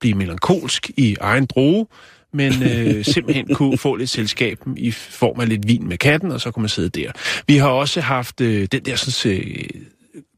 blive 0.00 0.14
melankolsk 0.14 0.90
i 0.96 1.16
egen 1.20 1.46
droge, 1.46 1.86
men 2.32 2.52
øh, 2.62 3.04
simpelthen 3.14 3.54
kunne 3.54 3.78
få 3.78 3.96
lidt 3.96 4.10
selskab 4.10 4.58
i 4.76 4.90
form 4.90 5.40
af 5.40 5.48
lidt 5.48 5.68
vin 5.68 5.88
med 5.88 5.98
katten, 5.98 6.30
og 6.30 6.40
så 6.40 6.50
kunne 6.50 6.62
man 6.62 6.68
sidde 6.68 6.88
der. 6.88 7.12
Vi 7.46 7.56
har 7.56 7.68
også 7.68 8.00
haft 8.00 8.40
øh, 8.40 8.68
den 8.72 8.84
der 8.84 8.96
sådan, 8.96 9.38
øh, 9.38 9.64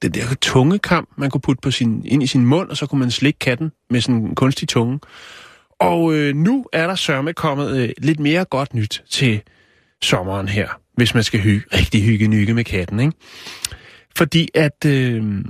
den 0.03 0.15
der 0.15 0.35
tungekam, 0.41 1.09
man 1.17 1.31
kunne 1.31 1.41
putte 1.41 1.61
på 1.61 1.71
sin, 1.71 2.07
ind 2.07 2.23
i 2.23 2.27
sin 2.27 2.47
mund, 2.47 2.71
og 2.71 2.77
så 2.77 2.87
kunne 2.87 2.99
man 2.99 3.11
slikke 3.11 3.39
katten 3.39 3.73
med 3.91 4.01
sådan 4.01 4.21
en 4.21 4.35
kunstig 4.35 4.69
tunge. 4.69 4.99
Og 5.81 6.15
øh, 6.15 6.35
nu 6.35 6.67
er 6.73 6.87
der 6.87 6.95
sørme 6.95 7.33
kommet 7.33 7.77
øh, 7.77 7.91
lidt 7.99 8.21
mere 8.21 8.45
godt 8.45 8.75
nyt 8.75 9.05
til 9.11 9.43
sommeren 10.03 10.49
her, 10.49 10.69
hvis 10.95 11.15
man 11.15 11.23
skal 11.23 11.41
hygge, 11.41 11.67
rigtig 11.73 12.03
hygge 12.03 12.29
nykke 12.29 12.55
med 12.55 12.65
katten, 12.65 13.01
ikke? 13.01 13.13
Fordi 14.17 14.49
at 14.55 14.85
øh, 14.87 15.45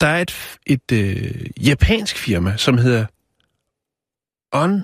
der 0.00 0.06
er 0.06 0.20
et, 0.20 0.58
et 0.66 0.92
øh, 0.92 1.46
japansk 1.66 2.16
firma, 2.16 2.56
som 2.56 2.78
hedder 2.78 3.06
On 4.52 4.82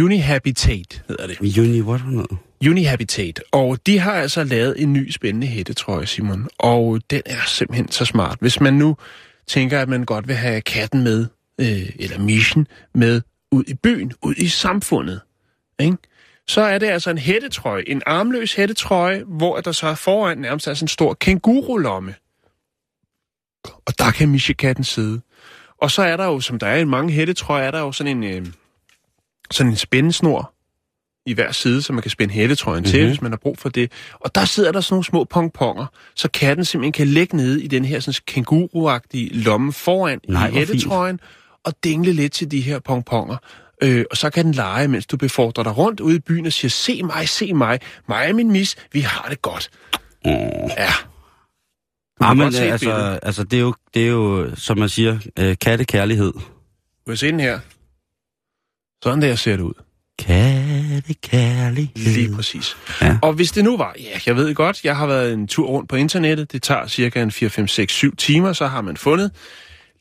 Unihabitat, 0.00 1.04
hedder 1.08 1.26
det. 1.26 1.38
Juni, 1.40 1.80
what 1.80 2.04
var 2.04 2.10
noget? 2.10 2.38
Unihabitat. 2.66 3.42
Og 3.52 3.86
de 3.86 3.98
har 3.98 4.12
altså 4.12 4.44
lavet 4.44 4.82
en 4.82 4.92
ny 4.92 5.10
spændende 5.10 5.46
hættetrøje, 5.46 6.06
Simon. 6.06 6.48
Og 6.58 7.00
den 7.10 7.22
er 7.26 7.46
simpelthen 7.46 7.90
så 7.90 8.04
smart. 8.04 8.38
Hvis 8.40 8.60
man 8.60 8.74
nu 8.74 8.96
tænker, 9.46 9.80
at 9.80 9.88
man 9.88 10.04
godt 10.04 10.28
vil 10.28 10.36
have 10.36 10.60
katten 10.60 11.04
med, 11.04 11.26
øh, 11.60 11.90
eller 11.98 12.18
mission 12.18 12.66
med 12.94 13.22
ud 13.52 13.64
i 13.68 13.74
byen, 13.74 14.12
ud 14.22 14.34
i 14.34 14.48
samfundet, 14.48 15.20
ikke? 15.80 15.96
så 16.46 16.60
er 16.60 16.78
det 16.78 16.86
altså 16.86 17.10
en 17.10 17.18
hættetrøje, 17.18 17.82
en 17.86 18.02
armløs 18.06 18.54
hættetrøje, 18.54 19.24
hvor 19.26 19.60
der 19.60 19.72
så 19.72 19.86
er 19.86 19.94
foran 19.94 20.38
nærmest 20.38 20.64
sådan 20.64 20.84
en 20.84 20.88
stor 20.88 21.14
kængurulomme. 21.14 22.14
Og 23.64 23.98
der 23.98 24.10
kan 24.10 24.28
Michikatten 24.28 24.84
sidde. 24.84 25.20
Og 25.78 25.90
så 25.90 26.02
er 26.02 26.16
der 26.16 26.24
jo, 26.24 26.40
som 26.40 26.58
der 26.58 26.66
er 26.66 26.76
i 26.78 26.84
mange 26.84 27.12
hættetrøjer, 27.12 27.66
er 27.66 27.70
der 27.70 27.80
jo 27.80 27.92
sådan 27.92 28.24
en, 28.24 28.24
øh, 28.24 28.46
sådan 29.50 29.72
en 29.72 29.76
spændesnor 29.76 30.52
i 31.26 31.32
hver 31.34 31.52
side, 31.52 31.82
så 31.82 31.92
man 31.92 32.02
kan 32.02 32.10
spænde 32.10 32.34
hættetrøjen 32.34 32.80
mm-hmm. 32.80 32.90
til, 32.90 33.00
Mhm. 33.00 33.08
hvis 33.08 33.22
man 33.22 33.32
har 33.32 33.36
brug 33.36 33.58
for 33.58 33.68
det. 33.68 33.92
Og 34.20 34.34
der 34.34 34.44
sidder 34.44 34.72
der 34.72 34.80
sådan 34.80 34.94
nogle 34.94 35.04
små 35.04 35.24
pongponger, 35.24 35.86
så 36.14 36.30
katten 36.30 36.64
simpelthen 36.64 36.92
kan 36.92 37.06
lægge 37.06 37.36
nede 37.36 37.62
i 37.62 37.66
den 37.66 37.84
her 37.84 38.00
sådan 38.00 38.20
kænguruagtige 38.26 39.34
lomme 39.34 39.72
foran 39.72 40.20
Nej, 40.28 40.48
i 40.48 40.50
hvor 40.50 40.60
fint. 40.60 40.82
Og 41.64 41.74
dingle 41.84 42.12
lidt 42.12 42.32
til 42.32 42.50
de 42.50 42.60
her 42.60 42.78
pongponger. 42.78 43.36
Øh, 43.82 44.04
og 44.10 44.16
så 44.16 44.30
kan 44.30 44.44
den 44.44 44.54
lege, 44.54 44.88
mens 44.88 45.06
du 45.06 45.16
befordrer 45.16 45.64
dig 45.64 45.76
rundt 45.76 46.00
ude 46.00 46.16
i 46.16 46.18
byen 46.18 46.46
og 46.46 46.52
siger, 46.52 46.70
se 46.70 47.02
mig, 47.02 47.28
se 47.28 47.54
mig, 47.54 47.80
mig 48.08 48.28
og 48.28 48.34
min 48.34 48.52
mis, 48.52 48.76
vi 48.92 49.00
har 49.00 49.26
det 49.30 49.42
godt. 49.42 49.70
Mm. 50.24 50.30
Ja. 50.30 50.92
Kan 52.20 52.36
men 52.36 52.46
altså, 52.46 52.78
billede. 52.78 53.20
altså 53.22 53.44
det, 53.44 53.56
er 53.56 53.60
jo, 53.60 53.74
det 53.94 54.02
er 54.02 54.08
jo, 54.08 54.50
som 54.56 54.78
man 54.78 54.88
siger, 54.88 55.18
øh, 55.38 55.56
kattekærlighed. 55.60 56.32
Vil 57.06 57.18
se 57.18 57.26
den 57.26 57.40
her? 57.40 57.60
Sådan 59.04 59.22
der 59.22 59.34
ser 59.34 59.56
det 59.56 59.62
ud. 59.62 59.74
Kattekærlighed. 60.18 62.14
Lige 62.14 62.34
præcis. 62.34 62.76
Ja. 63.00 63.18
Og 63.22 63.32
hvis 63.32 63.52
det 63.52 63.64
nu 63.64 63.76
var, 63.76 63.94
ja, 64.00 64.18
jeg 64.26 64.36
ved 64.36 64.54
godt, 64.54 64.84
jeg 64.84 64.96
har 64.96 65.06
været 65.06 65.32
en 65.32 65.48
tur 65.48 65.66
rundt 65.66 65.88
på 65.88 65.96
internettet, 65.96 66.52
det 66.52 66.62
tager 66.62 66.86
cirka 66.86 67.22
en 67.22 67.30
4, 67.30 67.50
5, 67.50 67.68
6, 67.68 67.92
7 67.92 68.16
timer, 68.16 68.52
så 68.52 68.66
har 68.66 68.80
man 68.80 68.96
fundet 68.96 69.30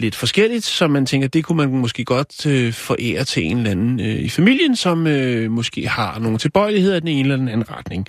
lidt 0.01 0.15
forskelligt, 0.15 0.63
så 0.63 0.87
man 0.87 1.05
tænker, 1.05 1.27
det 1.27 1.43
kunne 1.43 1.57
man 1.57 1.69
måske 1.69 2.05
godt 2.05 2.45
øh, 2.45 2.73
forære 2.73 3.23
til 3.23 3.45
en 3.45 3.57
eller 3.57 3.71
anden 3.71 3.99
øh, 3.99 4.15
i 4.15 4.29
familien, 4.29 4.75
som 4.75 5.07
øh, 5.07 5.51
måske 5.51 5.87
har 5.87 6.19
nogle 6.19 6.37
tilbøjeligheder 6.37 6.97
i 6.97 6.99
den 6.99 7.07
ene 7.07 7.21
eller 7.21 7.35
den 7.35 7.47
anden 7.47 7.71
retning. 7.71 8.07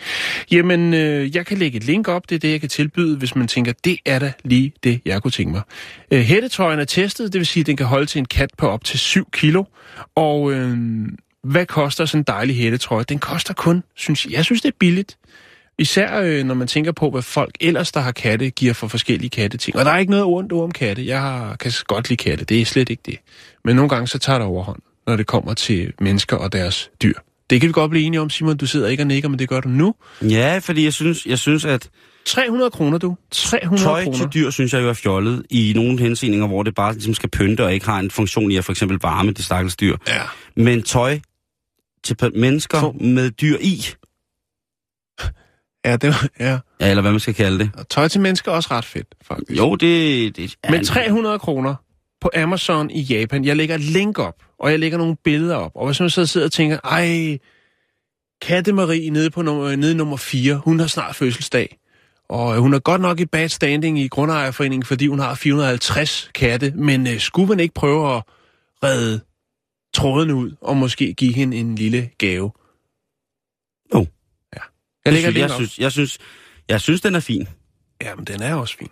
Jamen, 0.50 0.94
øh, 0.94 1.36
jeg 1.36 1.46
kan 1.46 1.58
lægge 1.58 1.76
et 1.76 1.84
link 1.84 2.08
op, 2.08 2.28
det 2.28 2.34
er 2.34 2.38
det, 2.38 2.50
jeg 2.50 2.60
kan 2.60 2.68
tilbyde, 2.68 3.16
hvis 3.16 3.36
man 3.36 3.48
tænker, 3.48 3.72
det 3.84 3.98
er 4.06 4.18
da 4.18 4.32
lige 4.44 4.72
det, 4.84 5.00
jeg 5.04 5.22
kunne 5.22 5.30
tænke 5.30 5.52
mig. 5.52 5.62
Øh, 6.10 6.20
hættetrøjen 6.20 6.80
er 6.80 6.84
testet, 6.84 7.32
det 7.32 7.38
vil 7.38 7.46
sige, 7.46 7.60
at 7.60 7.66
den 7.66 7.76
kan 7.76 7.86
holde 7.86 8.06
til 8.06 8.18
en 8.18 8.24
kat 8.24 8.50
på 8.58 8.68
op 8.68 8.84
til 8.84 8.98
7 8.98 9.30
kilo, 9.30 9.64
og 10.14 10.52
øh, 10.52 10.78
hvad 11.44 11.66
koster 11.66 12.04
sådan 12.04 12.20
en 12.20 12.24
dejlig 12.26 12.56
hættetrøje? 12.56 13.04
Den 13.04 13.18
koster 13.18 13.54
kun, 13.54 13.82
synes 13.96 14.24
jeg, 14.24 14.32
jeg 14.32 14.44
synes, 14.44 14.62
det 14.62 14.68
er 14.68 14.76
billigt. 14.78 15.16
Især 15.78 16.20
øh, 16.20 16.44
når 16.44 16.54
man 16.54 16.68
tænker 16.68 16.92
på, 16.92 17.10
hvad 17.10 17.22
folk 17.22 17.54
ellers, 17.60 17.92
der 17.92 18.00
har 18.00 18.12
katte, 18.12 18.50
giver 18.50 18.72
for 18.72 18.88
forskellige 18.88 19.30
katteting. 19.30 19.76
Og 19.76 19.84
der 19.84 19.90
er 19.90 19.98
ikke 19.98 20.10
noget 20.10 20.24
ondt 20.26 20.52
om 20.52 20.70
katte. 20.70 21.06
Jeg 21.06 21.20
har, 21.20 21.56
kan 21.56 21.72
godt 21.86 22.08
lide 22.08 22.16
katte. 22.24 22.44
Det 22.44 22.60
er 22.60 22.64
slet 22.64 22.90
ikke 22.90 23.02
det. 23.06 23.16
Men 23.64 23.76
nogle 23.76 23.88
gange 23.88 24.06
så 24.06 24.18
tager 24.18 24.38
det 24.38 24.46
overhånd, 24.48 24.78
når 25.06 25.16
det 25.16 25.26
kommer 25.26 25.54
til 25.54 25.92
mennesker 26.00 26.36
og 26.36 26.52
deres 26.52 26.90
dyr. 27.02 27.14
Det 27.50 27.60
kan 27.60 27.68
vi 27.68 27.72
godt 27.72 27.90
blive 27.90 28.04
enige 28.06 28.20
om, 28.20 28.30
Simon. 28.30 28.56
Du 28.56 28.66
sidder 28.66 28.88
ikke 28.88 29.02
og 29.02 29.06
nikker, 29.06 29.28
men 29.28 29.38
det 29.38 29.48
gør 29.48 29.60
du 29.60 29.68
nu. 29.68 29.94
Ja, 30.22 30.58
fordi 30.62 30.84
jeg 30.84 30.92
synes, 30.92 31.26
jeg 31.26 31.38
synes 31.38 31.64
at 31.64 31.88
300 32.24 32.70
kroner, 32.70 32.98
du. 32.98 33.16
300 33.30 33.82
tøj 33.84 34.04
kroner. 34.04 34.18
til 34.18 34.28
dyr, 34.34 34.50
synes 34.50 34.72
jeg 34.72 34.82
jo 34.82 34.88
er 34.88 34.92
fjollet 34.92 35.42
i 35.50 35.72
nogle 35.76 35.98
henseninger, 35.98 36.46
hvor 36.46 36.62
det 36.62 36.74
bare 36.74 36.92
ligesom 36.92 37.14
skal 37.14 37.28
pynte 37.28 37.64
og 37.64 37.74
ikke 37.74 37.86
har 37.86 37.98
en 37.98 38.10
funktion 38.10 38.50
i 38.50 38.56
at 38.56 38.64
for 38.64 38.72
eksempel 38.72 38.98
varme 39.02 39.32
det 39.32 39.44
stakkels 39.44 39.76
dyr. 39.76 39.96
Ja. 40.08 40.20
Men 40.56 40.82
tøj 40.82 41.18
til 42.04 42.16
mennesker 42.34 42.80
For- 42.80 42.96
med 43.00 43.30
dyr 43.30 43.56
i, 43.60 43.84
Ja, 45.84 45.96
det 45.96 46.08
var, 46.08 46.28
ja. 46.40 46.58
ja, 46.80 46.90
eller 46.90 47.00
hvad 47.00 47.10
man 47.10 47.20
skal 47.20 47.34
kalde 47.34 47.58
det. 47.58 47.70
Og 47.74 47.88
tøj 47.88 48.08
til 48.08 48.20
mennesker 48.20 48.52
er 48.52 48.56
også 48.56 48.68
ret 48.70 48.84
fedt, 48.84 49.14
faktisk. 49.22 49.58
Jo, 49.58 49.74
det... 49.74 50.36
det 50.36 50.56
ja, 50.64 50.70
Men 50.70 50.84
300 50.84 51.38
kroner 51.38 51.74
på 52.20 52.30
Amazon 52.36 52.90
i 52.90 53.00
Japan. 53.00 53.44
Jeg 53.44 53.56
lægger 53.56 53.74
et 53.74 53.80
link 53.80 54.18
op, 54.18 54.34
og 54.58 54.70
jeg 54.70 54.78
lægger 54.78 54.98
nogle 54.98 55.16
billeder 55.24 55.56
op. 55.56 55.72
Og 55.74 55.86
hvis 55.86 56.00
man 56.00 56.10
så 56.10 56.26
sidder 56.26 56.46
og 56.46 56.52
tænker, 56.52 56.78
ej, 56.84 57.38
Katte 58.42 58.72
Marie 58.72 59.10
nede, 59.10 59.30
på 59.30 59.42
nummer, 59.42 59.76
nede 59.76 59.92
i 59.92 59.94
nummer 59.94 60.16
4, 60.16 60.54
hun 60.54 60.80
har 60.80 60.86
snart 60.86 61.16
fødselsdag. 61.16 61.78
Og 62.28 62.54
øh, 62.54 62.60
hun 62.60 62.74
er 62.74 62.78
godt 62.78 63.00
nok 63.00 63.20
i 63.20 63.26
bad 63.26 63.48
standing 63.48 63.98
i 63.98 64.08
Grundejerforeningen, 64.08 64.86
fordi 64.86 65.06
hun 65.06 65.18
har 65.18 65.34
450 65.34 66.30
katte. 66.34 66.72
Men 66.76 67.06
øh, 67.06 67.20
skulle 67.20 67.48
man 67.48 67.60
ikke 67.60 67.74
prøve 67.74 68.16
at 68.16 68.22
redde 68.84 69.20
tråden 69.94 70.30
ud, 70.30 70.50
og 70.60 70.76
måske 70.76 71.14
give 71.14 71.34
hende 71.34 71.56
en 71.56 71.74
lille 71.74 72.10
gave? 72.18 72.50
Jeg 75.04 75.12
lægger 75.12 75.30
synes, 75.30 75.38
jeg, 75.38 75.50
synes, 75.50 75.78
jeg, 75.78 75.92
synes, 75.92 76.18
jeg 76.68 76.80
synes, 76.80 77.00
den 77.00 77.14
er 77.14 77.20
fin. 77.20 77.48
Jamen, 78.02 78.24
den 78.24 78.42
er 78.42 78.54
også 78.54 78.76
fin. 78.78 78.88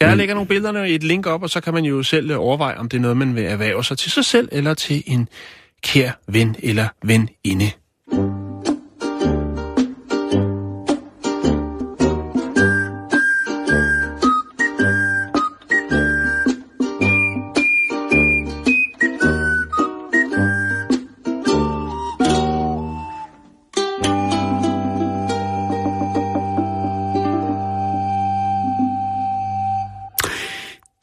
Jeg 0.00 0.08
Men- 0.08 0.18
lægger 0.18 0.34
nogle 0.34 0.48
billeder 0.48 0.84
i 0.84 0.94
et 0.94 1.02
link 1.02 1.26
op, 1.26 1.42
og 1.42 1.50
så 1.50 1.60
kan 1.60 1.74
man 1.74 1.84
jo 1.84 2.02
selv 2.02 2.30
øh, 2.30 2.40
overveje, 2.40 2.76
om 2.76 2.88
det 2.88 2.96
er 2.96 3.00
noget, 3.00 3.16
man 3.16 3.34
vil 3.36 3.44
erhverve 3.44 3.84
sig 3.84 3.98
til 3.98 4.10
sig 4.12 4.24
selv, 4.24 4.48
eller 4.52 4.74
til 4.74 5.02
en 5.06 5.28
kær 5.82 6.12
ven 6.28 6.56
eller 6.58 6.88
veninde. 7.04 7.70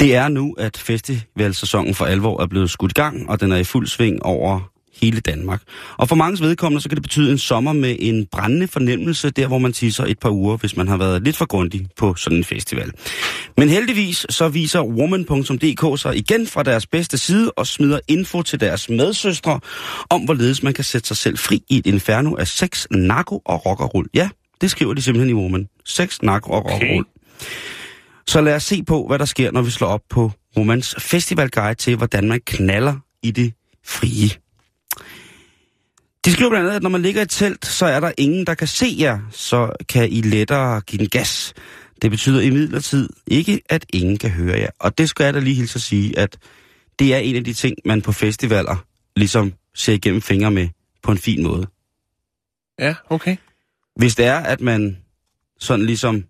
Det 0.01 0.15
er 0.15 0.27
nu, 0.27 0.55
at 0.57 0.77
festivalsæsonen 0.77 1.95
for 1.95 2.05
alvor 2.05 2.41
er 2.41 2.47
blevet 2.47 2.69
skudt 2.69 2.91
i 2.91 2.93
gang, 2.93 3.29
og 3.29 3.41
den 3.41 3.51
er 3.51 3.57
i 3.57 3.63
fuld 3.63 3.87
sving 3.87 4.23
over 4.23 4.71
hele 5.01 5.19
Danmark. 5.19 5.61
Og 5.97 6.09
for 6.09 6.15
mange 6.15 6.43
vedkommende, 6.43 6.81
så 6.81 6.89
kan 6.89 6.95
det 6.95 7.03
betyde 7.03 7.31
en 7.31 7.37
sommer 7.37 7.73
med 7.73 7.95
en 7.99 8.27
brændende 8.31 8.67
fornemmelse, 8.67 9.29
der 9.29 9.47
hvor 9.47 9.57
man 9.57 9.73
tisser 9.73 10.05
et 10.05 10.19
par 10.19 10.29
uger, 10.29 10.57
hvis 10.57 10.77
man 10.77 10.87
har 10.87 10.97
været 10.97 11.23
lidt 11.23 11.37
for 11.37 11.45
grundig 11.45 11.87
på 11.97 12.15
sådan 12.15 12.37
en 12.37 12.43
festival. 12.43 12.91
Men 13.57 13.69
heldigvis 13.69 14.25
så 14.29 14.49
viser 14.49 14.81
woman.dk 14.81 16.01
sig 16.01 16.17
igen 16.17 16.47
fra 16.47 16.63
deres 16.63 16.87
bedste 16.87 17.17
side 17.17 17.51
og 17.51 17.67
smider 17.67 17.99
info 18.07 18.41
til 18.41 18.59
deres 18.59 18.89
medsøstre 18.89 19.59
om, 20.09 20.21
hvorledes 20.21 20.63
man 20.63 20.73
kan 20.73 20.83
sætte 20.83 21.07
sig 21.07 21.17
selv 21.17 21.37
fri 21.37 21.63
i 21.69 21.77
et 21.77 21.87
inferno 21.87 22.35
af 22.35 22.47
sex, 22.47 22.85
narko 22.91 23.41
og 23.45 23.65
rock 23.65 23.81
og 23.81 23.95
roll. 23.95 24.07
Ja, 24.13 24.29
det 24.61 24.71
skriver 24.71 24.93
de 24.93 25.01
simpelthen 25.01 25.29
i 25.29 25.39
Woman. 25.41 25.67
Sex, 25.85 26.21
narko 26.21 26.51
og 26.51 26.65
rock 26.65 26.83
og 26.83 26.89
roll. 26.95 27.05
Så 28.27 28.41
lad 28.41 28.55
os 28.55 28.63
se 28.63 28.83
på, 28.83 29.07
hvad 29.07 29.19
der 29.19 29.25
sker, 29.25 29.51
når 29.51 29.61
vi 29.61 29.71
slår 29.71 29.87
op 29.87 30.01
på 30.09 30.31
Romans 30.57 30.95
festivalguide 30.99 31.75
til, 31.75 31.95
hvordan 31.95 32.27
man 32.27 32.39
knaller 32.45 32.95
i 33.23 33.31
det 33.31 33.53
frie. 33.85 34.29
De 36.25 36.31
skriver 36.31 36.49
blandt 36.49 36.67
andet, 36.67 36.75
at 36.75 36.83
når 36.83 36.89
man 36.89 37.01
ligger 37.01 37.21
i 37.21 37.27
telt, 37.27 37.65
så 37.65 37.85
er 37.85 37.99
der 37.99 38.11
ingen, 38.17 38.45
der 38.45 38.53
kan 38.53 38.67
se 38.67 38.95
jer, 38.99 39.19
så 39.31 39.71
kan 39.89 40.09
I 40.09 40.21
lettere 40.21 40.81
give 40.81 40.99
den 40.99 41.09
gas. 41.09 41.53
Det 42.01 42.11
betyder 42.11 42.41
imidlertid 42.41 43.09
ikke, 43.27 43.61
at 43.69 43.85
ingen 43.93 44.17
kan 44.17 44.29
høre 44.29 44.59
jer. 44.59 44.69
Og 44.79 44.97
det 44.97 45.09
skal 45.09 45.23
jeg 45.23 45.33
da 45.33 45.39
lige 45.39 45.55
hilse 45.55 45.77
at 45.77 45.81
sige, 45.81 46.19
at 46.19 46.37
det 46.99 47.13
er 47.13 47.17
en 47.17 47.35
af 47.35 47.43
de 47.43 47.53
ting, 47.53 47.77
man 47.85 48.01
på 48.01 48.11
festivaler 48.11 48.85
ligesom 49.15 49.53
ser 49.75 49.93
igennem 49.93 50.21
fingre 50.21 50.51
med 50.51 50.69
på 51.03 51.11
en 51.11 51.17
fin 51.17 51.43
måde. 51.43 51.67
Ja, 52.79 52.95
okay. 53.09 53.37
Hvis 53.95 54.15
det 54.15 54.25
er, 54.25 54.37
at 54.37 54.61
man 54.61 54.97
sådan 55.59 55.85
ligesom 55.85 56.23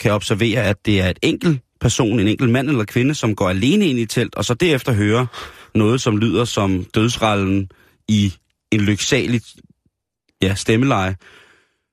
kan 0.00 0.12
observere, 0.12 0.62
at 0.62 0.86
det 0.86 1.00
er 1.00 1.08
et 1.08 1.18
enkelt 1.22 1.60
person, 1.80 2.20
en 2.20 2.28
enkelt 2.28 2.50
mand 2.50 2.68
eller 2.68 2.84
kvinde, 2.84 3.14
som 3.14 3.36
går 3.36 3.48
alene 3.48 3.86
ind 3.86 3.98
i 3.98 4.06
telt, 4.06 4.34
og 4.34 4.44
så 4.44 4.54
derefter 4.54 4.92
hører 4.92 5.26
noget, 5.74 6.00
som 6.00 6.16
lyder 6.16 6.44
som 6.44 6.84
dødsrallen 6.84 7.70
i 8.08 8.32
en 8.72 8.80
lyksalig 8.80 9.40
ja, 10.42 10.54
stemmeleje, 10.54 11.16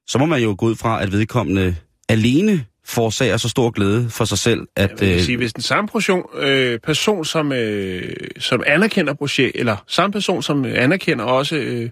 så 0.08 0.18
må 0.18 0.26
man 0.26 0.41
jo 0.41 0.56
gå 0.58 0.66
ud 0.66 0.76
fra, 0.76 1.04
at 1.04 1.12
vedkommende 1.12 1.76
alene 2.10 2.66
forårsager 2.86 3.38
så 3.38 3.49
stor 3.49 3.70
glæde 3.70 4.10
for 4.10 4.26
sig 4.26 4.38
selv, 4.38 4.68
at... 4.76 5.02
Vil 5.02 5.14
øh, 5.14 5.22
sige, 5.22 5.38
hvis 5.38 5.54
den 5.54 5.64
samme 5.64 5.88
person, 5.88 6.24
øh, 6.38 6.80
person 6.80 7.26
som, 7.26 7.52
øh, 7.52 8.14
som 8.39 8.64
anerkender 8.68 9.14
projekt, 9.14 9.56
eller 9.56 9.84
samme 9.88 10.12
person, 10.12 10.43
som 10.43 10.66
anerkender 10.66 11.26
også 11.26 11.56
øh, 11.56 11.89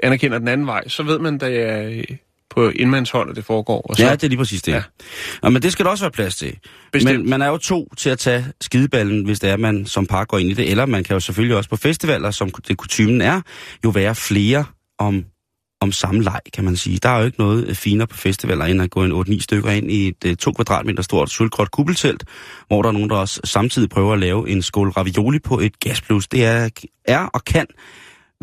anerkender 0.00 0.38
den 0.38 0.48
anden 0.48 0.66
vej, 0.66 0.88
så 0.88 1.02
ved 1.02 1.18
man, 1.18 1.38
det 1.38 1.62
er 1.62 1.88
øh, 1.88 2.04
på 2.50 2.68
indmandshold, 2.68 3.30
at 3.30 3.36
det 3.36 3.44
foregår. 3.44 3.80
Og 3.80 3.96
så, 3.96 4.02
Ja, 4.02 4.12
det 4.12 4.24
er 4.24 4.28
lige 4.28 4.38
præcis 4.38 4.62
det. 4.62 4.72
Ja. 4.72 4.82
Nå, 5.42 5.50
men 5.50 5.62
det 5.62 5.72
skal 5.72 5.84
der 5.84 5.90
også 5.90 6.04
være 6.04 6.10
plads 6.10 6.36
til. 6.36 6.56
Bestemt. 6.92 7.20
Men 7.20 7.30
man 7.30 7.42
er 7.42 7.48
jo 7.48 7.56
to 7.56 7.88
til 7.96 8.10
at 8.10 8.18
tage 8.18 8.44
skideballen, 8.60 9.24
hvis 9.24 9.40
det 9.40 9.50
er, 9.50 9.56
man 9.56 9.86
som 9.86 10.06
par 10.06 10.24
går 10.24 10.38
ind 10.38 10.50
i 10.50 10.54
det. 10.54 10.70
Eller 10.70 10.86
man 10.86 11.04
kan 11.04 11.14
jo 11.14 11.20
selvfølgelig 11.20 11.56
også 11.56 11.70
på 11.70 11.76
festivaler, 11.76 12.30
som 12.30 12.50
det 12.68 12.76
kutumen 12.76 13.20
er, 13.20 13.40
jo 13.84 13.90
være 13.90 14.14
flere 14.14 14.64
om, 14.98 15.24
om 15.80 15.92
samme 15.92 16.22
leg, 16.22 16.40
kan 16.54 16.64
man 16.64 16.76
sige. 16.76 16.98
Der 17.02 17.08
er 17.08 17.18
jo 17.18 17.24
ikke 17.24 17.38
noget 17.38 17.68
øh, 17.68 17.74
finere 17.74 18.06
på 18.06 18.16
festivaler, 18.16 18.64
end 18.64 18.82
at 18.82 18.90
gå 18.90 19.04
en 19.04 19.12
8-9 19.12 19.40
stykker 19.40 19.70
ind 19.70 19.90
i 19.90 20.08
et 20.08 20.24
øh, 20.26 20.36
to 20.36 20.52
kvadratmeter 20.52 21.02
stort 21.02 21.30
sølvgråt 21.30 21.70
kuppeltelt, 21.70 22.24
hvor 22.66 22.82
der 22.82 22.88
er 22.88 22.92
nogen, 22.92 23.10
der 23.10 23.16
også 23.16 23.40
samtidig 23.44 23.88
prøver 23.88 24.12
at 24.12 24.18
lave 24.18 24.48
en 24.48 24.62
skål 24.62 24.88
ravioli 24.88 25.38
på 25.38 25.60
et 25.60 25.80
gasplus. 25.80 26.28
Det 26.28 26.44
er, 26.44 26.68
er 27.04 27.26
og 27.26 27.44
kan 27.44 27.66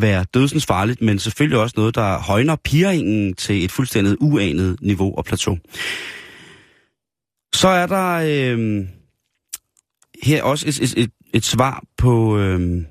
være 0.02 0.26
dødsens 0.34 0.66
farligt, 0.66 1.02
men 1.02 1.20
selvfølgelig 1.20 1.60
også 1.60 1.74
noget, 1.78 1.96
der 1.96 2.20
højner 2.20 2.56
piringen 2.56 3.34
til 3.34 3.64
et 3.64 3.72
fuldstændig 3.72 4.22
uanet 4.22 4.78
niveau 4.82 5.18
og 5.18 5.26
plateau. 5.26 5.58
Så 7.56 7.68
er 7.68 7.88
der 7.88 8.14
øh, 8.56 8.86
her 10.24 10.44
også 10.44 10.68
et, 10.68 10.80
et, 10.82 10.94
et, 10.98 11.12
et 11.34 11.46
svar 11.46 11.84
på, 11.98 12.38
øh, 12.38 12.82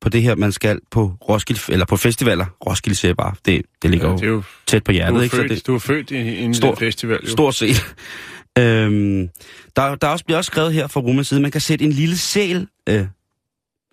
på 0.00 0.08
det 0.08 0.22
her, 0.22 0.34
man 0.34 0.52
skal 0.52 0.80
på 0.90 1.12
Roskilde, 1.28 1.60
eller 1.72 1.86
på 1.86 1.96
festivaler. 1.96 2.46
Roskilde 2.66 2.96
siger 2.96 3.14
bare, 3.14 3.34
det, 3.44 3.62
det 3.82 3.90
ligger 3.90 4.08
ja, 4.10 4.16
det 4.16 4.22
jo 4.26 4.32
jo, 4.32 4.42
tæt 4.66 4.84
på 4.84 4.92
du, 4.92 4.94
hjertet. 4.94 5.18
er 5.18 5.22
ikke? 5.22 5.36
Så 5.36 5.42
født, 5.42 5.50
det, 5.50 5.66
du 5.66 5.74
er 5.74 5.78
født 5.78 6.10
i, 6.10 6.16
i 6.16 6.42
en 6.42 6.54
Stor- 6.54 6.74
festival. 6.74 7.20
Jo. 7.24 7.30
Stort 7.30 7.54
set. 7.54 7.76
øhm, 8.58 9.28
der, 9.76 9.94
der 9.94 10.06
er 10.06 10.12
også, 10.12 10.24
bliver 10.24 10.38
også 10.38 10.48
skrevet 10.48 10.72
her 10.72 10.86
fra 10.86 11.00
Rumans 11.00 11.28
side, 11.28 11.40
man 11.40 11.50
kan 11.50 11.60
sætte 11.60 11.84
en 11.84 11.92
lille 11.92 12.18
sæl, 12.18 12.68
øh, 12.88 13.06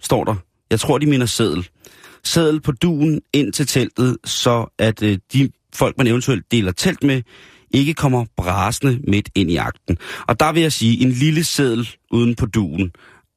står 0.02 0.24
der. 0.24 0.36
Jeg 0.72 0.80
tror, 0.80 0.98
de 0.98 1.06
mener 1.06 1.26
sædel. 1.26 1.70
Sædel 2.24 2.62
på 2.62 2.72
duen 2.72 3.22
ind 3.34 3.54
til 3.54 3.68
teltet, 3.68 4.18
så 4.26 4.66
at 4.80 5.04
øh, 5.04 5.18
de 5.34 5.50
folk, 5.76 5.98
man 5.98 6.08
eventuelt 6.08 6.52
deler 6.52 6.72
telt 6.72 7.04
med, 7.04 7.22
ikke 7.74 7.94
kommer 7.94 8.26
brasende 8.38 9.00
midt 9.08 9.30
ind 9.36 9.52
i 9.52 9.56
akten. 9.56 9.98
Og 10.28 10.40
der 10.40 10.52
vil 10.52 10.62
jeg 10.62 10.74
sige, 10.74 11.02
en 11.02 11.10
lille 11.12 11.44
sædel 11.44 11.90
uden 12.12 12.36
på 12.36 12.46
duen. 12.46 12.92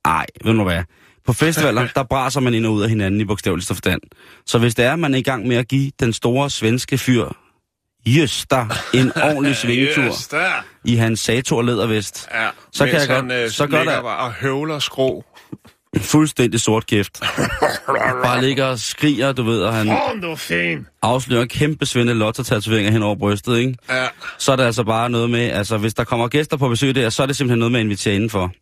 Ej, 0.04 0.26
ved 0.44 0.52
du 0.54 0.62
hvad? 0.62 0.82
På 1.26 1.32
festivaler, 1.32 1.88
der 1.94 2.02
braser 2.02 2.40
man 2.40 2.54
ind 2.54 2.66
og 2.66 2.72
ud 2.72 2.82
af 2.82 2.88
hinanden 2.88 3.20
i 3.20 3.24
bogstaveligste 3.24 3.74
forstand. 3.74 4.00
Så 4.46 4.58
hvis 4.58 4.74
det 4.74 4.84
er, 4.84 4.96
man 4.96 5.14
er 5.14 5.18
i 5.18 5.22
gang 5.22 5.46
med 5.48 5.56
at 5.56 5.68
give 5.68 5.92
den 6.00 6.12
store 6.12 6.50
svenske 6.50 6.98
fyr 6.98 7.28
Jøster 8.06 8.66
en 8.94 9.12
ordentlig 9.28 9.56
svingetur 9.56 10.04
Yes, 10.04 10.28
der. 10.28 10.50
i 10.84 10.94
hans 10.94 11.20
Sator 11.20 11.62
lædervest. 11.62 12.28
Ja, 12.34 12.48
Så 12.72 12.84
kan 12.86 12.94
jeg 12.94 13.06
han, 13.16 13.28
godt- 13.28 13.32
øh, 13.44 13.50
så 13.50 13.66
gør 13.66 13.84
der- 13.84 13.96
og 13.98 14.32
høvler 14.32 14.78
skrå. 14.78 15.24
Fuldstændig 15.97 16.61
sort 16.61 16.86
kæft. 16.86 17.20
Bare 18.22 18.40
ligger 18.43 18.64
og 18.64 18.78
skriger, 18.78 19.32
du 19.32 19.43
ved, 19.43 19.61
og 19.62 19.74
han 19.74 19.88
er 19.88 20.78
afslører 21.03 21.45
kæmpe 21.47 21.86
svinde 21.86 22.14
lotto-tatoveringer 22.14 22.93
hen 22.93 23.03
over 23.03 23.16
brystet, 23.16 23.59
ikke? 23.59 23.74
Ja. 23.90 24.07
Så 24.38 24.53
er 24.53 24.57
det 24.57 24.64
altså 24.64 24.84
bare 24.84 25.11
noget 25.11 25.30
med, 25.30 25.40
altså 25.51 25.78
hvis 25.78 25.95
der 25.95 26.05
kommer 26.05 26.28
gæster 26.28 26.57
på 26.57 26.68
besøg 26.68 26.95
der, 26.95 27.11
så 27.11 27.22
er 27.22 27.26
det 27.26 27.36
simpelthen 27.36 27.59
noget 27.59 27.72
med 27.72 27.80
at 27.80 27.84
invitere 27.84 28.14
indenfor. 28.14 28.53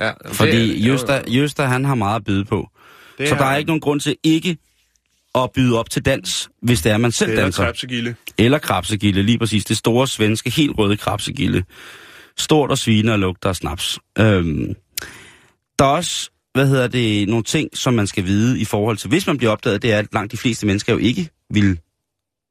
Ja, 0.00 0.10
Fordi 0.32 0.70
er- 0.80 0.86
Jøster, 0.86 1.22
Jøster, 1.28 1.64
han 1.66 1.84
har 1.84 1.94
meget 1.94 2.16
at 2.16 2.24
byde 2.24 2.44
på. 2.44 2.68
det 3.18 3.28
Så 3.28 3.34
der 3.34 3.44
er 3.44 3.56
ikke 3.56 3.66
nogen 3.68 3.80
grund 3.80 4.00
til 4.00 4.16
ikke 4.24 4.56
at 5.34 5.50
byde 5.54 5.78
op 5.78 5.90
til 5.90 6.04
dans, 6.04 6.48
hvis 6.62 6.82
det 6.82 6.92
er, 6.92 6.96
man 6.98 7.12
selv 7.12 7.30
Det 7.30 7.38
er 7.38 7.42
danser. 7.42 7.64
krabsegilde. 7.64 8.14
Eller 8.38 8.58
krabsegilde, 8.58 9.22
lige 9.22 9.38
præcis. 9.38 9.64
Det 9.64 9.76
store 9.76 10.06
svenske, 10.08 10.50
helt 10.50 10.78
røde 10.78 10.96
krabsegilde. 10.96 11.62
Stort 12.38 12.70
og 12.70 12.78
sviner 12.78 13.12
og 13.12 13.18
lugter 13.18 13.48
af 13.48 13.56
snaps. 13.56 13.98
Øhm, 14.18 14.74
der 15.78 15.84
er 15.84 15.88
også, 15.88 16.30
hvad 16.54 16.68
hedder 16.68 16.88
det, 16.88 17.28
nogle 17.28 17.44
ting, 17.44 17.68
som 17.76 17.94
man 17.94 18.06
skal 18.06 18.24
vide 18.24 18.60
i 18.60 18.64
forhold 18.64 18.96
til, 18.96 19.08
hvis 19.08 19.26
man 19.26 19.36
bliver 19.38 19.50
opdaget, 19.50 19.82
det 19.82 19.92
er, 19.92 19.98
at 19.98 20.06
langt 20.14 20.32
de 20.32 20.36
fleste 20.36 20.66
mennesker 20.66 20.92
jo 20.92 20.98
ikke 20.98 21.28
vil 21.50 21.78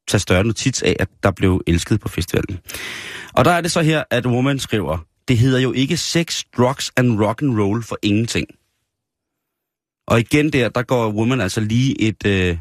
tage 0.08 0.20
større 0.22 0.43
notits 0.43 0.82
af, 0.82 0.95
at 1.00 1.08
der 1.24 1.32
blev 1.32 1.62
elsket 1.68 2.00
på 2.00 2.08
festivalen. 2.10 2.60
Og 3.34 3.45
der 3.45 3.52
er 3.52 3.62
det 3.62 3.72
så 3.72 3.82
her, 3.82 4.04
at 4.12 4.26
Woman 4.26 4.60
skriver, 4.60 4.97
det 5.28 5.38
hedder 5.38 5.60
jo 5.60 5.72
ikke 5.72 5.97
sex, 5.97 6.43
drugs 6.58 6.91
and 6.97 7.20
rock 7.22 7.41
and 7.41 7.60
roll 7.60 7.84
for 7.84 7.97
ingenting. 8.02 8.47
Og 10.08 10.20
igen 10.20 10.54
der, 10.54 10.70
der 10.70 10.82
går 10.84 11.12
Woman 11.12 11.41
altså 11.41 11.62
lige 11.62 12.02
et, 12.02 12.26
øh, 12.26 12.32
Ja. 12.34 12.58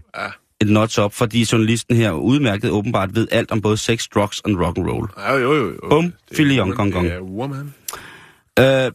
et 0.61 0.69
notch 0.69 0.99
op, 1.01 1.15
fordi 1.15 1.47
journalisten 1.53 1.97
her 1.97 2.13
udmærket 2.13 2.71
åbenbart 2.71 3.15
ved 3.15 3.29
alt 3.31 3.51
om 3.51 3.61
både 3.61 3.77
sex, 3.77 4.09
drugs 4.15 4.43
and 4.45 4.57
rock 4.57 4.79
and 4.79 4.87
roll. 4.91 5.09
Ja, 5.19 5.35
jo, 5.35 5.55
jo, 5.55 5.67
jo. 5.83 5.89
Bum, 5.91 6.13
Philly 6.35 6.59
Young 6.59 6.75
Gong 6.75 6.93
Gong. 6.93 7.05
Det 7.07 7.15
er 7.15 7.21
woman. 7.21 7.75
Øh, 8.59 8.93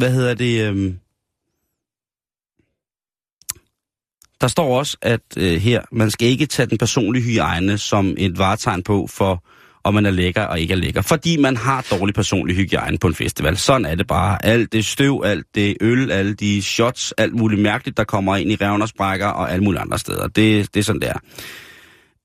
hvad 0.00 0.12
hedder 0.12 0.34
det? 0.34 0.68
Øhm, 0.68 0.98
der 4.40 4.48
står 4.48 4.78
også, 4.78 4.96
at 5.02 5.20
øh, 5.36 5.60
her, 5.60 5.82
man 5.92 6.10
skal 6.10 6.28
ikke 6.28 6.46
tage 6.46 6.66
den 6.66 6.78
personlige 6.78 7.24
hygiejne 7.24 7.78
som 7.78 8.14
et 8.18 8.38
varetegn 8.38 8.82
på 8.82 9.06
for, 9.06 9.44
om 9.84 9.94
man 9.94 10.06
er 10.06 10.10
lækker 10.10 10.42
og 10.42 10.60
ikke 10.60 10.72
er 10.72 10.78
lækker. 10.78 11.02
Fordi 11.02 11.36
man 11.36 11.56
har 11.56 11.86
dårlig 11.90 12.14
personlig 12.14 12.56
hygiejne 12.56 12.98
på 12.98 13.06
en 13.06 13.14
festival. 13.14 13.56
Sådan 13.56 13.84
er 13.84 13.94
det 13.94 14.06
bare. 14.06 14.44
Alt 14.44 14.72
det 14.72 14.84
støv, 14.84 15.22
alt 15.24 15.46
det 15.54 15.76
øl, 15.80 16.10
alle 16.10 16.34
de 16.34 16.62
shots, 16.62 17.12
alt 17.12 17.34
muligt 17.34 17.60
mærkeligt, 17.60 17.96
der 17.96 18.04
kommer 18.04 18.36
ind 18.36 18.50
i 18.52 18.56
revner, 18.56 18.86
sprækker 18.86 19.26
og 19.26 19.52
alle 19.52 19.64
mulige 19.64 19.80
andre 19.80 19.98
steder. 19.98 20.28
Det, 20.28 20.74
det 20.74 20.80
er 20.80 20.84
sådan, 20.84 21.00
det 21.00 21.08
er. 21.08 21.18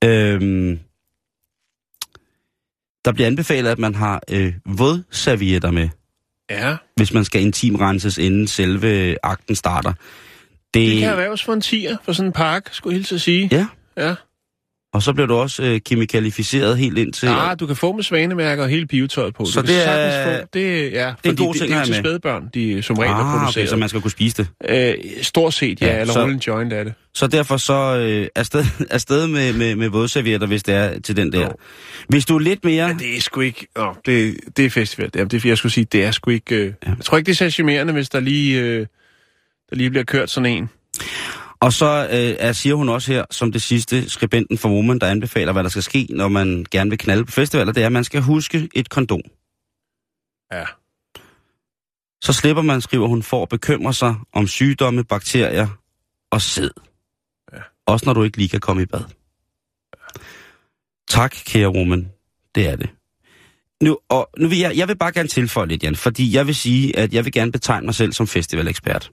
Øhm, 0.03 0.79
der 3.05 3.11
bliver 3.11 3.27
anbefalet, 3.27 3.69
at 3.69 3.79
man 3.79 3.95
har 3.95 4.21
øh, 4.31 4.53
vådservietter 4.65 5.71
med 5.71 5.89
Ja, 6.49 6.75
hvis 6.95 7.13
man 7.13 7.25
skal 7.25 7.41
intimrenses, 7.41 8.17
inden 8.17 8.47
selve 8.47 9.17
akten 9.23 9.55
starter. 9.55 9.93
Det, 10.73 10.91
det 10.91 10.99
kan 10.99 11.09
erhverves 11.09 11.43
for 11.43 11.53
en 11.53 11.61
tier 11.61 11.97
for 12.03 12.13
sådan 12.13 12.29
en 12.29 12.33
park, 12.33 12.69
skulle 12.71 12.93
jeg 12.93 12.97
hilse 12.97 13.15
at 13.15 13.21
sige. 13.21 13.49
Ja, 13.51 13.67
Ja. 13.97 14.15
Og 14.95 15.03
så 15.03 15.13
bliver 15.13 15.27
du 15.27 15.35
også 15.35 15.63
øh, 15.63 15.79
kemikalificeret 15.85 16.77
helt 16.77 16.97
ind 16.97 17.13
til... 17.13 17.27
Ah, 17.27 17.59
du 17.59 17.67
kan 17.67 17.75
få 17.75 17.91
med 17.93 18.03
svanemærker 18.03 18.63
og 18.63 18.69
hele 18.69 18.87
pivetøjet 18.87 19.33
på. 19.35 19.45
Så 19.45 19.61
du 19.61 19.67
det 19.67 19.87
er- 19.87 20.39
Få, 20.39 20.45
det, 20.53 20.91
ja, 20.91 21.09
en 21.09 21.15
fordi 21.25 21.43
god 21.43 21.53
det, 21.53 21.61
ting 21.61 21.71
det, 21.71 21.75
at 21.75 21.81
er 21.81 21.85
til 21.85 21.95
spædbørn, 21.95 22.49
de 22.53 22.81
som 22.81 22.97
regel 22.97 23.11
er 23.11 23.15
ah, 23.15 23.25
okay, 23.33 23.39
produceret. 23.39 23.69
så 23.69 23.75
man 23.75 23.89
skal 23.89 24.01
kunne 24.01 24.11
spise 24.11 24.37
det. 24.37 24.47
Øh, 24.69 24.93
stort 25.21 25.53
set, 25.53 25.81
ja, 25.81 25.85
Ja, 25.87 25.93
ja 25.95 26.01
eller 26.01 26.13
så- 26.13 26.21
rulle 26.21 26.33
en 26.33 26.39
joint 26.47 26.73
af 26.73 26.85
det. 26.85 26.93
Så 27.13 27.27
derfor 27.27 27.57
så 27.57 27.97
øh, 27.97 28.27
afsted, 28.35 28.65
afsted 28.89 29.27
med, 29.27 29.53
med, 29.53 29.75
med 29.75 29.89
vådservietter, 29.89 30.47
hvis 30.47 30.63
det 30.63 30.75
er 30.75 30.99
til 30.99 31.17
den 31.17 31.31
der. 31.31 31.41
Jo. 31.41 31.51
Hvis 32.09 32.25
du 32.25 32.35
er 32.35 32.39
lidt 32.39 32.65
mere... 32.65 32.87
Ja, 32.87 32.93
det 32.99 33.17
er 33.17 33.21
sgu 33.21 33.41
ikke... 33.41 33.67
Åh, 33.75 33.93
det, 34.05 34.35
det 34.57 34.65
er 34.65 34.69
festival. 34.69 35.09
Det 35.13 35.21
er, 35.21 35.25
det 35.25 35.45
er, 35.45 35.49
jeg 35.49 35.57
skulle 35.57 35.71
sige, 35.71 35.85
det 35.91 36.03
er 36.03 36.11
sgu 36.11 36.31
ikke... 36.31 36.55
Øh, 36.55 36.65
Ja. 36.85 36.89
Jeg 36.89 36.97
tror 37.05 37.17
ikke, 37.17 37.25
det 37.27 37.31
er 37.41 37.49
så 37.49 37.49
charmerende, 37.49 37.93
hvis 37.93 38.09
der 38.09 38.19
lige, 38.19 38.59
øh, 38.61 38.79
der 39.69 39.75
lige 39.75 39.89
bliver 39.89 40.03
kørt 40.03 40.29
sådan 40.29 40.51
en. 40.51 40.69
Og 41.65 41.73
så 41.73 42.07
øh, 42.11 42.35
er, 42.39 42.53
siger 42.53 42.75
hun 42.75 42.89
også 42.89 43.11
her, 43.11 43.25
som 43.31 43.51
det 43.51 43.61
sidste, 43.61 44.09
skribenten 44.09 44.57
for 44.57 44.69
Woman, 44.69 44.99
der 44.99 45.07
anbefaler, 45.07 45.53
hvad 45.53 45.63
der 45.63 45.69
skal 45.69 45.83
ske, 45.83 46.07
når 46.09 46.27
man 46.27 46.65
gerne 46.71 46.89
vil 46.89 46.99
knalde 46.99 47.25
på 47.25 47.31
festivaler, 47.31 47.71
det 47.71 47.81
er, 47.81 47.85
at 47.85 47.91
man 47.91 48.03
skal 48.03 48.21
huske 48.21 48.69
et 48.75 48.89
kondom. 48.89 49.21
Ja. 50.51 50.65
Så 52.21 52.33
slipper 52.33 52.61
man, 52.61 52.81
skriver 52.81 53.07
hun, 53.07 53.23
for 53.23 53.43
at 53.43 53.49
bekymre 53.49 53.93
sig 53.93 54.15
om 54.33 54.47
sygdomme, 54.47 55.03
bakterier 55.03 55.67
og 56.31 56.41
sæd. 56.41 56.69
Ja. 57.53 57.59
Også 57.85 58.05
når 58.05 58.13
du 58.13 58.23
ikke 58.23 58.37
lige 58.37 58.49
kan 58.49 58.59
komme 58.59 58.81
i 58.81 58.85
bad. 58.85 59.03
Tak, 61.09 61.35
kære 61.45 61.69
woman. 61.69 62.11
Det 62.55 62.67
er 62.67 62.75
det. 62.75 62.89
Nu, 63.83 63.97
og 64.09 64.29
nu 64.37 64.47
vil 64.47 64.57
jeg, 64.57 64.77
jeg 64.77 64.87
vil 64.87 64.97
bare 64.97 65.11
gerne 65.11 65.29
tilføje 65.29 65.67
lidt, 65.67 65.83
Jan, 65.83 65.95
fordi 65.95 66.35
jeg 66.35 66.47
vil 66.47 66.55
sige, 66.55 66.97
at 66.97 67.13
jeg 67.13 67.25
vil 67.25 67.33
gerne 67.33 67.51
betegne 67.51 67.85
mig 67.85 67.95
selv 67.95 68.13
som 68.13 68.27
festivalekspert. 68.27 69.11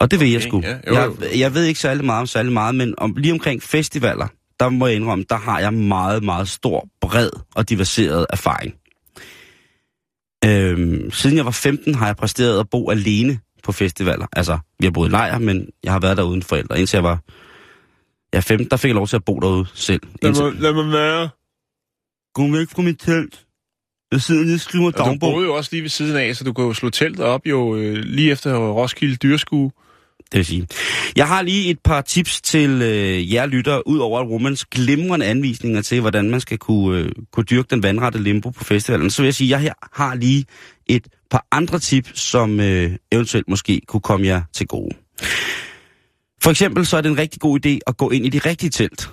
Og 0.00 0.10
det 0.10 0.20
jeg 0.20 0.36
Okay, 0.36 0.48
sgu. 0.48 0.60
ja, 0.60 0.78
jo, 0.88 0.94
jeg, 0.94 1.08
jo. 1.20 1.38
jeg 1.38 1.54
ved 1.54 1.64
ikke 1.64 1.80
særlig 1.80 2.04
meget 2.04 2.20
om 2.20 2.26
særlig 2.26 2.52
meget, 2.52 2.74
men 2.74 2.94
om, 2.98 3.14
lige 3.16 3.32
omkring 3.32 3.62
festivaler, 3.62 4.26
der 4.60 4.68
må 4.68 4.86
jeg 4.86 4.96
indrømme, 4.96 5.24
der 5.30 5.36
har 5.36 5.60
jeg 5.60 5.74
meget, 5.74 6.24
meget 6.24 6.48
stor, 6.48 6.88
bred 7.00 7.30
og 7.54 7.68
diversieret 7.68 8.26
erfaring. 8.30 8.74
Øhm, 10.44 11.10
siden 11.10 11.36
jeg 11.36 11.44
var 11.44 11.50
15, 11.50 11.94
har 11.94 12.06
jeg 12.06 12.16
præsteret 12.16 12.60
at 12.60 12.70
bo 12.70 12.90
alene 12.90 13.38
på 13.62 13.72
festivaler. 13.72 14.26
Altså, 14.32 14.58
vi 14.78 14.86
har 14.86 14.90
boet 14.90 15.08
i 15.08 15.10
lejr, 15.10 15.38
men 15.38 15.68
jeg 15.84 15.92
har 15.92 16.00
været 16.00 16.16
der 16.16 16.22
uden 16.22 16.42
forældre. 16.42 16.78
Indtil 16.78 16.96
jeg 16.96 17.04
var 17.04 17.18
ja, 18.34 18.40
15, 18.40 18.70
der 18.70 18.76
fik 18.76 18.88
jeg 18.88 18.94
lov 18.94 19.06
til 19.06 19.16
at 19.16 19.24
bo 19.24 19.40
derude 19.40 19.66
selv. 19.74 20.00
Lad 20.22 20.28
Indtil... 20.30 20.44
mig, 20.44 20.54
lad 20.54 20.72
mig 20.72 20.92
være. 20.92 21.28
Gå 22.34 22.52
væk 22.58 22.68
fra 22.70 22.82
mit 22.82 23.00
telt. 23.00 23.43
Sidder 24.18 24.42
lige 24.42 24.54
og 24.54 24.60
skriver 24.60 24.86
Og 24.86 24.92
du 24.92 24.98
dagbog. 24.98 25.18
boede 25.32 25.46
jo 25.46 25.54
også 25.54 25.70
lige 25.72 25.82
ved 25.82 25.88
siden 25.88 26.16
af, 26.16 26.36
så 26.36 26.44
du 26.44 26.52
kunne 26.52 26.66
jo 26.66 26.72
slå 26.74 26.90
teltet 26.90 27.24
op 27.24 27.46
jo 27.46 27.76
øh, 27.76 27.94
lige 27.96 28.30
efter 28.32 28.56
Roskilde 28.56 29.16
Dyrskue. 29.16 29.70
Det 30.32 30.38
vil 30.38 30.46
sige. 30.46 30.66
Jeg 31.16 31.28
har 31.28 31.42
lige 31.42 31.70
et 31.70 31.78
par 31.84 32.00
tips 32.00 32.40
til 32.40 32.70
øh, 32.82 33.32
jer 33.32 33.46
lyttere, 33.46 33.88
ud 33.88 33.98
over 33.98 34.22
Romans 34.22 34.64
glimrende 34.64 35.26
anvisninger 35.26 35.82
til, 35.82 36.00
hvordan 36.00 36.30
man 36.30 36.40
skal 36.40 36.58
kunne, 36.58 36.98
øh, 36.98 37.12
kunne 37.32 37.44
dyrke 37.44 37.66
den 37.70 37.82
vandrette 37.82 38.22
limbo 38.22 38.50
på 38.50 38.64
festivalen. 38.64 39.10
Så 39.10 39.22
vil 39.22 39.26
jeg 39.26 39.34
sige, 39.34 39.46
at 39.46 39.50
jeg 39.50 39.60
her 39.60 39.72
har 39.92 40.14
lige 40.14 40.44
et 40.86 41.06
par 41.30 41.46
andre 41.52 41.78
tips, 41.78 42.20
som 42.20 42.60
øh, 42.60 42.92
eventuelt 43.12 43.48
måske 43.48 43.80
kunne 43.88 44.00
komme 44.00 44.26
jer 44.26 44.42
til 44.52 44.66
gode. 44.66 44.96
For 46.42 46.50
eksempel 46.50 46.86
så 46.86 46.96
er 46.96 47.00
det 47.00 47.10
en 47.10 47.18
rigtig 47.18 47.40
god 47.40 47.66
idé 47.66 47.78
at 47.86 47.96
gå 47.96 48.10
ind 48.10 48.26
i 48.26 48.28
de 48.28 48.38
rigtige 48.38 48.70
telt. 48.70 49.10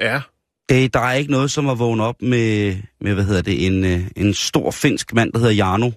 Ja. 0.00 0.20
Det, 0.68 0.94
der 0.94 1.00
er 1.00 1.12
ikke 1.12 1.30
noget 1.30 1.50
som 1.50 1.68
at 1.68 1.78
vågne 1.78 2.02
op 2.02 2.22
med, 2.22 2.76
med 3.00 3.14
hvad 3.14 3.24
hedder 3.24 3.42
det, 3.42 3.66
en, 3.66 3.84
øh, 3.84 4.00
en 4.16 4.34
stor 4.34 4.70
finsk 4.70 5.14
mand, 5.14 5.32
der 5.32 5.38
hedder 5.38 5.54
Jarno, 5.54 5.90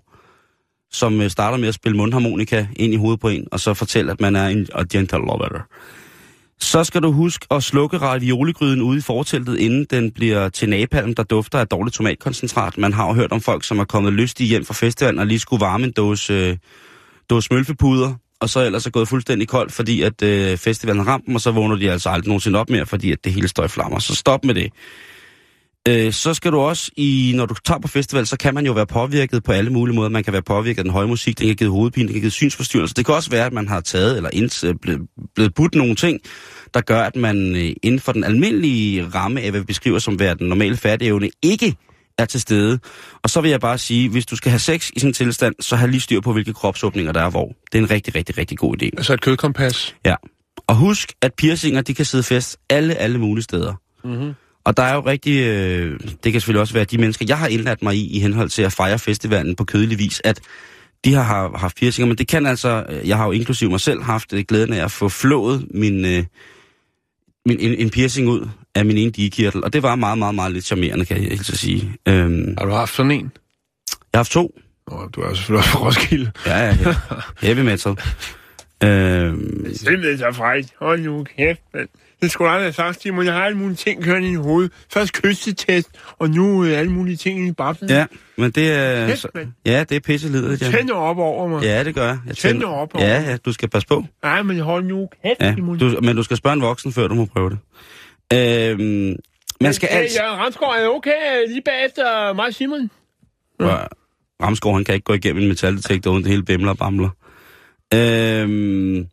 som 0.91 1.22
øh, 1.22 1.30
starter 1.30 1.57
med 1.57 1.68
at 1.68 1.74
spille 1.74 1.97
mundharmonika 1.97 2.68
ind 2.76 2.93
i 2.93 2.95
hovedet 2.95 3.20
på 3.20 3.28
en, 3.28 3.47
og 3.51 3.59
så 3.59 3.74
fortæller, 3.74 4.13
at 4.13 4.22
man 4.22 4.36
er 4.36 4.47
en 4.47 4.68
a 4.76 4.84
gentle 4.91 5.18
lover. 5.18 5.68
Så 6.59 6.84
skal 6.84 7.01
du 7.01 7.11
huske 7.11 7.45
at 7.51 7.63
slukke 7.63 7.97
ravioligryden 7.97 8.82
ude 8.82 8.97
i 8.97 9.01
forteltet, 9.01 9.59
inden 9.59 9.86
den 9.89 10.11
bliver 10.11 10.49
til 10.49 10.70
napalm, 10.70 11.13
der 11.15 11.24
dufter 11.24 11.59
af 11.59 11.68
dårligt 11.68 11.95
tomatkoncentrat. 11.95 12.78
Man 12.78 12.93
har 12.93 13.07
jo 13.07 13.13
hørt 13.13 13.32
om 13.32 13.41
folk, 13.41 13.63
som 13.63 13.80
er 13.80 13.84
kommet 13.84 14.13
lystige 14.13 14.47
hjem 14.47 14.65
fra 14.65 14.74
festivalen 14.74 15.20
og 15.20 15.28
lige 15.28 15.39
skulle 15.39 15.61
varme 15.61 15.86
en 15.86 15.91
dåse, 15.91 16.34
øh, 16.34 16.57
dåse 17.30 17.53
mølfepuder, 17.53 18.13
og 18.39 18.49
så 18.49 18.65
ellers 18.65 18.85
er 18.85 18.89
gået 18.89 19.07
fuldstændig 19.07 19.47
koldt, 19.47 19.71
fordi 19.71 20.01
at 20.01 20.23
øh, 20.23 20.57
festivalen 20.57 21.05
har 21.05 21.11
ramt 21.11 21.25
dem, 21.25 21.35
og 21.35 21.41
så 21.41 21.51
vågner 21.51 21.75
de 21.75 21.91
altså 21.91 22.09
aldrig 22.09 22.27
nogensinde 22.27 22.59
op 22.59 22.69
mere, 22.69 22.85
fordi 22.85 23.11
at 23.11 23.23
det 23.23 23.33
hele 23.33 23.47
står 23.47 23.63
i 23.63 23.67
flammer. 23.67 23.99
Så 23.99 24.15
stop 24.15 24.45
med 24.45 24.53
det. 24.55 24.71
Øh, 25.88 26.13
så 26.13 26.33
skal 26.33 26.51
du 26.51 26.59
også, 26.59 26.91
i, 26.97 27.33
når 27.35 27.45
du 27.45 27.55
tager 27.65 27.79
på 27.79 27.88
festival, 27.88 28.27
så 28.27 28.38
kan 28.38 28.53
man 28.53 28.65
jo 28.65 28.71
være 28.71 28.85
påvirket 28.85 29.43
på 29.43 29.51
alle 29.51 29.69
mulige 29.69 29.95
måder. 29.95 30.09
Man 30.09 30.23
kan 30.23 30.33
være 30.33 30.41
påvirket 30.41 30.77
af 30.77 30.83
den 30.83 30.93
høje 30.93 31.07
musik, 31.07 31.39
den 31.39 31.47
kan 31.47 31.55
give 31.55 31.69
hovedpine, 31.69 32.07
den 32.07 32.13
kan 32.13 32.21
give 32.21 32.31
synsforstyrrelse. 32.31 32.93
Det 32.93 33.05
kan 33.05 33.15
også 33.15 33.29
være, 33.29 33.45
at 33.45 33.53
man 33.53 33.67
har 33.67 33.81
taget 33.81 34.17
eller 34.17 34.29
inds, 34.33 34.63
øh, 34.63 34.75
blevet, 34.81 35.01
blevet 35.35 35.53
budt 35.53 35.75
nogle 35.75 35.95
ting, 35.95 36.19
der 36.73 36.81
gør, 36.81 37.01
at 37.01 37.15
man 37.15 37.55
øh, 37.55 37.71
inden 37.83 37.99
for 37.99 38.11
den 38.11 38.23
almindelige 38.23 39.05
ramme 39.05 39.41
af, 39.41 39.49
hvad 39.51 39.59
vi 39.59 39.65
beskriver 39.65 39.99
som 39.99 40.19
være 40.19 40.35
den 40.35 40.47
normale 40.47 40.77
færdigevne, 40.77 41.29
ikke 41.41 41.75
er 42.18 42.26
til 42.26 42.41
stede. 42.41 42.80
Og 43.24 43.30
så 43.30 43.41
vil 43.41 43.51
jeg 43.51 43.59
bare 43.59 43.78
sige, 43.78 44.09
hvis 44.09 44.26
du 44.26 44.36
skal 44.36 44.49
have 44.49 44.59
sex 44.59 44.89
i 44.89 44.99
sådan 44.99 45.09
en 45.09 45.13
tilstand, 45.13 45.55
så 45.59 45.76
have 45.76 45.91
lige 45.91 46.01
styr 46.01 46.22
på, 46.22 46.34
hvilke 46.34 46.53
kropsåbninger 46.53 47.11
der 47.11 47.22
er 47.22 47.30
hvor. 47.30 47.55
Det 47.72 47.78
er 47.78 47.84
en 47.84 47.89
rigtig, 47.89 48.15
rigtig, 48.15 48.38
rigtig 48.38 48.57
god 48.57 48.82
idé. 48.82 48.89
Altså 48.97 49.13
et 49.13 49.22
kødkompas. 49.22 49.95
Ja. 50.05 50.15
Og 50.68 50.76
husk, 50.76 51.13
at 51.22 51.34
piercinger, 51.34 51.82
de 51.82 51.93
kan 51.93 52.05
sidde 52.05 52.24
fast 52.24 52.57
alle, 52.70 52.95
alle 52.95 53.18
mulige 53.18 53.43
steder. 53.43 53.74
Mm-hmm. 54.03 54.34
Og 54.65 54.78
der 54.78 54.84
er 54.84 54.93
jo 54.93 55.01
rigtig, 55.01 55.39
øh, 55.39 55.99
det 56.24 56.32
kan 56.32 56.41
selvfølgelig 56.41 56.61
også 56.61 56.74
være 56.74 56.84
de 56.84 56.97
mennesker, 56.97 57.26
jeg 57.30 57.38
har 57.38 57.47
indladt 57.47 57.84
mig 57.84 57.95
i, 57.95 58.18
i 58.18 58.20
henhold 58.20 58.49
til 58.49 58.61
at 58.61 58.72
fejre 58.72 58.99
festivalen 58.99 59.55
på 59.55 59.63
kødelig 59.63 59.97
vis, 59.97 60.22
at 60.24 60.39
de 61.05 61.13
har 61.13 61.24
har 61.24 61.57
haft 61.57 61.78
piercinger, 61.78 62.07
men 62.07 62.18
det 62.18 62.28
kan 62.28 62.45
altså, 62.45 62.86
øh, 62.89 63.07
jeg 63.07 63.18
har 63.18 63.26
jo 63.26 63.32
inklusiv 63.32 63.70
mig 63.70 63.80
selv 63.80 64.01
haft 64.01 64.34
øh, 64.34 64.43
glæden 64.47 64.74
af 64.74 64.84
at 64.84 64.91
få 64.91 65.09
flået 65.09 65.68
min, 65.74 66.05
øh, 66.05 66.24
min, 67.45 67.59
en, 67.59 67.74
en 67.74 67.89
piercing 67.89 68.30
ud 68.30 68.47
af 68.78 68.86
min 68.86 68.97
ene 68.97 69.11
digekirtel, 69.11 69.63
og 69.63 69.73
det 69.73 69.84
var 69.84 69.95
meget, 69.95 70.17
meget, 70.17 70.36
meget 70.36 70.51
lidt 70.51 70.65
charmerende, 70.65 71.05
kan 71.05 71.17
jeg 71.17 71.30
helt 71.30 71.45
så 71.45 71.57
sige. 71.57 71.91
Øhm, 72.07 72.55
Har 72.57 72.65
du 72.65 72.71
haft 72.71 72.95
sådan 72.95 73.11
en? 73.11 73.32
jeg 73.91 73.99
har 74.13 74.19
haft 74.19 74.32
to. 74.32 74.59
Nå, 74.91 75.07
du 75.15 75.21
er 75.21 75.34
selvfølgelig 75.34 75.57
også 75.59 75.69
fra 75.69 75.86
Roskilde. 75.86 76.32
Ja, 76.45 76.57
ja, 76.59 76.75
ja. 76.86 76.95
Heavy 77.41 77.59
metal. 77.59 77.95
Øhm, 78.84 79.73
Simpelthen 79.75 80.17
så 80.17 80.32
frækt. 80.32 80.73
Hold 80.80 81.01
nu 81.01 81.23
kæft, 81.38 81.59
mand. 81.73 81.88
Det 82.21 82.32
skulle 82.32 82.49
aldrig 82.51 82.65
have 82.65 82.73
sagt, 82.73 83.01
Simon. 83.01 83.25
Jeg 83.25 83.34
har 83.34 83.41
alle 83.45 83.57
mulige 83.57 83.75
ting 83.75 84.03
kørende 84.03 84.32
i 84.32 84.36
hovedet. 84.36 84.71
Først 84.93 85.13
kystetest, 85.13 85.89
og 86.19 86.30
nu 86.30 86.63
øh, 86.65 86.80
alle 86.80 86.91
mulige 86.91 87.17
ting 87.17 87.47
i 87.47 87.51
babsen. 87.51 87.89
ja, 87.89 88.05
men 88.38 88.51
det 88.51 88.71
er... 88.71 89.07
Kæft, 89.07 89.19
Så, 89.21 89.28
ja, 89.65 89.84
det 89.89 89.95
er 89.95 89.99
pisselidet, 89.99 90.61
ja. 90.61 90.71
Tænder 90.71 90.93
op 90.95 91.17
over 91.17 91.47
mig. 91.47 91.63
Ja, 91.63 91.84
det 91.84 91.95
gør 91.95 92.07
jeg. 92.07 92.19
jeg 92.28 92.38
Tænd 92.38 92.53
tænder- 92.53 92.67
nu 92.67 92.73
op 92.73 92.95
over. 92.95 93.05
Ja, 93.05 93.21
ja, 93.21 93.38
du 93.38 93.53
skal 93.53 93.69
passe 93.69 93.88
på. 93.88 94.05
Nej, 94.23 94.41
men 94.43 94.59
hold 94.59 94.84
nu 94.86 95.09
kæft, 95.23 95.41
Ja, 95.41 95.53
Simon. 95.55 95.78
du, 95.78 95.99
men 96.01 96.15
du 96.15 96.23
skal 96.23 96.38
spørge 96.38 96.53
en 96.53 96.61
voksen, 96.61 96.93
før 96.93 97.07
du 97.07 97.15
må 97.15 97.25
prøve 97.25 97.49
det. 97.49 97.57
Øhm, 98.34 99.15
man 99.61 99.73
skal 99.73 99.89
Hey, 99.89 99.97
altid... 99.97 100.15
Ja, 100.17 100.36
Ramsgaard 100.36 100.82
er 100.82 100.88
okay 100.88 101.47
lige 101.47 101.61
bagefter 101.61 102.34
mig 102.34 102.45
og 102.45 102.53
Simon. 102.53 102.91
Hvor- 103.59 103.89
Ramskov, 104.43 104.73
han 104.73 104.84
kan 104.84 104.95
ikke 104.95 105.05
gå 105.05 105.13
igennem 105.13 105.41
en 105.41 105.47
metaldetektor, 105.49 106.11
uden 106.11 106.23
det 106.23 106.32
hele 106.32 106.43
bimler 106.43 106.69
og 106.69 106.78
bamler. 106.78 107.09
Øhm, 107.93 109.07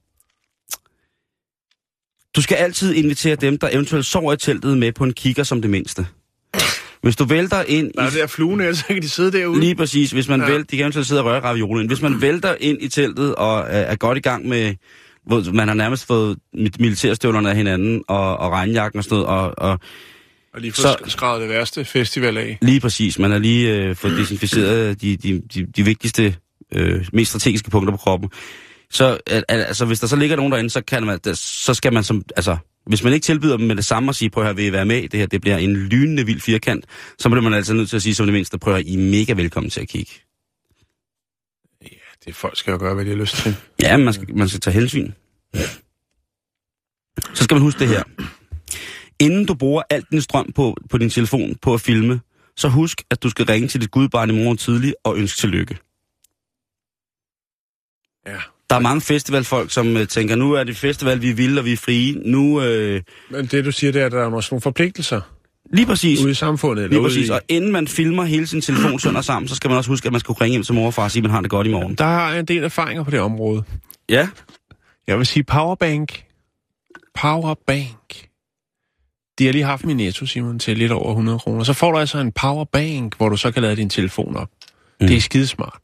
du 2.37 2.43
skal 2.43 2.55
altid 2.55 2.95
invitere 2.95 3.37
dem, 3.37 3.59
der 3.59 3.69
eventuelt 3.73 4.07
sover 4.07 4.33
i 4.33 4.37
teltet 4.37 4.79
med 4.79 4.93
på 4.93 5.05
en 5.05 5.13
kigger 5.13 5.43
som 5.43 5.63
det 5.63 5.71
mindste. 5.71 6.07
Hvis 7.03 7.17
du 7.17 7.25
vælter 7.25 7.63
ind 7.63 7.93
Der 7.93 8.03
er 8.03 8.11
i... 8.11 8.15
der 8.15 8.27
fluene, 8.27 8.75
så 8.75 8.85
kan 8.87 9.03
de 9.03 9.09
sidde 9.09 9.33
derude. 9.33 9.61
Lige 9.61 9.75
præcis. 9.75 10.11
Hvis 10.11 10.29
man 10.29 10.41
Ja. 10.41 10.47
ja. 10.47 10.53
vælter, 10.53 10.67
de 10.71 10.77
kan 10.77 10.85
eventuelt 10.85 11.07
sidde 11.09 11.21
og 11.21 11.25
røre 11.27 11.41
raviolen. 11.41 11.87
Hvis 11.87 12.03
man 12.03 12.21
vælter 12.21 12.57
ind 12.61 12.83
i 12.83 12.89
teltet 12.89 13.35
og 13.35 13.59
er, 13.59 13.65
er 13.65 13.97
godt 13.97 14.19
i 14.19 14.21
gang 14.21 14.49
med, 14.49 14.75
man 15.53 15.69
har 15.69 15.75
nærmest 15.75 16.07
fået 16.07 16.37
mi- 16.57 16.69
militærstøvlerne 16.79 17.51
af 17.51 17.57
hinanden 17.57 18.03
og, 18.09 18.37
og 18.37 18.51
regnjakken 18.53 18.99
og 18.99 19.05
sådan 19.05 19.15
noget, 19.19 19.27
og, 19.27 19.55
og 19.59 19.79
Og 20.55 20.61
lige 20.61 20.73
få 20.73 20.83
skrevet 21.07 21.41
det 21.41 21.49
værste 21.49 21.85
festival 21.85 22.37
af. 22.37 22.59
lige 22.63 22.81
præcis, 22.81 23.19
man 23.19 23.31
har 23.31 23.39
lige 23.39 23.77
øh, 23.77 23.97
fået 23.97 24.17
desinficeret 24.17 25.01
de, 25.03 25.17
de, 25.17 25.43
de, 25.55 25.67
de 25.77 25.83
vigtigste, 25.85 26.37
øh, 26.75 27.07
mest 27.13 27.31
strategiske 27.31 27.71
punkter 27.71 27.91
på 27.91 27.97
kroppen. 27.97 28.31
Så 28.91 29.19
al, 29.27 29.45
al, 29.49 29.61
altså, 29.61 29.85
hvis 29.85 30.01
der 30.01 30.07
så 30.07 30.17
ligger 30.17 30.37
nogen 30.37 30.53
derinde, 30.53 30.71
så, 30.71 30.81
kan 30.81 31.07
man, 31.07 31.19
så 31.35 31.75
skal 31.75 31.93
man 31.93 32.05
som, 32.05 32.23
altså, 32.37 32.57
hvis 32.87 33.05
man 33.05 33.13
ikke 33.13 33.25
tilbyder 33.25 33.57
dem 33.57 33.67
med 33.67 33.77
det 33.77 33.85
samme 33.85 34.11
og 34.11 34.15
sige, 34.15 34.31
prøv 34.31 34.45
at 34.47 34.57
vil 34.57 34.65
I 34.65 34.73
være 34.73 34.85
med 34.85 35.03
i 35.03 35.07
det 35.07 35.21
her, 35.21 35.27
det 35.27 35.41
bliver 35.41 35.57
en 35.57 35.77
lynende 35.77 36.27
vild 36.27 36.41
firkant, 36.41 36.85
så 37.19 37.29
bliver 37.29 37.43
man 37.43 37.55
altså 37.55 37.75
nødt 37.75 37.89
til 37.89 37.97
at 37.97 38.03
sige 38.03 38.15
som 38.15 38.27
det 38.27 38.33
mindste, 38.33 38.59
prøv 38.59 38.75
at 38.75 38.83
I 38.87 38.95
er 38.95 38.99
mega 38.99 39.33
velkommen 39.33 39.71
til 39.71 39.81
at 39.81 39.89
kigge. 39.89 40.13
Det 42.25 42.35
folk 42.35 42.57
skal 42.57 42.73
jo 42.73 42.79
gøre, 42.79 42.95
hvad 42.95 43.05
de 43.05 43.11
har 43.11 43.17
lyst 43.17 43.37
til. 43.37 43.57
Ja, 43.83 43.97
man 43.97 44.15
skal, 44.15 44.37
man 44.37 44.49
skal 44.49 44.61
tage 44.61 44.75
hensyn. 44.75 45.13
Så 47.35 47.45
skal 47.45 47.55
man 47.55 47.63
huske 47.63 47.79
det 47.79 47.89
her. 47.89 48.03
Inden 49.21 49.47
du 49.47 49.55
bruger 49.55 49.83
alt 49.91 50.11
din 50.11 50.21
strøm 50.21 50.53
på, 50.53 50.77
på 50.91 50.99
din 50.99 51.11
telefon 51.11 51.55
på 51.63 51.75
at 51.75 51.81
filme, 51.81 52.21
så 52.57 52.69
husk, 52.69 53.03
at 53.11 53.23
du 53.23 53.31
skal 53.31 53.47
ringe 53.47 53.69
til 53.69 53.81
dit 53.81 53.91
gudbarn 53.91 54.31
i 54.31 54.45
morgen 54.45 54.57
tidlig 54.57 54.95
og 55.05 55.17
ønske 55.17 55.39
tillykke. 55.39 55.79
Ja. 58.27 58.41
Der 58.71 58.77
er 58.77 58.81
mange 58.81 59.01
festivalfolk, 59.01 59.71
som 59.71 59.97
øh, 59.97 60.09
tænker, 60.09 60.37
nu 60.37 60.53
er 60.53 60.65
det 60.65 60.77
festival, 60.77 61.23
vi 61.23 61.31
er 61.31 61.35
vilde 61.35 61.61
og 61.61 61.65
vi 61.65 61.73
er 61.73 61.77
frie. 61.77 62.13
Nu, 62.13 62.63
øh, 62.63 63.03
Men 63.31 63.47
det, 63.47 63.65
du 63.65 63.73
siger, 63.73 63.93
det 63.93 64.03
er, 64.03 64.07
at 64.07 64.13
der 64.13 64.25
er 64.25 64.31
nogle 64.51 64.61
forpligtelser 64.61 65.21
lige 65.73 65.87
præcis. 65.87 66.21
ude 66.21 66.31
i 66.31 66.35
samfundet. 66.35 66.83
Eller 66.85 66.89
Lige 66.91 67.01
ude 67.01 67.09
præcis. 67.09 67.29
I... 67.29 67.31
Og 67.31 67.41
inden 67.49 67.73
man 67.73 67.89
filmer 67.89 68.25
hele 68.25 68.47
sin 68.47 68.61
telefon 68.61 68.99
sønder 69.01 69.21
sammen, 69.21 69.49
så 69.49 69.55
skal 69.55 69.69
man 69.71 69.79
også 69.79 69.91
huske, 69.91 70.07
at 70.07 70.13
man 70.13 70.21
skal 70.21 70.33
ringe 70.33 70.51
hjem 70.53 70.63
til 70.63 70.75
mor 70.75 70.87
og 70.87 70.95
far 70.95 71.05
og 71.05 71.11
sige, 71.11 71.21
at 71.21 71.23
man 71.25 71.31
har 71.31 71.41
det 71.41 71.51
godt 71.51 71.67
i 71.67 71.71
morgen. 71.71 71.95
Der 71.95 72.05
har 72.05 72.31
jeg 72.31 72.39
en 72.41 72.45
del 72.45 72.65
erfaringer 72.65 73.03
på 73.05 73.11
det 73.11 73.21
område. 73.21 73.65
Ja, 74.09 74.29
Jeg 75.07 75.19
vil 75.19 75.27
sige 75.27 75.43
powerbank. 75.45 76.25
Powerbank. 77.15 78.29
De 79.39 79.47
har 79.47 79.53
lige 79.53 79.65
haft 79.65 79.85
min 79.85 79.97
netto, 79.97 80.27
Simon, 80.27 80.59
til 80.59 80.79
lidt 80.79 80.93
over 80.93 81.09
100 81.11 81.39
kroner. 81.39 81.65
Så 81.65 81.73
får 81.73 81.93
du 81.93 81.99
altså 81.99 82.19
en 82.19 82.33
powerbank, 82.33 83.17
hvor 83.17 83.29
du 83.29 83.37
så 83.37 83.51
kan 83.51 83.63
lade 83.63 83.77
din 83.77 83.91
telefon 83.91 84.37
op. 84.37 84.49
Mm. 85.01 85.07
Det 85.07 85.17
er 85.17 85.21
skidesmart. 85.21 85.79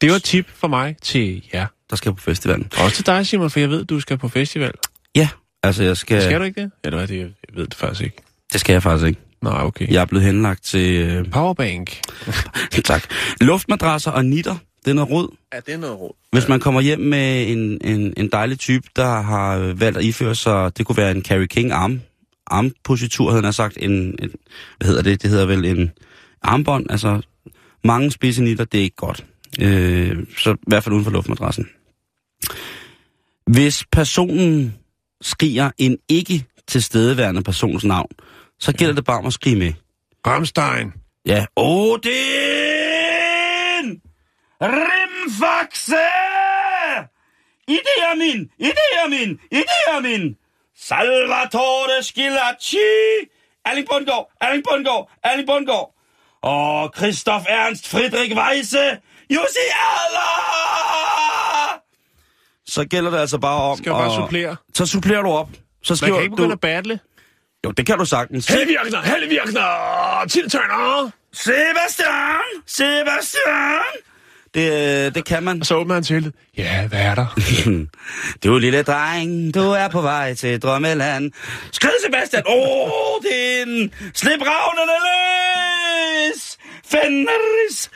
Det 0.00 0.10
var 0.10 0.16
et 0.16 0.22
tip 0.22 0.46
for 0.54 0.68
mig 0.68 0.96
til 1.02 1.48
jer. 1.54 1.66
der 1.90 1.96
skal 1.96 2.14
på 2.14 2.20
festivalen. 2.20 2.68
Også 2.84 2.96
til 2.96 3.06
dig, 3.06 3.26
Simon, 3.26 3.50
for 3.50 3.60
jeg 3.60 3.70
ved, 3.70 3.84
du 3.84 4.00
skal 4.00 4.18
på 4.18 4.28
festival. 4.28 4.72
Ja, 5.14 5.28
altså 5.62 5.82
jeg 5.82 5.96
skal... 5.96 6.22
Skal 6.22 6.40
du 6.40 6.44
ikke 6.44 6.60
det? 6.62 6.70
Eller 6.84 6.98
hvad 6.98 7.08
det? 7.08 7.18
Jeg 7.18 7.56
ved 7.56 7.66
det 7.66 7.74
faktisk 7.74 8.04
ikke. 8.04 8.16
Det 8.52 8.60
skal 8.60 8.72
jeg 8.72 8.82
faktisk 8.82 9.06
ikke. 9.06 9.20
Nej, 9.42 9.62
okay. 9.62 9.88
Jeg 9.88 10.00
er 10.00 10.04
blevet 10.04 10.26
henlagt 10.26 10.64
til... 10.64 11.00
Øh, 11.00 11.30
Powerbank. 11.30 12.00
tak. 12.84 13.02
Luftmadrasser 13.40 14.10
og 14.10 14.24
nitter, 14.24 14.56
det 14.84 14.90
er 14.90 14.94
noget 14.94 15.10
råd. 15.10 15.36
Er 15.52 15.60
det 15.60 15.80
noget 15.80 16.00
råd? 16.00 16.12
Hvis 16.32 16.48
man 16.48 16.60
kommer 16.60 16.80
hjem 16.80 17.00
med 17.00 17.48
en, 17.48 17.78
en, 17.84 18.14
en 18.16 18.28
dejlig 18.28 18.58
type, 18.58 18.88
der 18.96 19.20
har 19.20 19.56
øh, 19.58 19.80
valgt 19.80 19.98
at 19.98 20.04
iføre 20.04 20.34
sig, 20.34 20.78
det 20.78 20.86
kunne 20.86 20.96
være 20.96 21.10
en 21.10 21.22
Carrie 21.22 21.46
King 21.46 21.72
arm, 21.72 22.00
armpositur, 22.46 23.30
havde 23.30 23.44
han 23.44 23.52
sagt, 23.52 23.78
en, 23.80 23.92
en, 23.92 24.30
hvad 24.78 24.86
hedder 24.86 25.02
det, 25.02 25.22
det 25.22 25.30
hedder 25.30 25.46
vel 25.46 25.64
en 25.64 25.90
armbånd, 26.42 26.90
altså 26.90 27.20
mange 27.84 28.10
spidse 28.10 28.42
nitter, 28.42 28.64
det 28.64 28.80
er 28.80 28.84
ikke 28.84 28.96
godt. 28.96 29.24
Øh, 29.60 30.16
så 30.38 30.52
i 30.52 30.64
hvert 30.66 30.84
fald 30.84 30.92
uden 30.92 31.04
for 31.04 31.12
luftmadrassen. 31.12 31.68
Hvis 33.46 33.84
personen 33.92 34.74
skriger 35.20 35.70
en 35.78 35.98
ikke 36.08 36.44
tilstedeværende 36.66 37.42
persons 37.42 37.84
navn, 37.84 38.10
så 38.60 38.72
gælder 38.72 38.94
det 38.94 39.04
bare 39.04 39.18
om 39.18 39.26
at 39.26 39.32
skrige 39.32 39.56
med. 39.56 39.72
Ramstein. 40.26 40.92
Ja. 41.26 41.46
Odin! 41.56 42.10
Rimfaxe! 44.62 45.96
Ideamin! 47.68 48.50
Ideamin! 48.58 49.38
Ideamin! 49.50 50.36
Salvatore 50.78 52.02
Schilacci! 52.02 52.76
Erling 53.64 53.88
Bundgaard! 53.92 54.30
Erling 54.40 54.64
Bundgaard! 54.70 55.10
Erling 55.24 55.46
Bundgaard! 55.46 55.94
Og 56.42 56.92
Christoph 56.96 57.44
Ernst 57.48 57.88
Friedrich 57.88 58.36
Weisse! 58.36 58.98
Jussi 59.30 59.66
Adler! 59.90 61.80
Så 62.66 62.84
gælder 62.84 63.10
det 63.10 63.18
altså 63.18 63.38
bare 63.38 63.62
om 63.62 63.76
Skal 63.78 63.90
jeg 63.90 63.94
bare 63.98 64.06
at- 64.06 64.12
supplere? 64.24 64.56
Så 64.74 64.86
supplerer 64.86 65.22
du 65.22 65.28
op. 65.28 65.48
Så 65.82 65.92
Man 65.92 65.96
skriver 65.96 66.14
kan 66.16 66.22
ikke 66.22 66.36
begynde 66.36 66.48
du... 66.48 66.52
at 66.52 66.60
battle. 66.60 66.98
Jo, 67.64 67.70
det 67.70 67.86
kan 67.86 67.98
du 67.98 68.04
sagtens. 68.04 68.46
Hellevirkner, 68.46 69.02
hellevirkner, 69.02 70.24
tiltørner. 70.28 71.10
Sebastian! 71.32 72.62
Sebastian! 72.66 73.92
Det, 74.54 75.06
øh, 75.06 75.14
det 75.14 75.24
kan 75.24 75.42
man. 75.42 75.60
Og 75.60 75.66
så 75.66 75.74
åbner 75.74 75.94
han 75.94 76.02
til. 76.02 76.32
Ja, 76.56 76.86
hvad 76.86 77.00
er 77.00 77.14
der? 77.14 77.26
Du 78.44 78.58
lille 78.58 78.82
dreng, 78.82 79.54
du 79.54 79.60
er 79.60 79.88
på 79.88 80.00
vej 80.00 80.34
til 80.34 80.62
drømmeland. 80.62 81.32
Skrid, 81.72 81.90
Sebastian! 82.04 82.42
Odin! 82.46 83.92
Slip 84.14 84.40
ravnene 84.42 84.92
løs! 85.06 86.58
Fenris! 86.90 87.90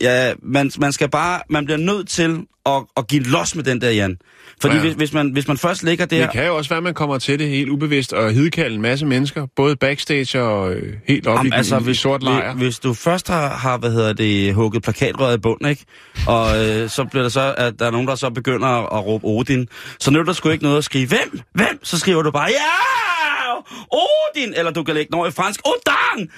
Ja, 0.00 0.32
man, 0.42 0.70
man 0.78 0.92
skal 0.92 1.10
bare... 1.10 1.40
Man 1.50 1.64
bliver 1.64 1.78
nødt 1.78 2.08
til 2.08 2.40
at, 2.66 2.82
at 2.96 3.08
give 3.08 3.22
los 3.22 3.54
med 3.54 3.64
den 3.64 3.80
der, 3.80 3.90
Jan. 3.90 4.18
Fordi 4.60 4.74
Ja. 4.74 4.80
hvis, 4.80 4.94
hvis, 4.94 5.12
man, 5.12 5.30
hvis 5.32 5.48
man 5.48 5.58
først 5.58 5.82
ligger 5.82 6.06
der... 6.06 6.20
Det 6.22 6.32
kan 6.32 6.46
jo 6.46 6.56
også 6.56 6.68
være, 6.68 6.76
at 6.76 6.82
man 6.82 6.94
kommer 6.94 7.18
til 7.18 7.38
det 7.38 7.48
helt 7.48 7.68
ubevidst 7.70 8.12
og 8.12 8.32
hidkalde 8.32 8.74
en 8.74 8.82
masse 8.82 9.06
mennesker, 9.06 9.46
både 9.56 9.76
backstage 9.76 10.42
og 10.42 10.72
øh, 10.72 10.94
helt 11.08 11.26
op 11.26 11.36
Jamen, 11.38 11.52
i, 11.52 11.56
altså, 11.56 11.78
i 11.90 11.94
sort 11.94 12.22
lejr. 12.22 12.54
Hvis, 12.54 12.64
hvis 12.64 12.78
du 12.78 12.94
først 12.94 13.28
har, 13.28 13.48
har 13.48 13.78
hvad 13.78 13.90
hedder 13.92 14.12
det, 14.12 14.54
hugget 14.54 14.82
plakatrøret 14.82 15.36
i 15.36 15.40
bunden, 15.40 15.68
ikke? 15.68 15.84
Og 16.26 16.64
øh, 16.66 16.88
så 16.90 17.04
bliver 17.04 17.22
der 17.22 17.28
så, 17.30 17.54
at 17.58 17.74
der 17.78 17.86
er 17.86 17.90
nogen, 17.90 18.08
der 18.08 18.14
så 18.14 18.30
begynder 18.30 18.68
at, 18.68 18.98
at 18.98 19.06
råbe 19.06 19.24
Odin. 19.26 19.68
Så 20.00 20.10
nytter 20.10 20.24
der 20.24 20.32
sgu 20.32 20.48
ikke 20.48 20.64
noget 20.64 20.78
at 20.78 20.84
skrive, 20.84 21.06
hvem? 21.06 21.40
Hvem? 21.54 21.78
Så 21.82 21.98
skriver 21.98 22.22
du 22.22 22.30
bare, 22.30 22.48
ja! 22.50 23.54
Odin! 23.92 24.54
Eller 24.56 24.70
du 24.72 24.82
kan 24.82 24.94
lægge 24.94 25.10
noget 25.12 25.30
i 25.30 25.34
fransk! 25.34 25.60
Odang! 25.64 26.28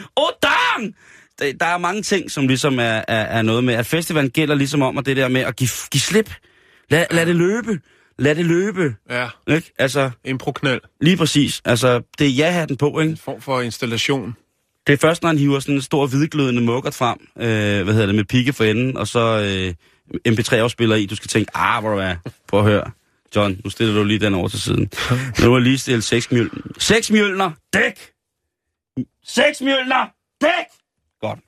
Det- 1.41 1.61
Der 1.61 1.67
er 1.67 1.79
mange 1.79 2.03
ting, 2.03 2.31
som 2.31 2.47
ligesom 2.49 2.79
er, 2.79 2.83
er, 2.83 3.03
er 3.09 3.43
noget 3.43 3.65
med, 3.65 3.75
at 3.75 3.87
festivalen 3.87 4.31
gælder 4.31 4.55
ligesom 4.55 4.83
om, 4.83 4.99
at 4.99 5.07
det 5.07 5.17
der 5.17 5.29
med 5.29 5.41
at 5.41 5.57
give, 5.57 5.69
give 5.93 6.01
slip. 6.01 6.35
Lad, 6.91 7.07
lad 7.11 7.27
det 7.27 7.37
løbe. 7.37 7.81
Lad 8.19 8.35
det 8.35 8.45
løbe. 8.47 8.95
Ja, 9.11 9.29
Ikke? 9.47 9.73
Altså, 9.79 10.11
impro-knald. 10.25 10.81
lige 11.01 11.17
præcis. 11.17 11.63
Altså, 11.65 12.03
det 12.19 12.27
er 12.27 12.31
ja-hatten 12.31 12.77
på, 12.77 13.01
ikke? 13.01 13.11
En 13.11 13.17
form 13.17 13.41
for 13.41 13.61
installation. 13.61 14.37
Det 14.87 14.93
er 14.93 14.97
først, 14.97 15.23
når 15.23 15.29
han 15.29 15.39
hiver 15.39 15.61
sådan 15.61 15.75
en 15.75 15.83
stor 15.83 16.07
hvidglødende 16.07 16.63
mukkert 16.63 16.95
frem, 16.95 17.19
øh, 17.37 17.45
hvad 17.85 17.95
hedder 17.95 18.07
det, 18.07 18.15
med 18.15 18.25
pigge 18.25 18.53
for 18.53 18.65
enden, 18.65 18.97
og 18.97 19.09
så 19.09 19.21
øh, 19.41 19.75
MP3-afspiller 20.29 20.97
i. 20.97 21.07
Du 21.07 21.17
skal 21.17 21.29
tænke, 21.29 21.51
ah, 21.57 21.83
hvor 21.83 21.91
du 21.95 21.99
er. 22.01 22.17
Prøv 22.49 22.61
at 22.61 22.67
høre. 22.67 22.91
John, 23.37 23.61
nu 23.65 23.71
stiller 23.71 23.95
du 23.95 24.05
lige 24.05 24.19
den 24.21 24.35
over 24.35 24.49
til 24.49 24.61
siden. 24.63 24.91
Nu 25.43 25.55
er 25.55 25.59
lige 25.59 25.79
stillet 25.79 26.05
seks 26.05 26.31
mjølner. 26.33 26.61
Seks 26.79 27.11
mjølner, 27.11 27.51
dæk! 27.73 28.11
Seks 29.25 29.61
mjølner, 29.61 30.07
dæk! 30.41 30.67
Godt. 31.21 31.39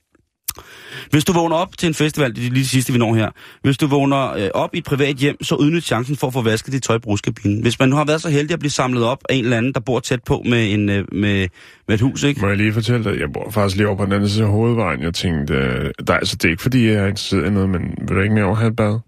Hvis 1.10 1.24
du 1.24 1.32
vågner 1.32 1.56
op 1.56 1.78
til 1.78 1.86
en 1.86 1.94
festival, 1.94 2.36
det 2.36 2.46
er 2.46 2.50
lige 2.50 2.62
det 2.62 2.68
sidste, 2.68 2.92
vi 2.92 2.98
når 2.98 3.14
her. 3.14 3.30
Hvis 3.62 3.78
du 3.78 3.86
vågner 3.86 4.32
øh, 4.32 4.48
op 4.54 4.74
i 4.74 4.78
et 4.78 4.84
privat 4.84 5.16
hjem, 5.16 5.44
så 5.44 5.54
udnyt 5.54 5.84
chancen 5.84 6.16
for 6.16 6.26
at 6.26 6.32
få 6.32 6.42
vasket 6.42 6.72
dit 6.72 6.82
tøj 6.82 6.96
i 6.96 6.98
brugskabinen. 6.98 7.62
Hvis 7.62 7.78
man 7.78 7.88
nu 7.88 7.96
har 7.96 8.04
været 8.04 8.22
så 8.22 8.28
heldig 8.28 8.52
at 8.52 8.58
blive 8.58 8.70
samlet 8.70 9.04
op 9.04 9.18
af 9.28 9.34
en 9.34 9.44
eller 9.44 9.56
anden, 9.56 9.74
der 9.74 9.80
bor 9.80 10.00
tæt 10.00 10.22
på 10.22 10.42
med, 10.46 10.72
en, 10.72 10.88
øh, 10.88 11.04
med, 11.12 11.48
med 11.88 11.94
et 11.94 12.00
hus, 12.00 12.22
ikke? 12.22 12.40
Må 12.40 12.48
jeg 12.48 12.56
lige 12.56 12.72
fortælle 12.72 13.04
dig, 13.04 13.20
jeg 13.20 13.32
bor 13.32 13.50
faktisk 13.50 13.76
lige 13.76 13.88
over 13.88 13.96
på 13.96 14.04
den 14.04 14.12
anden 14.12 14.28
side 14.28 14.44
af 14.44 14.50
hovedvejen. 14.50 15.02
Jeg 15.02 15.14
tænkte, 15.14 15.54
øh, 15.54 15.90
der, 16.06 16.14
altså, 16.14 16.36
det 16.36 16.44
er 16.44 16.50
ikke 16.50 16.62
fordi, 16.62 16.86
jeg 16.86 16.94
er 16.94 17.06
interesseret 17.06 17.46
i 17.46 17.50
noget, 17.50 17.68
men 17.68 17.80
vil 18.08 18.16
du 18.16 18.20
ikke 18.20 18.34
mere 18.34 18.44
over 18.44 18.54
have 18.54 18.70
et 18.70 18.76
bad? 18.76 18.98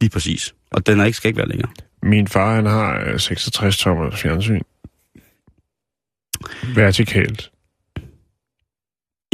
Lige 0.00 0.10
præcis. 0.10 0.54
Og 0.70 0.86
den 0.86 1.00
er 1.00 1.04
ikke, 1.04 1.16
skal 1.16 1.28
ikke 1.28 1.38
være 1.38 1.48
længere. 1.48 1.70
Min 2.02 2.28
far, 2.28 2.54
han 2.54 2.66
har 2.66 3.04
øh, 3.06 3.20
66 3.20 3.78
tommer 3.78 4.10
fjernsyn. 4.10 4.60
Vertikalt 6.74 7.50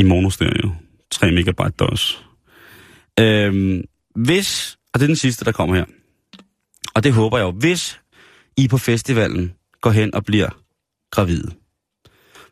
i 0.01 0.03
monostereo. 0.03 0.71
3 1.11 1.31
megabyte 1.31 1.71
DOS. 1.71 2.25
Øhm, 3.21 3.83
hvis, 4.15 4.79
og 4.93 5.01
det 5.01 5.05
er 5.05 5.09
den 5.09 5.17
sidste, 5.17 5.45
der 5.45 5.53
kommer 5.53 5.75
her, 5.77 5.85
og 6.95 7.05
det 7.05 7.13
håber 7.13 7.39
jeg 7.39 7.45
jo, 7.45 7.51
hvis 7.51 8.01
I 8.57 8.69
på 8.69 8.79
festivalen 8.79 9.53
går 9.81 9.91
hen 9.91 10.15
og 10.15 10.25
bliver 10.25 10.49
gravide, 11.11 11.51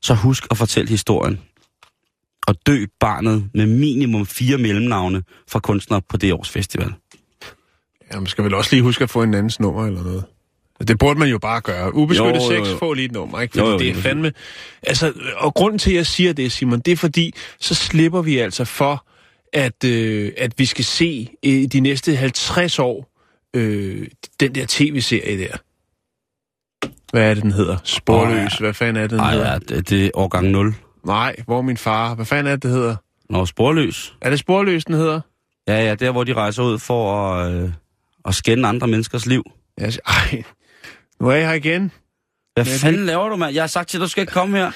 så 0.03 0.15
husk 0.15 0.47
at 0.51 0.57
fortælle 0.57 0.89
historien. 0.89 1.41
Og 2.47 2.55
dø 2.67 2.87
barnet 3.01 3.51
med 3.55 3.67
minimum 3.67 4.27
fire 4.27 4.59
mellemnavne 4.59 5.23
fra 5.49 5.61
kunstnere 5.61 6.03
på 6.09 6.17
det 6.17 6.33
års 6.33 6.51
festival. 6.51 6.95
Ja, 8.13 8.21
man 8.21 8.27
skal 8.27 8.45
vel 8.45 8.55
også 8.55 8.75
lige 8.75 8.83
huske 8.83 9.05
at 9.05 9.11
få 9.11 9.23
en 9.23 9.35
andens 9.35 9.61
nummer 9.61 9.87
eller 9.87 10.03
noget. 10.03 10.25
Det 10.89 10.99
burde 10.99 11.19
man 11.19 11.29
jo 11.29 11.39
bare 11.39 11.61
gøre. 11.61 11.95
Ubeskyttet 11.95 12.35
Jo, 12.35 12.53
jo, 12.53 12.65
sex, 12.65 12.73
jo. 12.73 12.79
få 12.79 12.93
lige 12.93 13.05
et 13.07 13.13
nummer, 13.13 13.41
ikke? 13.41 13.53
Fordi 13.53 13.67
Jo, 13.67 13.73
jo, 13.73 13.79
det 13.79 13.89
er 13.89 13.95
fandme... 13.95 14.33
Altså, 14.83 15.13
og 15.37 15.55
grunden 15.55 15.79
til, 15.79 15.91
at 15.91 15.97
jeg 15.97 16.07
siger 16.07 16.33
det, 16.33 16.53
Simon, 16.53 16.81
det 16.81 16.93
er 16.93 16.97
fordi, 16.97 17.33
så 17.61 17.75
slipper 17.75 18.23
vi 18.23 18.39
altså 18.39 18.65
for 18.65 19.07
at, 19.53 19.85
øh, 19.85 20.33
at 20.37 20.59
vi 20.59 20.67
skal 20.67 20.85
se 20.85 21.29
i 21.43 21.67
de 21.67 21.81
næste 21.81 22.17
50 22.17 22.79
år 22.79 23.11
øh, 23.57 24.07
den 24.41 24.55
der 24.55 24.65
tv-serie 24.69 25.39
der. 25.39 25.57
Hvad 27.13 27.31
er 27.31 27.35
det, 27.35 27.43
den 27.43 27.53
hedder? 27.53 27.77
Sporløs. 27.85 28.55
Hvad 28.59 28.75
fanden 28.75 28.97
er 28.97 29.01
det, 29.01 29.11
den 29.11 29.19
Nej, 29.19 29.33
hedder? 29.33 29.53
ja, 29.53 29.59
det, 29.59 29.91
det 29.91 30.07
er 30.07 30.11
årgang 30.15 30.49
0. 30.51 30.75
Nej, 31.07 31.37
hvor 31.45 31.63
min 31.63 31.77
far? 31.77 32.15
Hvad 32.15 32.27
fanden 32.27 32.47
er 32.47 32.51
det, 32.57 32.63
det 32.63 32.71
hedder? 32.71 32.97
Nå, 33.31 33.47
sporløs. 33.47 34.15
Er 34.21 34.31
det 34.31 34.39
Sporløs, 34.39 34.85
den 34.85 34.95
hedder? 34.95 35.21
Ja, 35.69 35.85
ja, 35.85 35.95
der 35.95 36.11
hvor 36.11 36.25
de 36.25 36.33
rejser 36.35 36.63
ud 36.63 36.79
for 36.79 37.25
at, 37.35 37.53
øh, 37.55 37.71
at 38.25 38.35
skænde 38.35 38.69
andre 38.69 38.87
menneskers 38.89 39.27
liv. 39.27 39.43
Siger, 39.79 40.01
ej, 40.07 40.43
nu 41.21 41.29
er 41.29 41.35
jeg 41.35 41.47
her 41.49 41.55
igen. 41.55 41.93
Hvad 42.55 42.65
Men 42.65 42.73
det- 42.73 42.81
fanden 42.81 43.07
laver 43.07 43.29
du, 43.29 43.37
mand? 43.37 43.55
Jeg 43.55 43.63
har 43.63 43.67
sagt 43.69 43.89
til 43.89 44.01
dig, 44.01 44.05
du 44.05 44.11
skal 44.11 44.21
ikke 44.21 44.33
komme 44.33 44.59
her. 44.59 44.71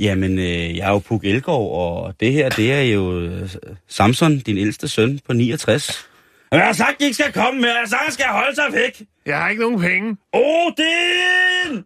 Jamen, 0.00 0.38
øh, 0.38 0.76
jeg 0.76 0.86
er 0.86 0.90
jo 0.90 0.98
Puk 0.98 1.24
Elgård, 1.24 2.04
og 2.06 2.14
det 2.20 2.32
her, 2.32 2.48
det 2.48 2.72
er 2.72 2.82
jo 2.82 3.20
øh, 3.20 3.48
Samson, 3.88 4.38
din 4.38 4.58
ældste 4.58 4.88
søn 4.88 5.20
på 5.26 5.32
69. 5.32 6.06
Men 6.50 6.58
jeg 6.58 6.66
har 6.66 6.72
sagt, 6.72 6.98
de 7.00 7.04
ikke 7.04 7.14
skal 7.14 7.32
komme 7.32 7.60
mere. 7.60 7.70
Jeg 7.70 7.80
har 7.80 7.88
sagt, 7.88 8.02
at 8.06 8.12
skal 8.12 8.26
holde 8.28 8.54
sig 8.54 8.64
væk. 8.72 9.02
Jeg 9.26 9.38
har 9.38 9.48
ikke 9.48 9.62
nogen 9.62 9.80
penge. 9.80 10.16
Odin! 10.32 11.84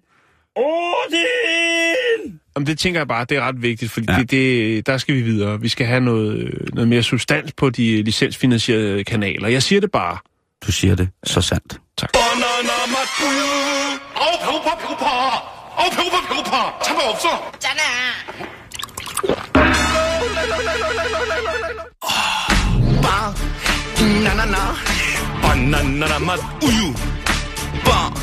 Odin! 0.56 2.40
Jamen, 2.56 2.66
det 2.66 2.78
tænker 2.78 3.00
jeg 3.00 3.08
bare, 3.08 3.24
det 3.28 3.36
er 3.36 3.40
ret 3.42 3.62
vigtigt, 3.62 3.90
fordi 3.92 4.06
Ja. 4.12 4.18
det, 4.18 4.30
det, 4.30 4.86
der 4.86 4.98
skal 4.98 5.14
vi 5.14 5.22
videre. 5.22 5.60
Vi 5.60 5.68
skal 5.68 5.86
have 5.86 6.00
noget, 6.00 6.36
øh, 6.38 6.74
noget 6.74 6.88
mere 6.88 7.02
substans 7.02 7.52
på 7.52 7.70
de 7.70 8.02
licensfinansierede 8.02 9.04
kanaler. 9.04 9.48
Jeg 9.48 9.62
siger 9.62 9.80
det 9.80 9.90
bare. 9.90 10.18
Du 10.66 10.72
siger 10.72 10.94
det 10.94 11.08
så 11.24 11.40
sandt. 11.40 11.80
Tak. 11.98 12.10
아우 13.17 14.39
배고파 14.39 14.77
배고파 14.77 15.05
아우 15.75 15.89
배고파 15.89 16.27
배고파 16.27 16.79
잠깐 16.79 17.09
없어 17.09 17.51
빵 23.01 23.33
나나나 24.23 24.75
바나나나 25.41 26.19
맛 26.19 26.39
우유 26.63 26.93
빵 27.83 28.13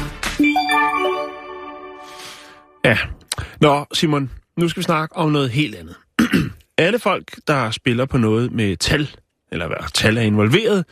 Ja. 2.84 2.96
Nå, 3.60 3.86
Simon, 3.92 4.30
nu 4.56 4.68
skal 4.68 4.80
vi 4.80 4.84
snakke 4.84 5.16
om 5.16 5.30
noget 5.30 5.50
helt 5.50 5.74
andet. 5.74 5.96
Alle 6.78 6.98
folk, 6.98 7.38
der 7.46 7.70
spiller 7.70 8.06
på 8.06 8.18
noget 8.18 8.52
med 8.52 8.76
tal, 8.76 9.10
eller 9.52 9.66
hvad 9.66 9.92
tal 9.94 10.16
er 10.16 10.22
involveret, 10.22 10.84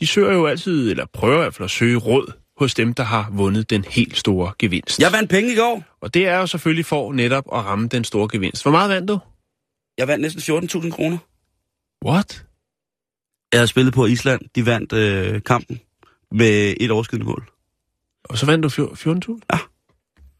de 0.00 0.06
søger 0.06 0.32
jo 0.32 0.46
altid, 0.46 0.90
eller 0.90 1.06
prøver 1.12 1.34
i 1.34 1.38
hvert 1.38 1.54
fald 1.54 1.64
at 1.64 1.70
søge 1.70 1.96
råd 1.96 2.32
hos 2.65 2.73
dem, 2.73 2.93
der 2.93 3.03
har 3.03 3.29
vundet 3.31 3.69
den 3.69 3.83
helt 3.83 4.17
store 4.17 4.53
gevinst. 4.59 4.99
Jeg 4.99 5.11
vandt 5.11 5.29
penge 5.29 5.53
i 5.53 5.55
går. 5.55 5.83
Og 6.01 6.13
det 6.13 6.27
er 6.27 6.37
jo 6.37 6.47
selvfølgelig 6.47 6.85
for 6.85 7.13
netop 7.13 7.45
at 7.53 7.65
ramme 7.65 7.87
den 7.87 8.03
store 8.03 8.29
gevinst. 8.31 8.63
Hvor 8.63 8.71
meget 8.71 8.89
vandt 8.89 9.07
du? 9.09 9.19
Jeg 9.97 10.07
vandt 10.07 10.21
næsten 10.21 10.57
14.000 10.83 10.89
kroner. 10.91 11.17
What? 12.05 12.45
Jeg 13.51 13.59
havde 13.59 13.67
spillet 13.67 13.93
på 13.93 14.05
Island. 14.05 14.41
De 14.55 14.65
vandt 14.65 14.93
øh, 14.93 15.41
kampen 15.43 15.81
med 16.31 16.73
et 16.79 16.91
overskydende 16.91 17.25
mål. 17.25 17.51
Og 18.23 18.37
så 18.37 18.45
vandt 18.45 18.63
du 18.63 18.69
fjor- 18.69 18.93
14.000? 19.33 19.39
Ja. 19.53 19.59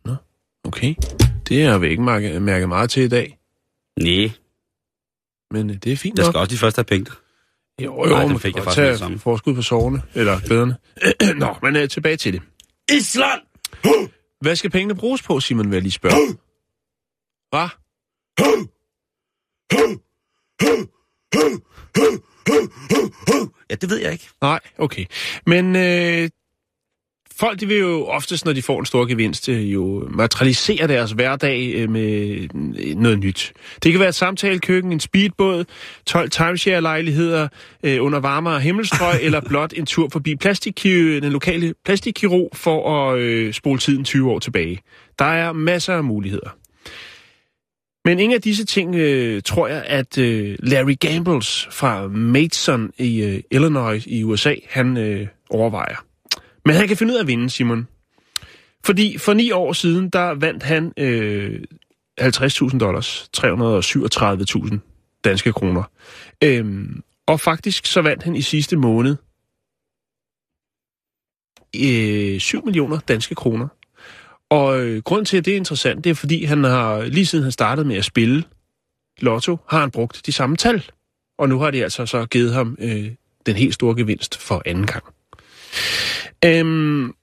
Nå, 0.05 0.15
okay. 0.63 0.95
Det 1.47 1.65
har 1.65 1.77
vi 1.77 1.87
ikke 1.87 2.03
mærke, 2.03 2.39
mærket 2.39 2.67
meget 2.69 2.89
til 2.89 3.03
i 3.03 3.07
dag, 3.07 3.37
Nej, 3.99 4.31
men 5.51 5.69
øh, 5.69 5.75
det 5.75 5.91
er 5.93 5.97
fint 5.97 6.17
nok. 6.17 6.25
skal 6.25 6.39
også 6.39 6.49
de 6.55 6.57
første 6.59 6.79
have 6.79 6.83
penge. 6.85 7.11
Jo, 7.85 8.05
jo, 8.05 8.09
Nej, 8.13 8.25
man 8.27 8.39
fik 8.39 8.55
jeg 8.55 8.63
faktisk 8.63 8.77
det 8.79 8.85
tage 8.87 8.97
samme. 8.97 9.19
forskud 9.19 9.55
på 9.55 9.61
soverne, 9.61 10.01
eller 10.13 10.39
glæderne. 10.39 10.75
Nå, 11.39 11.55
men 11.63 11.75
uh, 11.83 11.87
tilbage 11.89 12.17
til 12.17 12.33
det. 12.33 12.41
Island! 12.91 13.41
Hvad 14.41 14.55
skal 14.55 14.69
pengene 14.69 14.95
bruges 14.95 15.21
på, 15.21 15.39
Simon, 15.39 15.65
vil 15.69 15.75
jeg 15.75 15.81
lige 15.81 15.91
spørge? 15.91 16.15
Hvad? 17.49 17.67
Ja, 23.69 23.75
det 23.75 23.89
ved 23.89 23.97
jeg 23.97 24.11
ikke. 24.11 24.27
Nej, 24.41 24.59
okay. 24.77 25.05
Men 25.45 25.75
øh, 25.75 26.29
folk, 27.41 27.59
de 27.59 27.67
vil 27.67 27.77
jo 27.77 28.05
oftest, 28.05 28.45
når 28.45 28.53
de 28.53 28.61
får 28.61 28.79
en 28.79 28.85
stor 28.85 29.05
gevinst, 29.05 29.49
øh, 29.49 29.73
jo 29.73 30.07
materialisere 30.09 30.87
deres 30.87 31.11
hverdag 31.11 31.73
øh, 31.75 31.89
med 31.89 32.37
øh, 32.79 32.95
noget 32.95 33.19
nyt. 33.19 33.53
Det 33.83 33.91
kan 33.91 33.99
være 33.99 34.09
et 34.09 34.15
samtalekøkken, 34.15 34.91
en 34.91 34.99
speedbåd, 34.99 35.65
12 36.05 36.29
timeshare-lejligheder 36.29 37.47
øh, 37.83 38.03
under 38.03 38.19
varmere 38.19 38.59
himmelstrøg, 38.59 39.21
eller 39.25 39.41
blot 39.41 39.73
en 39.77 39.85
tur 39.85 40.09
forbi 40.11 40.35
plastikkirurg, 40.35 41.21
den 41.21 41.31
lokale 41.31 41.73
plastikkirurg 41.85 42.49
for 42.53 43.09
at 43.11 43.19
øh, 43.19 43.53
spole 43.53 43.79
tiden 43.79 44.03
20 44.03 44.31
år 44.31 44.39
tilbage. 44.39 44.79
Der 45.19 45.25
er 45.25 45.53
masser 45.53 45.93
af 45.93 46.03
muligheder. 46.03 46.49
Men 48.05 48.19
ingen 48.19 48.35
af 48.35 48.41
disse 48.41 48.65
ting 48.65 48.95
øh, 48.95 49.41
tror 49.41 49.67
jeg, 49.67 49.83
at 49.87 50.17
øh, 50.17 50.55
Larry 50.59 50.95
Gambles 50.99 51.67
fra 51.71 52.07
Mason 52.07 52.91
i 52.97 53.23
øh, 53.23 53.39
Illinois 53.51 54.05
i 54.05 54.23
USA, 54.23 54.55
han 54.69 54.97
øh, 54.97 55.27
overvejer. 55.49 56.10
Men 56.65 56.75
han 56.75 56.87
kan 56.87 56.97
finde 56.97 57.13
ud 57.13 57.17
af 57.17 57.21
at 57.21 57.27
vinde, 57.27 57.49
Simon. 57.49 57.87
Fordi 58.83 59.17
for 59.17 59.33
ni 59.33 59.51
år 59.51 59.73
siden, 59.73 60.09
der 60.09 60.33
vandt 60.33 60.63
han 60.63 60.93
øh, 60.97 61.63
50.000 62.21 62.77
dollars, 62.77 63.29
337.000 63.37 64.77
danske 65.23 65.53
kroner. 65.53 65.83
Øhm, 66.43 67.03
og 67.27 67.39
faktisk 67.39 67.85
så 67.85 68.01
vandt 68.01 68.23
han 68.23 68.35
i 68.35 68.41
sidste 68.41 68.77
måned 68.77 69.15
øh, 71.75 72.39
7 72.39 72.65
millioner 72.65 72.99
danske 72.99 73.35
kroner. 73.35 73.67
Og 74.49 74.81
øh, 74.81 75.01
grunden 75.03 75.25
til, 75.25 75.37
at 75.37 75.45
det 75.45 75.53
er 75.53 75.57
interessant, 75.57 76.03
det 76.03 76.09
er, 76.09 76.13
fordi 76.13 76.43
han 76.43 76.63
har, 76.63 77.01
lige 77.01 77.25
siden 77.25 77.43
han 77.43 77.51
startede 77.51 77.87
med 77.87 77.95
at 77.95 78.05
spille 78.05 78.43
lotto, 79.19 79.57
har 79.69 79.79
han 79.79 79.91
brugt 79.91 80.21
de 80.25 80.31
samme 80.31 80.57
tal. 80.57 80.83
Og 81.37 81.49
nu 81.49 81.59
har 81.59 81.71
de 81.71 81.83
altså 81.83 82.05
så 82.05 82.25
givet 82.25 82.53
ham 82.53 82.77
øh, 82.79 83.11
den 83.45 83.55
helt 83.55 83.73
store 83.73 83.95
gevinst 83.95 84.37
for 84.37 84.61
anden 84.65 84.87
gang. 84.87 85.03
Øhm, 86.45 87.13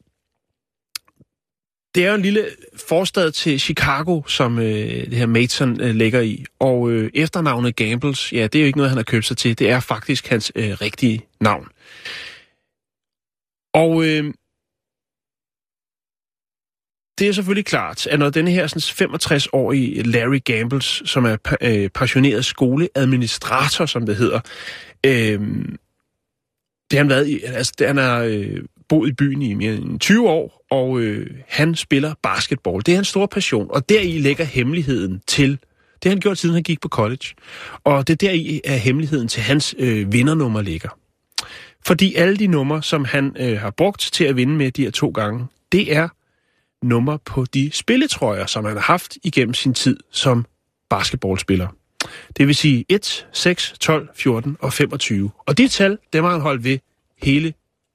det 1.94 2.04
er 2.04 2.08
jo 2.08 2.14
en 2.14 2.22
lille 2.22 2.46
forstad 2.88 3.32
til 3.32 3.60
Chicago, 3.60 4.22
som 4.26 4.58
øh, 4.58 4.64
det 5.10 5.14
her 5.14 5.26
Mason 5.26 5.80
øh, 5.80 5.94
ligger 5.94 6.20
i. 6.20 6.44
Og 6.58 6.90
øh, 6.90 7.10
efternavnet 7.14 7.76
Gambles, 7.76 8.32
ja, 8.32 8.42
det 8.42 8.54
er 8.54 8.60
jo 8.60 8.66
ikke 8.66 8.78
noget, 8.78 8.90
han 8.90 8.96
har 8.96 9.04
købt 9.04 9.24
sig 9.24 9.36
til. 9.36 9.58
Det 9.58 9.70
er 9.70 9.80
faktisk 9.80 10.26
hans 10.26 10.52
øh, 10.54 10.70
rigtige 10.70 11.26
navn. 11.40 11.68
Og 13.74 14.04
øh, 14.04 14.34
det 17.18 17.28
er 17.28 17.32
selvfølgelig 17.32 17.66
klart, 17.66 18.06
at 18.06 18.18
når 18.18 18.30
denne 18.30 18.50
her 18.50 18.66
65-årige 18.66 20.02
Larry 20.02 20.40
Gambles, 20.44 21.02
som 21.04 21.24
er 21.24 21.36
øh, 21.60 21.90
passioneret 21.90 22.44
skoleadministrator, 22.44 23.86
som 23.86 24.06
det 24.06 24.16
hedder, 24.16 24.40
øh, 25.06 25.40
det 26.90 26.98
har 26.98 27.04
han 27.04 27.10
været 27.10 27.28
i, 27.28 27.40
altså 27.44 27.72
det, 27.78 27.86
han 27.86 27.96
har 27.96 28.22
øh, 28.22 28.60
boet 28.88 29.08
i 29.08 29.12
byen 29.12 29.42
i 29.42 29.54
mere 29.54 29.74
end 29.74 30.00
20 30.00 30.28
år, 30.28 30.66
og 30.70 31.00
øh, 31.00 31.26
han 31.48 31.74
spiller 31.74 32.14
basketball. 32.22 32.82
Det 32.86 32.92
er 32.92 32.96
hans 32.96 33.08
store 33.08 33.28
passion, 33.28 33.66
og 33.70 33.88
deri 33.88 34.18
ligger 34.18 34.44
hemmeligheden 34.44 35.22
til, 35.26 35.50
det 35.50 36.04
har 36.04 36.10
han 36.10 36.20
gjort 36.20 36.38
siden 36.38 36.54
han 36.54 36.62
gik 36.62 36.80
på 36.80 36.88
college, 36.88 37.34
og 37.84 38.06
det 38.06 38.12
er 38.12 38.28
deri 38.28 38.60
er 38.64 38.76
hemmeligheden 38.76 39.28
til 39.28 39.42
hans 39.42 39.74
øh, 39.78 40.12
vindernummer 40.12 40.62
ligger. 40.62 40.88
Fordi 41.86 42.14
alle 42.14 42.36
de 42.36 42.46
numre, 42.46 42.82
som 42.82 43.04
han 43.04 43.36
øh, 43.40 43.58
har 43.58 43.70
brugt 43.70 44.00
til 44.12 44.24
at 44.24 44.36
vinde 44.36 44.54
med 44.54 44.70
de 44.70 44.82
her 44.82 44.90
to 44.90 45.08
gange, 45.08 45.46
det 45.72 45.96
er 45.96 46.08
nummer 46.82 47.16
på 47.16 47.44
de 47.44 47.70
spilletrøjer, 47.72 48.46
som 48.46 48.64
han 48.64 48.74
har 48.74 48.80
haft 48.80 49.18
igennem 49.24 49.54
sin 49.54 49.74
tid 49.74 49.96
som 50.12 50.46
basketballspiller. 50.90 51.68
Det 52.36 52.46
vil 52.46 52.54
sige 52.54 52.84
1, 52.88 53.26
6, 53.32 53.74
12, 53.80 54.08
14 54.14 54.56
og 54.60 54.72
25. 54.72 55.30
Og 55.46 55.58
de 55.58 55.68
tal, 55.68 55.98
dem 56.12 56.24
har 56.24 56.30
han 56.30 56.40
holdt 56.40 56.64
ved 56.64 56.78
hele 57.22 57.54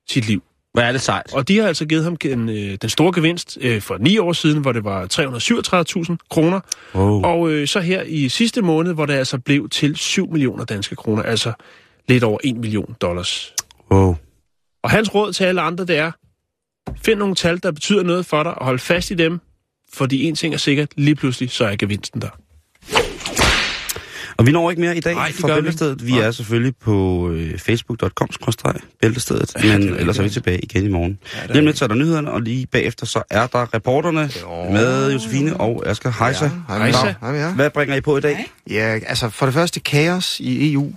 sit 0.10 0.28
liv. 0.28 0.44
Hvad 0.74 0.84
er 0.84 0.92
det 0.92 1.02
sejt? 1.02 1.34
Og 1.34 1.48
de 1.48 1.58
har 1.58 1.68
altså 1.68 1.86
givet 1.86 2.04
ham 2.04 2.16
den, 2.16 2.50
øh, 2.50 2.78
den 2.82 2.90
store 2.90 3.14
gevinst 3.14 3.58
øh, 3.62 3.82
for 3.82 3.98
ni 3.98 4.18
år 4.18 4.34
siden, 4.34 4.62
hvor 4.62 4.72
det 4.72 4.84
var 4.84 5.08
337.000 5.14 6.16
kroner. 6.30 6.60
Wow. 6.96 7.24
Og 7.24 7.52
øh, 7.52 7.68
så 7.68 7.80
her 7.80 8.02
i 8.02 8.30
sidste 8.30 8.62
måned, 8.62 8.94
hvor 8.94 9.06
det 9.06 9.14
altså 9.14 9.40
blev 9.40 9.70
til 9.70 9.96
7 9.96 10.32
millioner 10.32 10.66
danske 10.66 10.96
kroner, 10.96 11.24
altså 11.24 11.54
lidt 12.08 12.24
over 12.24 12.40
1 12.44 12.58
million 12.58 12.96
dollars. 13.02 13.54
Wow. 13.92 14.16
Og 14.84 14.90
hans 14.90 15.16
råd 15.16 15.34
til 15.34 15.44
alle 15.44 15.62
andre, 15.62 15.86
det 15.86 15.98
er, 15.98 16.12
find 17.04 17.20
nogle 17.20 17.36
tal, 17.36 17.64
der 17.64 17.72
betyder 17.72 18.04
noget 18.04 18.26
for 18.26 18.44
dig, 18.44 18.58
og 18.58 18.66
hold 18.66 18.80
fast 18.80 19.12
i 19.12 19.14
dem, 19.14 19.40
fordi 19.94 20.24
en 20.24 20.36
ting 20.36 20.54
er 20.54 20.58
sikkert, 20.58 20.90
lige 20.98 21.16
pludselig 21.16 21.52
så 21.52 21.66
er 21.66 21.76
gevinsten 21.76 22.22
der. 22.22 22.30
Og 24.38 24.46
vi 24.48 24.52
når 24.52 24.70
ikke 24.70 24.82
mere 24.82 24.98
i 24.98 25.00
dag 25.00 25.14
Nej, 25.16 25.32
for 25.32 25.48
Bæltestedet. 25.48 26.06
Vi 26.06 26.12
ikke. 26.12 26.24
er 26.24 26.32
selvfølgelig 26.32 26.76
på 26.76 27.30
øh, 27.30 27.60
facebook.com-bæltestedet, 27.60 29.52
Ja, 29.64 29.78
men 29.78 29.90
er 29.90 29.96
ellers 29.98 30.20
er 30.20 30.24
vi 30.24 30.30
tilbage 30.30 30.60
igen 30.60 30.84
i 30.86 30.90
morgen. 30.90 31.20
Ja, 31.36 31.42
det 31.42 31.50
er 31.50 31.54
Lige 31.54 31.66
lidt 31.66 31.78
så 31.78 31.86
er 31.86 31.88
der 31.88 31.96
nyhederne, 31.96 32.32
og 32.32 32.42
lige 32.42 32.66
bagefter 32.68 33.06
så 33.06 33.24
er 33.30 33.48
der 33.48 33.74
reporterne 33.74 34.30
med 34.72 35.12
Josefine 35.14 35.58
og 35.58 35.84
Asger 35.88 36.26
Heise. 36.26 36.48
Hej, 36.68 36.78
Hej, 36.78 36.86
med 36.86 36.94
så. 36.94 37.14
Hej 37.22 37.32
med 37.32 37.40
jer. 37.40 37.54
Hvad 37.54 37.70
bringer 37.70 37.96
I 37.96 38.02
på 38.02 38.18
i 38.18 38.22
dag? 38.22 38.52
Ja, 38.70 39.00
altså 39.08 39.30
for 39.30 39.46
det 39.46 39.54
første 39.54 39.80
kaos 39.80 40.40
i 40.40 40.74
EU 40.74 40.94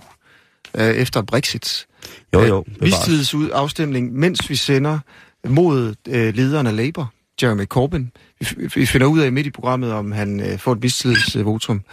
øh, 0.77 0.87
efter 0.95 1.21
Brexit. 1.21 1.85
Jo, 2.33 2.41
jo. 2.45 2.63
bevares. 2.79 3.07
Vistillidsafstemning, 3.09 4.13
mens 4.13 4.49
vi 4.49 4.55
sender 4.55 4.99
mod 5.47 5.95
øh, 6.07 6.33
lederen 6.35 6.67
af 6.67 6.75
Labour, 6.75 7.13
Jeremy 7.41 7.65
Corbyn. 7.65 8.05
Vi, 8.39 8.45
f- 8.45 8.71
vi 8.75 8.85
finder 8.85 9.07
ud 9.07 9.19
af 9.19 9.31
midt 9.31 9.47
i 9.47 9.51
programmet, 9.51 9.91
om 9.93 10.11
han 10.11 10.39
øh, 10.39 10.59
får 10.59 10.71
et 10.73 10.81
mistillidsvotum 10.81 11.75
Mhm. 11.75 11.83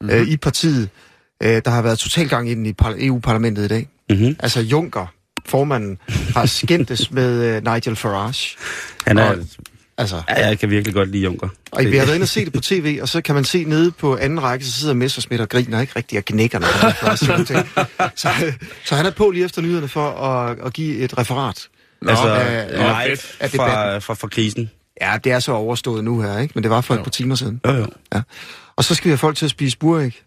Mm-hmm. 0.00 0.16
øh, 0.16 0.28
i 0.28 0.36
partiet. 0.36 0.88
Øh, 1.42 1.62
der 1.64 1.70
har 1.70 1.82
været 1.82 1.98
total 1.98 2.28
gang 2.28 2.50
i 2.50 2.54
den 2.54 2.66
i 2.66 2.72
par- 2.72 2.94
EU-parlamentet 2.98 3.64
i 3.64 3.68
dag. 3.68 3.88
Mm-hmm. 4.10 4.36
Altså 4.40 4.60
Juncker, 4.60 5.06
formanden, 5.46 5.98
har 6.36 6.46
skændtes 6.46 7.10
med 7.18 7.44
øh, 7.56 7.64
Nigel 7.74 7.96
Farage. 7.96 8.56
Han 9.06 9.18
er, 9.18 9.30
Og- 9.30 9.36
Altså, 10.00 10.22
ja, 10.28 10.46
jeg 10.48 10.58
kan 10.58 10.70
virkelig 10.70 10.94
godt 10.94 11.10
lide 11.10 11.22
Junker. 11.22 11.48
og 11.72 11.84
vi 11.84 11.96
har 11.96 12.04
været 12.04 12.14
inde 12.14 12.24
og 12.24 12.28
se 12.28 12.44
det 12.44 12.52
på 12.52 12.60
tv, 12.60 12.98
og 13.02 13.08
så 13.08 13.20
kan 13.20 13.34
man 13.34 13.44
se 13.44 13.64
nede 13.64 13.90
på 13.90 14.16
anden 14.16 14.42
række, 14.42 14.64
så 14.66 14.72
sidder 14.72 14.94
Messersmith 14.94 15.42
og 15.42 15.48
griner 15.48 15.80
ikke 15.80 15.92
rigtig 15.96 16.18
og 16.18 16.24
knækker, 16.24 16.58
er 16.60 17.44
ting. 17.46 17.66
så, 18.16 18.28
så 18.84 18.94
han 18.94 19.06
er 19.06 19.10
på 19.10 19.30
lige 19.30 19.44
efter 19.44 19.62
nyhederne 19.62 19.88
for 19.88 20.10
at, 20.10 20.58
at 20.66 20.72
give 20.72 20.96
et 20.98 21.18
referat. 21.18 21.68
altså, 22.08 22.24
af- 22.28 22.70
live 22.70 23.16
af 23.40 23.50
fra, 23.50 23.98
fra, 23.98 24.14
fra 24.14 24.28
krisen. 24.28 24.70
Ja, 25.00 25.18
det 25.24 25.32
er 25.32 25.38
så 25.38 25.52
overstået 25.52 26.04
nu 26.04 26.20
her, 26.22 26.38
ikke? 26.38 26.52
Men 26.54 26.62
det 26.62 26.70
var 26.70 26.80
for 26.80 26.94
et 26.94 27.02
par 27.04 27.10
timer 27.10 27.34
siden. 27.34 27.60
Jo, 27.66 27.72
jo. 27.72 27.86
Ja. 28.14 28.20
Og 28.78 28.84
så 28.84 28.94
skal 28.94 29.04
vi 29.04 29.10
have 29.10 29.18
folk 29.18 29.36
til 29.36 29.44
at 29.44 29.50
spise 29.50 29.78
buræg. 29.78 30.22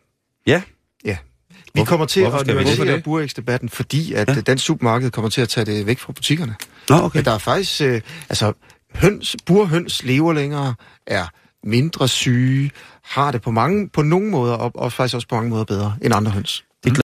Ja, 0.47 0.61
Ja. 1.05 1.17
Vi 1.53 1.71
Hvorfor- 1.73 1.89
kommer 1.89 2.05
til 2.05 2.21
hvorfor 2.21 2.37
at 2.37 2.47
nuancere 2.47 3.01
burægsdebatten, 3.01 3.69
fordi 3.69 4.13
at 4.13 4.27
Ja. 4.29 4.33
ja. 4.33 4.41
dansk 4.41 4.65
supermarked 4.65 5.11
kommer 5.11 5.29
til 5.29 5.41
at 5.41 5.49
tage 5.49 5.65
det 5.65 5.85
væk 5.85 5.99
fra 5.99 6.13
butikkerne. 6.13 6.55
Nå, 6.89 6.95
okay. 6.95 7.17
Men 7.17 7.25
der 7.25 7.31
er 7.31 7.37
faktisk, 7.37 7.81
øh, 7.81 8.01
altså, 8.29 8.53
høns, 8.95 9.35
burhøns 9.45 10.03
lever 10.03 10.33
længere, 10.33 10.75
er 11.07 11.25
mindre 11.63 12.07
syge, 12.07 12.71
har 13.03 13.31
det 13.31 13.41
på 13.41 13.51
mange, 13.51 13.89
på 13.89 14.01
nogle 14.01 14.29
måder, 14.29 14.53
og, 14.53 14.71
og 14.75 14.93
faktisk 14.93 15.15
også 15.15 15.27
på 15.27 15.35
mange 15.35 15.49
måder 15.49 15.63
bedre 15.63 15.95
end 16.01 16.13
andre 16.13 16.31
høns. 16.31 16.63